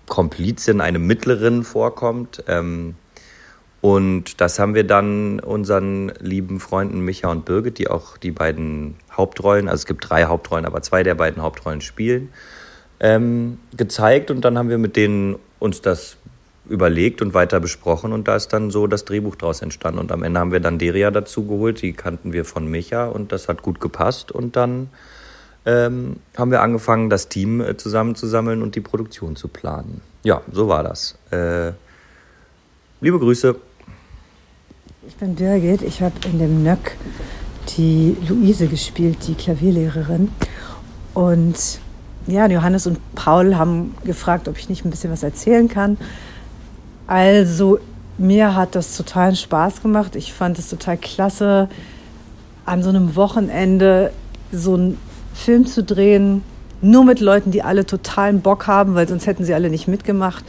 Komplizin, 0.07 0.81
eine 0.81 0.99
Mittlerin 0.99 1.65
vorkommt. 1.65 2.45
Ähm, 2.47 2.95
und 3.81 4.41
das 4.41 4.61
haben 4.61 4.75
wir 4.75 4.85
dann 4.85 5.41
unseren 5.41 6.13
lieben 6.21 6.61
Freunden 6.61 7.01
Micha 7.01 7.31
und 7.31 7.45
Birgit, 7.45 7.79
die 7.79 7.89
auch 7.89 8.17
die 8.17 8.31
beiden 8.31 8.95
Hauptrollen, 9.11 9.69
also 9.69 9.83
es 9.83 9.87
gibt 9.87 10.09
drei 10.09 10.25
Hauptrollen, 10.25 10.67
aber 10.67 10.83
zwei 10.83 11.03
der 11.03 11.17
beiden 11.17 11.43
Hauptrollen 11.43 11.81
spielen, 11.81 12.29
ähm, 13.01 13.59
gezeigt. 13.77 14.31
Und 14.31 14.45
dann 14.45 14.57
haben 14.57 14.69
wir 14.69 14.79
mit 14.79 14.95
denen 14.95 15.37
uns 15.59 15.83
das 15.83 16.17
überlegt 16.69 17.23
und 17.23 17.35
weiter 17.35 17.59
besprochen 17.59 18.13
und 18.13 18.29
da 18.29 18.37
ist 18.37 18.53
dann 18.53 18.71
so 18.71 18.87
das 18.87 19.05
Drehbuch 19.05 19.35
daraus 19.35 19.63
entstanden. 19.63 19.99
Und 19.99 20.13
am 20.13 20.23
Ende 20.23 20.39
haben 20.39 20.53
wir 20.53 20.61
dann 20.61 20.79
Deria 20.79 21.11
dazu 21.11 21.45
geholt, 21.45 21.83
die 21.83 21.93
kannten 21.93 22.33
wir 22.33 22.45
von 22.45 22.69
Micha 22.69 23.07
und 23.07 23.33
das 23.33 23.49
hat 23.49 23.63
gut 23.63 23.81
gepasst. 23.81 24.31
Und 24.31 24.55
dann 24.55 24.91
ähm, 25.65 26.17
haben 26.37 26.51
wir 26.51 26.63
angefangen, 26.63 27.11
das 27.11 27.29
Team 27.29 27.61
äh, 27.61 27.77
zusammenzusammeln 27.77 28.63
und 28.63 28.75
die 28.75 28.81
Produktion 28.81 29.37
zu 29.37 29.49
planen. 29.49 30.01
Ja, 30.25 30.43
so 30.51 30.69
war 30.69 30.83
das. 30.83 31.17
Äh, 31.31 31.73
liebe 33.01 33.19
Grüße. 33.19 33.57
Ich 35.07 35.17
bin 35.17 35.35
Birgit, 35.35 35.83
ich 35.83 36.01
habe 36.01 36.15
in 36.31 36.39
dem 36.39 36.63
Nöck 36.63 36.97
die 37.77 38.17
Luise 38.29 38.67
gespielt, 38.67 39.19
die 39.27 39.35
Klavierlehrerin. 39.35 40.31
Und 41.15 41.81
ja, 42.27 42.47
Johannes 42.47 42.87
und 42.87 42.99
Paul 43.15 43.57
haben 43.57 43.95
gefragt, 44.05 44.49
ob 44.49 44.59
ich 44.59 44.69
nicht 44.69 44.85
ein 44.85 44.91
bisschen 44.91 45.13
was 45.13 45.23
erzählen 45.23 45.69
kann. 45.69 45.97
Also 47.07 47.79
mir 48.19 48.55
hat 48.55 48.75
das 48.75 48.97
total 48.97 49.35
Spaß 49.35 49.83
gemacht. 49.83 50.17
Ich 50.17 50.33
fand 50.33 50.59
es 50.59 50.69
total 50.69 50.97
klasse, 50.97 51.69
an 52.65 52.83
so 52.83 52.91
einem 52.91 53.17
Wochenende 53.17 54.13
so 54.53 54.75
einen 54.75 54.99
Film 55.35 55.67
zu 55.67 55.83
drehen, 55.83 56.43
nur 56.81 57.05
mit 57.05 57.21
Leuten, 57.21 57.51
die 57.51 57.63
alle 57.63 57.87
totalen 57.87 58.41
Bock 58.41 58.67
haben, 58.67 58.95
weil 58.95 59.09
sonst 59.09 59.27
hätten 59.27 59.45
sie 59.45 59.55
alle 59.55 59.71
nicht 59.71 59.89
mitgemacht 59.89 60.45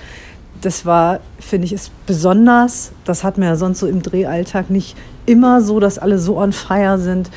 das 0.65 0.85
war, 0.85 1.19
finde 1.39 1.65
ich, 1.65 1.73
ist 1.73 1.91
besonders. 2.05 2.91
Das 3.05 3.23
hat 3.23 3.37
man 3.37 3.47
ja 3.49 3.55
sonst 3.55 3.79
so 3.79 3.87
im 3.87 4.01
Drehalltag 4.01 4.69
nicht 4.69 4.95
immer 5.25 5.61
so, 5.61 5.79
dass 5.79 5.99
alle 5.99 6.19
so 6.19 6.37
on 6.37 6.53
fire 6.53 6.97
sind. 6.97 7.29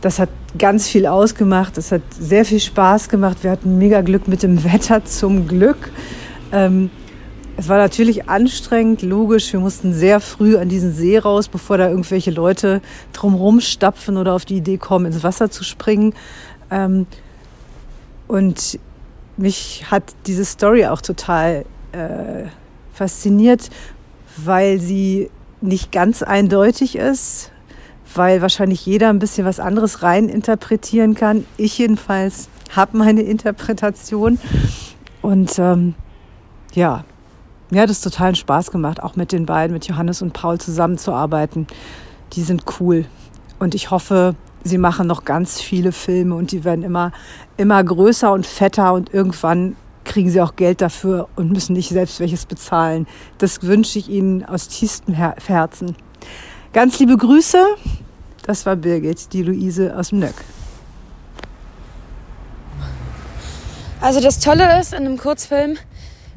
Das 0.00 0.18
hat 0.18 0.28
ganz 0.58 0.86
viel 0.86 1.06
ausgemacht. 1.06 1.76
Das 1.76 1.90
hat 1.90 2.02
sehr 2.10 2.44
viel 2.44 2.60
Spaß 2.60 3.08
gemacht. 3.08 3.38
Wir 3.42 3.50
hatten 3.50 3.78
mega 3.78 4.02
Glück 4.02 4.28
mit 4.28 4.42
dem 4.42 4.62
Wetter 4.72 5.04
zum 5.04 5.48
Glück. 5.48 5.90
Ähm, 6.52 6.90
es 7.56 7.70
war 7.70 7.78
natürlich 7.78 8.28
anstrengend, 8.28 9.00
logisch. 9.00 9.50
Wir 9.54 9.60
mussten 9.60 9.94
sehr 9.94 10.20
früh 10.20 10.58
an 10.58 10.68
diesen 10.68 10.92
See 10.92 11.16
raus, 11.18 11.48
bevor 11.48 11.78
da 11.78 11.88
irgendwelche 11.88 12.30
Leute 12.30 12.82
drumherum 13.14 13.60
stapfen 13.60 14.18
oder 14.18 14.34
auf 14.34 14.44
die 14.44 14.56
Idee 14.56 14.76
kommen, 14.76 15.06
ins 15.06 15.24
Wasser 15.24 15.50
zu 15.50 15.64
springen. 15.64 16.12
Ähm, 16.70 17.06
und 18.28 18.78
mich 19.36 19.84
hat 19.90 20.14
diese 20.26 20.44
Story 20.44 20.86
auch 20.86 21.00
total 21.00 21.64
äh, 21.92 22.44
fasziniert, 22.92 23.70
weil 24.36 24.80
sie 24.80 25.30
nicht 25.60 25.92
ganz 25.92 26.22
eindeutig 26.22 26.96
ist, 26.96 27.50
weil 28.14 28.40
wahrscheinlich 28.42 28.84
jeder 28.86 29.10
ein 29.10 29.18
bisschen 29.18 29.46
was 29.46 29.60
anderes 29.60 30.02
rein 30.02 30.28
interpretieren 30.28 31.14
kann. 31.14 31.46
Ich 31.56 31.78
jedenfalls 31.78 32.48
habe 32.74 32.96
meine 32.96 33.22
Interpretation. 33.22 34.38
Und 35.22 35.58
ähm, 35.58 35.94
ja, 36.74 37.04
mir 37.70 37.82
hat 37.82 37.90
es 37.90 38.00
totalen 38.00 38.34
Spaß 38.34 38.70
gemacht, 38.70 39.02
auch 39.02 39.16
mit 39.16 39.32
den 39.32 39.46
beiden, 39.46 39.74
mit 39.74 39.86
Johannes 39.86 40.22
und 40.22 40.32
Paul 40.32 40.58
zusammenzuarbeiten. 40.58 41.66
Die 42.32 42.42
sind 42.42 42.64
cool. 42.80 43.06
Und 43.58 43.74
ich 43.74 43.90
hoffe, 43.90 44.34
sie 44.66 44.78
machen 44.78 45.06
noch 45.06 45.24
ganz 45.24 45.60
viele 45.60 45.92
Filme 45.92 46.34
und 46.34 46.52
die 46.52 46.64
werden 46.64 46.82
immer, 46.82 47.12
immer 47.56 47.82
größer 47.82 48.32
und 48.32 48.46
fetter 48.46 48.92
und 48.92 49.12
irgendwann 49.12 49.76
kriegen 50.04 50.30
sie 50.30 50.40
auch 50.40 50.56
Geld 50.56 50.80
dafür 50.80 51.28
und 51.36 51.50
müssen 51.52 51.74
nicht 51.74 51.88
selbst 51.88 52.20
welches 52.20 52.46
bezahlen. 52.46 53.06
Das 53.38 53.62
wünsche 53.62 53.98
ich 53.98 54.08
Ihnen 54.08 54.44
aus 54.44 54.68
tiefstem 54.68 55.14
Herzen. 55.14 55.96
Ganz 56.72 56.98
liebe 56.98 57.16
Grüße. 57.16 57.62
Das 58.46 58.64
war 58.64 58.76
Birgit, 58.76 59.32
die 59.32 59.42
Luise 59.42 59.96
aus 59.96 60.10
dem 60.10 60.20
Nöck. 60.20 60.34
Also 64.00 64.20
das 64.20 64.38
Tolle 64.38 64.80
ist 64.80 64.92
in 64.92 65.00
einem 65.00 65.18
Kurzfilm, 65.18 65.76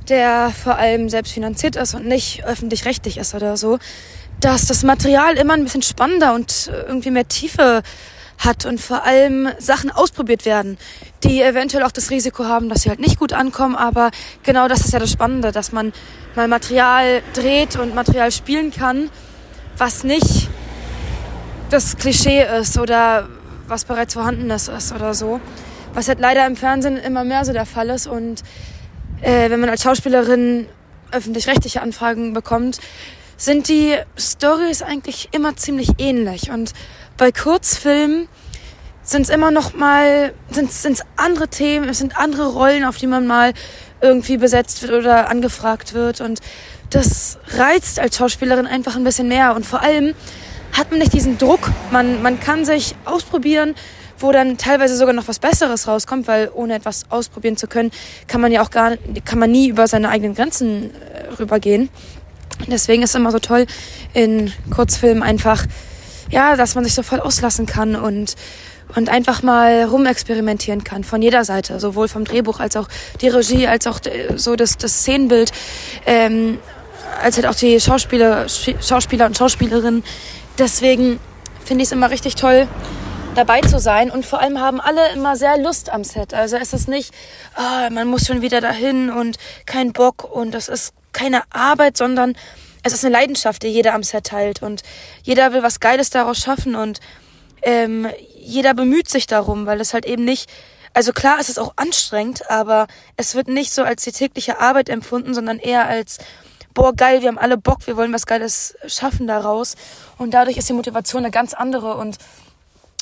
der 0.08 0.50
vor 0.50 0.78
allem 0.78 1.10
selbst 1.10 1.34
finanziert 1.34 1.76
ist 1.76 1.94
und 1.94 2.08
nicht 2.08 2.44
öffentlich-rechtlich 2.46 3.18
ist 3.18 3.36
oder 3.36 3.58
so, 3.58 3.78
dass 4.40 4.66
das 4.66 4.84
Material 4.84 5.36
immer 5.36 5.54
ein 5.54 5.64
bisschen 5.64 5.82
spannender 5.82 6.34
und 6.34 6.72
irgendwie 6.88 7.12
mehr 7.12 7.28
Tiefe 7.28 7.84
hat 8.40 8.66
und 8.66 8.80
vor 8.80 9.04
allem 9.04 9.50
Sachen 9.60 9.92
ausprobiert 9.92 10.46
werden, 10.46 10.78
die 11.24 11.42
eventuell 11.42 11.84
auch 11.84 11.92
das 11.92 12.10
Risiko 12.10 12.46
haben, 12.46 12.70
dass 12.70 12.84
sie 12.84 12.90
halt 12.90 13.00
nicht 13.00 13.20
gut 13.20 13.34
ankommen. 13.34 13.76
Aber 13.76 14.12
genau 14.44 14.68
das 14.68 14.82
ist 14.82 14.94
ja 14.94 15.00
das 15.00 15.12
Spannende, 15.12 15.52
dass 15.52 15.72
man 15.72 15.94
mal 16.36 16.48
Material 16.48 17.22
dreht 17.34 17.76
und 17.76 17.94
Material 17.94 18.32
spielen 18.32 18.72
kann, 18.72 19.10
was 19.78 20.04
nicht 20.04 20.50
das 21.70 21.98
Klischee 21.98 22.46
ist 22.60 22.78
oder 22.80 23.28
was 23.68 23.86
bereits 23.86 24.14
vorhandenes 24.14 24.70
ist 24.70 24.94
oder 24.94 25.14
so. 25.14 25.40
Was 25.94 26.08
halt 26.08 26.20
leider 26.20 26.46
im 26.48 26.56
Fernsehen 26.56 26.98
immer 26.98 27.24
mehr 27.24 27.44
so 27.46 27.52
der 27.52 27.66
Fall 27.66 27.90
ist. 27.90 28.08
Und 28.08 28.44
äh, 29.22 29.50
wenn 29.50 29.60
man 29.60 29.70
als 29.70 29.84
Schauspielerin 29.84 30.68
öffentlich-rechtliche 31.12 31.82
Anfragen 31.82 32.34
bekommt, 32.34 32.80
sind 33.38 33.68
die 33.70 33.96
Stories 34.18 34.82
eigentlich 34.82 35.30
immer 35.32 35.56
ziemlich 35.56 35.94
ähnlich. 35.98 36.52
Und 36.52 36.74
bei 37.20 37.32
Kurzfilmen 37.34 38.28
sind 39.04 39.24
es 39.24 39.30
immer 39.30 39.52
noch 39.52 39.74
mal, 39.74 40.34
sind 40.50 40.72
es 40.72 41.02
andere 41.18 41.50
Themen, 41.50 41.90
es 41.90 42.00
sind 42.00 42.18
andere 42.18 42.48
Rollen, 42.48 42.86
auf 42.86 42.98
die 42.98 43.08
man 43.08 43.28
mal 43.28 43.54
irgendwie 44.02 44.38
besetzt 44.38 44.82
wird 44.82 44.94
oder 44.94 45.30
angefragt 45.30 45.94
wird. 45.94 46.22
Und 46.22 46.40
das 46.90 47.38
reizt 47.58 48.00
als 48.00 48.18
Schauspielerin 48.18 48.66
einfach 48.66 48.96
ein 48.96 49.04
bisschen 49.04 49.28
mehr. 49.28 49.54
Und 49.54 49.66
vor 49.66 49.82
allem 49.82 50.16
hat 50.78 50.92
man 50.92 51.00
nicht 51.00 51.14
diesen 51.14 51.38
Druck. 51.38 51.70
Man, 51.92 52.22
man 52.22 52.40
kann 52.40 52.64
sich 52.64 52.96
ausprobieren, 53.04 53.76
wo 54.18 54.32
dann 54.32 54.58
teilweise 54.58 54.96
sogar 54.96 55.14
noch 55.14 55.28
was 55.28 55.40
Besseres 55.40 55.88
rauskommt, 55.88 56.26
weil 56.28 56.50
ohne 56.54 56.76
etwas 56.76 57.04
ausprobieren 57.10 57.58
zu 57.58 57.68
können, 57.68 57.92
kann 58.28 58.40
man 58.40 58.52
ja 58.52 58.62
auch 58.62 58.72
gar 58.72 58.96
kann 59.26 59.40
man 59.40 59.52
nie 59.52 59.68
über 59.68 59.88
seine 59.88 60.10
eigenen 60.10 60.36
Grenzen 60.36 60.92
äh, 60.94 61.34
rübergehen. 61.38 61.90
Deswegen 62.68 63.04
ist 63.04 63.10
es 63.10 63.16
immer 63.16 63.32
so 63.32 63.40
toll, 63.40 63.66
in 64.14 64.54
Kurzfilmen 64.74 65.24
einfach 65.24 65.66
ja, 66.30 66.56
dass 66.56 66.76
man 66.76 66.84
sich 66.84 66.94
so 66.94 67.04
voll 67.04 67.20
auslassen 67.20 67.66
kann 67.66 67.96
und 67.96 68.36
und 68.96 69.10
einfach 69.10 69.44
mal 69.44 69.84
rumexperimentieren 69.84 70.84
kann 70.84 71.04
von 71.04 71.22
jeder 71.22 71.46
Seite, 71.46 71.80
sowohl 71.80 72.08
vom 72.08 72.26
Drehbuch 72.26 72.60
als 72.60 72.76
auch 72.76 72.88
die 73.22 73.28
Regie, 73.28 73.68
als 73.68 73.86
auch 73.88 74.00
äh, 74.06 74.36
so 74.36 74.56
das, 74.56 74.78
das 74.78 75.02
Szenenbild, 75.02 75.52
ähm, 76.06 76.58
als 77.22 77.36
halt 77.38 77.46
auch 77.46 77.56
die 77.56 77.80
Schauspieler, 77.80 78.48
Schauspieler 78.50 79.28
und 79.28 79.38
Schauspielerinnen. 79.38 80.04
Deswegen 80.58 81.20
finde 81.64 81.84
ich 81.84 81.90
es 81.90 81.92
immer 81.92 82.10
richtig 82.10 82.36
toll, 82.36 82.68
dabei 83.36 83.62
zu 83.62 83.80
sein 83.80 84.10
und 84.10 84.26
vor 84.26 84.42
allem 84.42 84.60
haben 84.60 84.82
alle 84.82 85.12
immer 85.14 85.36
sehr 85.36 85.58
Lust 85.58 85.92
am 85.92 86.04
Set. 86.04 86.34
Also 86.34 86.58
es 86.58 86.74
ist 86.74 86.88
nicht, 86.88 87.14
oh, 87.58 87.94
man 87.94 88.08
muss 88.08 88.26
schon 88.26 88.42
wieder 88.42 88.60
dahin 88.60 89.10
und 89.10 89.38
kein 89.66 89.94
Bock 89.94 90.24
und 90.24 90.52
das 90.52 90.68
ist 90.68 90.94
keine 91.14 91.44
Arbeit, 91.52 91.96
sondern 91.96 92.36
es 92.84 92.94
ist 92.94 93.04
eine 93.04 93.14
Leidenschaft, 93.14 93.64
die 93.64 93.68
jeder 93.68 93.94
am 93.94 94.04
Set 94.04 94.26
teilt. 94.26 94.62
Und 94.62 94.84
jeder 95.24 95.54
will 95.54 95.64
was 95.64 95.80
Geiles 95.80 96.10
daraus 96.10 96.40
schaffen. 96.40 96.76
Und 96.76 97.00
ähm, 97.62 98.08
jeder 98.38 98.74
bemüht 98.74 99.10
sich 99.10 99.28
darum, 99.28 99.66
weil 99.66 99.82
es 99.82 99.94
halt 99.94 100.06
eben 100.06 100.24
nicht, 100.24 100.50
also 100.94 101.12
klar 101.12 101.40
ist 101.40 101.50
es 101.50 101.58
auch 101.58 101.74
anstrengend, 101.76 102.50
aber 102.50 102.88
es 103.18 103.36
wird 103.36 103.48
nicht 103.48 103.74
so 103.74 103.84
als 103.84 104.04
die 104.04 104.12
tägliche 104.12 104.60
Arbeit 104.60 104.90
empfunden, 104.90 105.34
sondern 105.34 105.60
eher 105.60 105.88
als, 105.88 106.18
boah, 106.74 106.94
geil, 106.94 107.22
wir 107.22 107.28
haben 107.28 107.38
alle 107.38 107.58
Bock, 107.58 107.86
wir 107.86 107.98
wollen 107.98 108.14
was 108.14 108.26
Geiles 108.26 108.76
schaffen 108.88 109.28
daraus. 109.28 109.76
Und 110.18 110.34
dadurch 110.34 110.58
ist 110.58 110.70
die 110.70 110.74
Motivation 110.74 111.24
eine 111.24 111.32
ganz 111.32 111.54
andere. 111.54 111.96
Und 111.96 112.18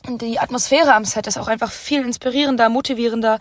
die 0.07 0.39
Atmosphäre 0.39 0.93
am 0.93 1.05
Set 1.05 1.27
ist 1.27 1.37
auch 1.37 1.47
einfach 1.47 1.71
viel 1.71 2.01
inspirierender, 2.01 2.69
motivierender 2.69 3.39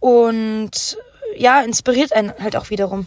und 0.00 0.98
ja, 1.36 1.60
inspiriert 1.62 2.12
einen 2.12 2.32
halt 2.38 2.56
auch 2.56 2.70
wiederum. 2.70 3.06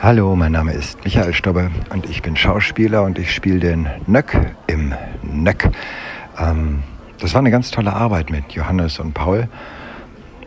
Hallo, 0.00 0.36
mein 0.36 0.52
Name 0.52 0.74
ist 0.74 1.02
Michael 1.02 1.34
Stobbe 1.34 1.72
und 1.90 2.08
ich 2.08 2.22
bin 2.22 2.36
Schauspieler 2.36 3.02
und 3.02 3.18
ich 3.18 3.34
spiele 3.34 3.58
den 3.58 3.88
Nöck 4.06 4.54
im 4.68 4.94
Nöck. 5.22 5.68
Ähm, 6.38 6.84
das 7.18 7.34
war 7.34 7.40
eine 7.40 7.50
ganz 7.50 7.72
tolle 7.72 7.92
Arbeit 7.92 8.30
mit 8.30 8.52
Johannes 8.52 9.00
und 9.00 9.12
Paul. 9.12 9.48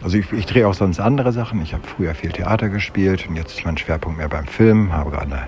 Also 0.02 0.18
ich, 0.18 0.32
ich 0.32 0.46
drehe 0.46 0.70
auch 0.70 0.74
sonst 0.74 1.02
andere 1.02 1.34
Sachen. 1.34 1.62
Ich 1.62 1.74
habe 1.74 1.84
früher 1.86 2.16
viel 2.16 2.32
Theater 2.32 2.70
gespielt 2.70 3.28
und 3.28 3.36
jetzt 3.36 3.52
ist 3.58 3.66
mein 3.66 3.78
Schwerpunkt 3.78 4.20
mehr 4.20 4.30
beim 4.30 4.48
Film. 4.48 4.94
Habe 4.94 5.12
gerade 5.12 5.26
eine 5.26 5.48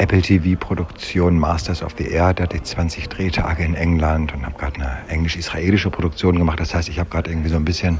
Apple 0.00 0.22
TV-Produktion 0.22 1.38
Masters 1.38 1.82
of 1.82 1.94
the 1.98 2.08
Air, 2.08 2.32
da 2.32 2.44
hatte 2.44 2.56
ich 2.56 2.62
20 2.62 3.10
Drehtage 3.10 3.62
in 3.62 3.74
England 3.74 4.32
und 4.32 4.46
habe 4.46 4.56
gerade 4.56 4.76
eine 4.76 4.98
englisch-israelische 5.08 5.90
Produktion 5.90 6.38
gemacht. 6.38 6.58
Das 6.58 6.74
heißt, 6.74 6.88
ich 6.88 6.98
habe 6.98 7.10
gerade 7.10 7.30
irgendwie 7.30 7.50
so 7.50 7.56
ein 7.56 7.66
bisschen 7.66 7.98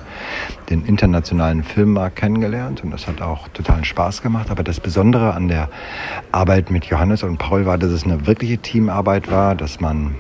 den 0.71 0.87
internationalen 0.87 1.63
Filmmarkt 1.63 2.17
kennengelernt 2.17 2.83
und 2.83 2.91
das 2.91 3.07
hat 3.07 3.21
auch 3.21 3.49
totalen 3.49 3.85
Spaß 3.85 4.23
gemacht. 4.23 4.51
Aber 4.51 4.63
das 4.63 4.81
Besondere 4.81 5.35
an 5.35 5.49
der 5.49 5.69
Arbeit 6.33 6.71
mit 6.71 6.87
Johannes 6.87 7.23
und 7.23 7.37
Paul 7.37 7.67
war, 7.67 7.77
dass 7.77 7.91
es 7.91 8.05
eine 8.05 8.27
wirkliche 8.27 8.57
Teamarbeit 8.57 9.31
war, 9.31 9.55
dass 9.55 9.81
man 9.81 10.15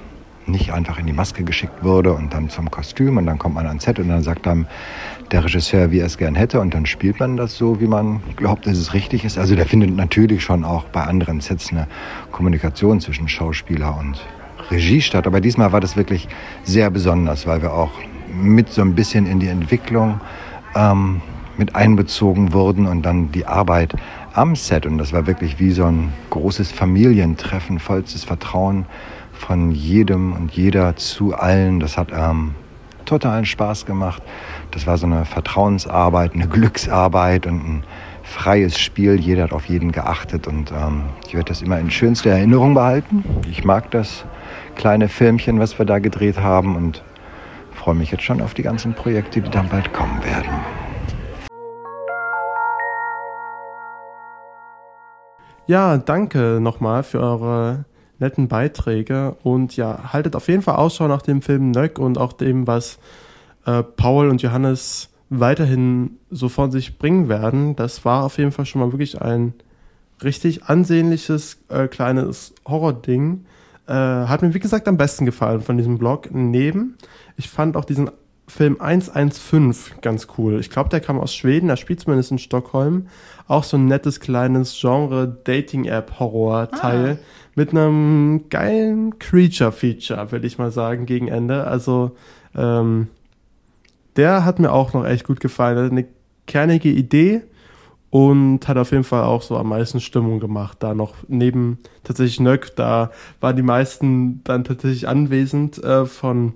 nicht 0.50 0.72
einfach 0.72 0.98
in 0.98 1.06
die 1.06 1.12
Maske 1.12 1.44
geschickt 1.44 1.82
wurde 1.82 2.12
und 2.12 2.32
dann 2.34 2.48
zum 2.48 2.70
Kostüm 2.70 3.16
und 3.16 3.26
dann 3.26 3.38
kommt 3.38 3.54
man 3.54 3.66
ans 3.66 3.84
Set 3.84 3.98
und 3.98 4.08
dann 4.08 4.22
sagt 4.22 4.46
dann 4.46 4.66
der 5.30 5.44
Regisseur, 5.44 5.90
wie 5.90 6.00
er 6.00 6.06
es 6.06 6.18
gern 6.18 6.34
hätte 6.34 6.60
und 6.60 6.74
dann 6.74 6.86
spielt 6.86 7.20
man 7.20 7.36
das 7.36 7.56
so, 7.56 7.80
wie 7.80 7.86
man 7.86 8.20
glaubt, 8.36 8.66
dass 8.66 8.76
es 8.76 8.94
richtig 8.94 9.24
ist. 9.24 9.38
Also 9.38 9.54
da 9.54 9.64
findet 9.64 9.94
natürlich 9.94 10.42
schon 10.42 10.64
auch 10.64 10.84
bei 10.84 11.02
anderen 11.02 11.40
Sets 11.40 11.70
eine 11.70 11.86
Kommunikation 12.32 13.00
zwischen 13.00 13.28
Schauspieler 13.28 13.96
und 13.98 14.20
Regie 14.70 15.00
statt, 15.00 15.26
aber 15.26 15.40
diesmal 15.40 15.72
war 15.72 15.80
das 15.80 15.96
wirklich 15.96 16.28
sehr 16.64 16.90
besonders, 16.90 17.46
weil 17.46 17.62
wir 17.62 17.72
auch 17.72 17.92
mit 18.32 18.70
so 18.70 18.82
ein 18.82 18.94
bisschen 18.94 19.26
in 19.26 19.40
die 19.40 19.48
Entwicklung 19.48 20.20
ähm, 20.74 21.20
mit 21.56 21.74
einbezogen 21.74 22.52
wurden 22.52 22.86
und 22.86 23.02
dann 23.02 23.32
die 23.32 23.46
Arbeit 23.46 23.94
am 24.32 24.54
Set 24.56 24.86
und 24.86 24.98
das 24.98 25.12
war 25.12 25.26
wirklich 25.26 25.58
wie 25.58 25.72
so 25.72 25.84
ein 25.84 26.12
großes 26.30 26.70
Familientreffen, 26.70 27.78
vollstes 27.78 28.24
Vertrauen 28.24 28.86
von 29.40 29.72
jedem 29.72 30.34
und 30.34 30.52
jeder 30.52 30.96
zu 30.96 31.34
allen. 31.34 31.80
Das 31.80 31.96
hat 31.96 32.08
ähm, 32.12 32.54
totalen 33.06 33.46
Spaß 33.46 33.86
gemacht. 33.86 34.22
Das 34.70 34.86
war 34.86 34.98
so 34.98 35.06
eine 35.06 35.24
Vertrauensarbeit, 35.24 36.34
eine 36.34 36.46
Glücksarbeit 36.46 37.46
und 37.46 37.56
ein 37.56 37.84
freies 38.22 38.78
Spiel. 38.78 39.18
Jeder 39.18 39.44
hat 39.44 39.52
auf 39.52 39.66
jeden 39.66 39.92
geachtet 39.92 40.46
und 40.46 40.70
ähm, 40.70 41.04
ich 41.26 41.34
werde 41.34 41.48
das 41.48 41.62
immer 41.62 41.78
in 41.78 41.90
schönster 41.90 42.30
Erinnerung 42.30 42.74
behalten. 42.74 43.24
Ich 43.50 43.64
mag 43.64 43.90
das 43.90 44.24
kleine 44.76 45.08
Filmchen, 45.08 45.58
was 45.58 45.78
wir 45.78 45.86
da 45.86 45.98
gedreht 45.98 46.38
haben 46.38 46.76
und 46.76 47.02
freue 47.72 47.94
mich 47.94 48.10
jetzt 48.10 48.22
schon 48.22 48.42
auf 48.42 48.52
die 48.52 48.62
ganzen 48.62 48.92
Projekte, 48.92 49.40
die 49.40 49.50
dann 49.50 49.68
bald 49.68 49.92
kommen 49.94 50.22
werden. 50.22 50.50
Ja, 55.66 55.96
danke 55.96 56.58
nochmal 56.60 57.02
für 57.02 57.20
eure 57.20 57.84
netten 58.20 58.48
Beiträge 58.48 59.36
und 59.42 59.76
ja, 59.76 60.12
haltet 60.12 60.36
auf 60.36 60.48
jeden 60.48 60.62
Fall 60.62 60.76
Ausschau 60.76 61.08
nach 61.08 61.22
dem 61.22 61.42
Film 61.42 61.70
Nöck 61.70 61.98
und 61.98 62.18
auch 62.18 62.32
dem, 62.32 62.66
was 62.66 62.98
äh, 63.66 63.82
Paul 63.82 64.28
und 64.28 64.42
Johannes 64.42 65.08
weiterhin 65.30 66.18
so 66.30 66.48
von 66.48 66.70
sich 66.70 66.98
bringen 66.98 67.28
werden. 67.28 67.76
Das 67.76 68.04
war 68.04 68.24
auf 68.24 68.38
jeden 68.38 68.52
Fall 68.52 68.66
schon 68.66 68.80
mal 68.80 68.92
wirklich 68.92 69.22
ein 69.22 69.54
richtig 70.22 70.64
ansehnliches 70.64 71.58
äh, 71.68 71.88
kleines 71.88 72.54
Horror-Ding. 72.66 73.44
Äh, 73.86 73.92
hat 73.92 74.42
mir, 74.42 74.54
wie 74.54 74.60
gesagt, 74.60 74.88
am 74.88 74.96
besten 74.96 75.24
gefallen 75.24 75.62
von 75.62 75.76
diesem 75.76 75.98
Blog. 75.98 76.28
Neben, 76.32 76.96
ich 77.36 77.48
fand 77.48 77.76
auch 77.76 77.84
diesen 77.84 78.10
Film 78.50 78.80
115 78.80 80.00
ganz 80.02 80.26
cool. 80.36 80.60
Ich 80.60 80.68
glaube, 80.70 80.90
der 80.90 81.00
kam 81.00 81.20
aus 81.20 81.32
Schweden, 81.34 81.68
der 81.68 81.76
spielt 81.76 82.00
zumindest 82.00 82.32
in 82.32 82.38
Stockholm. 82.38 83.06
Auch 83.46 83.62
so 83.64 83.76
ein 83.76 83.84
nettes 83.86 84.20
kleines 84.20 84.78
Genre-Dating-App-Horror-Teil 84.78 87.18
ah. 87.20 87.24
Mit 87.60 87.72
einem 87.72 88.48
geilen 88.48 89.18
Creature-Feature, 89.18 90.32
würde 90.32 90.46
ich 90.46 90.56
mal 90.56 90.70
sagen, 90.70 91.04
gegen 91.04 91.28
Ende. 91.28 91.66
Also, 91.66 92.12
ähm, 92.56 93.08
der 94.16 94.46
hat 94.46 94.58
mir 94.58 94.72
auch 94.72 94.94
noch 94.94 95.04
echt 95.04 95.26
gut 95.26 95.40
gefallen. 95.40 95.90
Eine 95.90 96.06
kernige 96.46 96.88
Idee 96.88 97.42
und 98.08 98.66
hat 98.66 98.78
auf 98.78 98.92
jeden 98.92 99.04
Fall 99.04 99.24
auch 99.24 99.42
so 99.42 99.58
am 99.58 99.68
meisten 99.68 100.00
Stimmung 100.00 100.40
gemacht. 100.40 100.78
Da 100.80 100.94
noch 100.94 101.16
neben 101.28 101.76
tatsächlich 102.02 102.40
Nöck, 102.40 102.74
da 102.76 103.10
waren 103.42 103.56
die 103.56 103.62
meisten 103.62 104.42
dann 104.44 104.64
tatsächlich 104.64 105.06
anwesend 105.06 105.84
äh, 105.84 106.06
von 106.06 106.54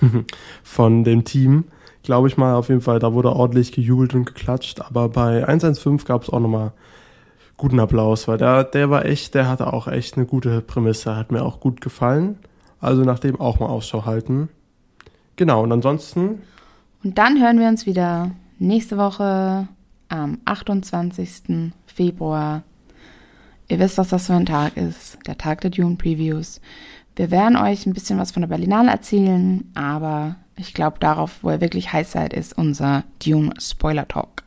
von 0.62 1.04
dem 1.04 1.24
Team, 1.24 1.64
glaube 2.04 2.28
ich 2.28 2.38
mal 2.38 2.54
auf 2.54 2.70
jeden 2.70 2.80
Fall. 2.80 3.00
Da 3.00 3.12
wurde 3.12 3.32
ordentlich 3.36 3.70
gejubelt 3.70 4.14
und 4.14 4.24
geklatscht. 4.24 4.80
Aber 4.80 5.10
bei 5.10 5.46
115 5.46 6.08
gab 6.08 6.22
es 6.22 6.30
auch 6.30 6.40
nochmal 6.40 6.72
guten 7.56 7.80
Applaus, 7.80 8.28
weil 8.28 8.38
der, 8.38 8.64
der 8.64 8.90
war 8.90 9.04
echt, 9.04 9.34
der 9.34 9.48
hatte 9.48 9.72
auch 9.72 9.88
echt 9.88 10.16
eine 10.16 10.26
gute 10.26 10.60
Prämisse, 10.60 11.16
hat 11.16 11.32
mir 11.32 11.42
auch 11.42 11.60
gut 11.60 11.80
gefallen. 11.80 12.38
Also 12.80 13.02
nach 13.02 13.18
dem 13.18 13.40
auch 13.40 13.58
mal 13.58 13.66
Ausschau 13.66 14.04
halten. 14.04 14.48
Genau, 15.36 15.62
und 15.62 15.72
ansonsten. 15.72 16.42
Und 17.02 17.18
dann 17.18 17.40
hören 17.40 17.58
wir 17.58 17.68
uns 17.68 17.86
wieder 17.86 18.30
nächste 18.58 18.98
Woche 18.98 19.68
am 20.08 20.38
28. 20.44 21.72
Februar. 21.86 22.62
Ihr 23.68 23.78
wisst, 23.78 23.98
was 23.98 24.08
das 24.08 24.26
für 24.26 24.34
ein 24.34 24.46
Tag 24.46 24.76
ist. 24.76 25.18
Der 25.26 25.36
Tag 25.38 25.62
der 25.62 25.70
Dune 25.70 25.96
Previews. 25.96 26.60
Wir 27.16 27.30
werden 27.30 27.56
euch 27.56 27.86
ein 27.86 27.94
bisschen 27.94 28.18
was 28.18 28.30
von 28.30 28.42
der 28.42 28.48
Berlinale 28.48 28.90
erzählen, 28.90 29.70
aber 29.74 30.36
ich 30.56 30.74
glaube, 30.74 30.98
darauf, 31.00 31.42
wo 31.42 31.50
ihr 31.50 31.60
wirklich 31.60 31.92
heiß 31.92 32.12
seid, 32.12 32.32
ist 32.34 32.56
unser 32.56 33.04
Dune 33.24 33.52
Spoiler 33.58 34.06
Talk. 34.06 34.45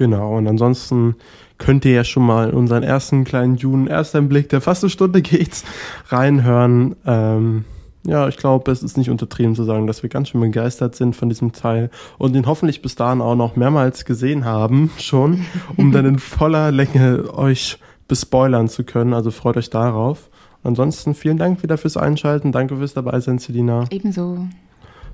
Genau, 0.00 0.38
und 0.38 0.46
ansonsten 0.46 1.16
könnt 1.58 1.84
ihr 1.84 1.92
ja 1.92 2.04
schon 2.04 2.24
mal 2.24 2.54
unseren 2.54 2.82
ersten 2.82 3.24
kleinen 3.24 3.58
Dune, 3.58 3.90
erster 3.90 4.22
Blick, 4.22 4.48
der 4.48 4.62
fast 4.62 4.82
eine 4.82 4.88
Stunde 4.88 5.20
geht, 5.20 5.62
reinhören. 6.08 6.96
Ähm, 7.04 7.66
ja, 8.06 8.26
ich 8.26 8.38
glaube, 8.38 8.72
es 8.72 8.82
ist 8.82 8.96
nicht 8.96 9.10
untertrieben 9.10 9.54
zu 9.54 9.64
sagen, 9.64 9.86
dass 9.86 10.02
wir 10.02 10.08
ganz 10.08 10.30
schön 10.30 10.40
begeistert 10.40 10.96
sind 10.96 11.16
von 11.16 11.28
diesem 11.28 11.52
Teil 11.52 11.90
und 12.16 12.34
ihn 12.34 12.46
hoffentlich 12.46 12.80
bis 12.80 12.94
dahin 12.94 13.20
auch 13.20 13.34
noch 13.34 13.56
mehrmals 13.56 14.06
gesehen 14.06 14.46
haben, 14.46 14.90
schon, 14.98 15.44
um 15.76 15.92
dann 15.92 16.06
in 16.06 16.18
voller 16.18 16.72
Länge 16.72 17.34
euch 17.34 17.76
bespoilern 18.08 18.70
zu 18.70 18.84
können. 18.84 19.12
Also 19.12 19.30
freut 19.30 19.58
euch 19.58 19.68
darauf. 19.68 20.30
Ansonsten 20.62 21.12
vielen 21.12 21.36
Dank 21.36 21.62
wieder 21.62 21.76
fürs 21.76 21.98
Einschalten. 21.98 22.52
Danke 22.52 22.78
fürs 22.78 22.94
dabei 22.94 23.20
sein, 23.20 23.38
Selina. 23.38 23.84
Ebenso. 23.90 24.46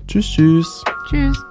Tschüss, 0.07 0.27
tschüss. 0.27 0.81
Tschüss. 1.09 1.43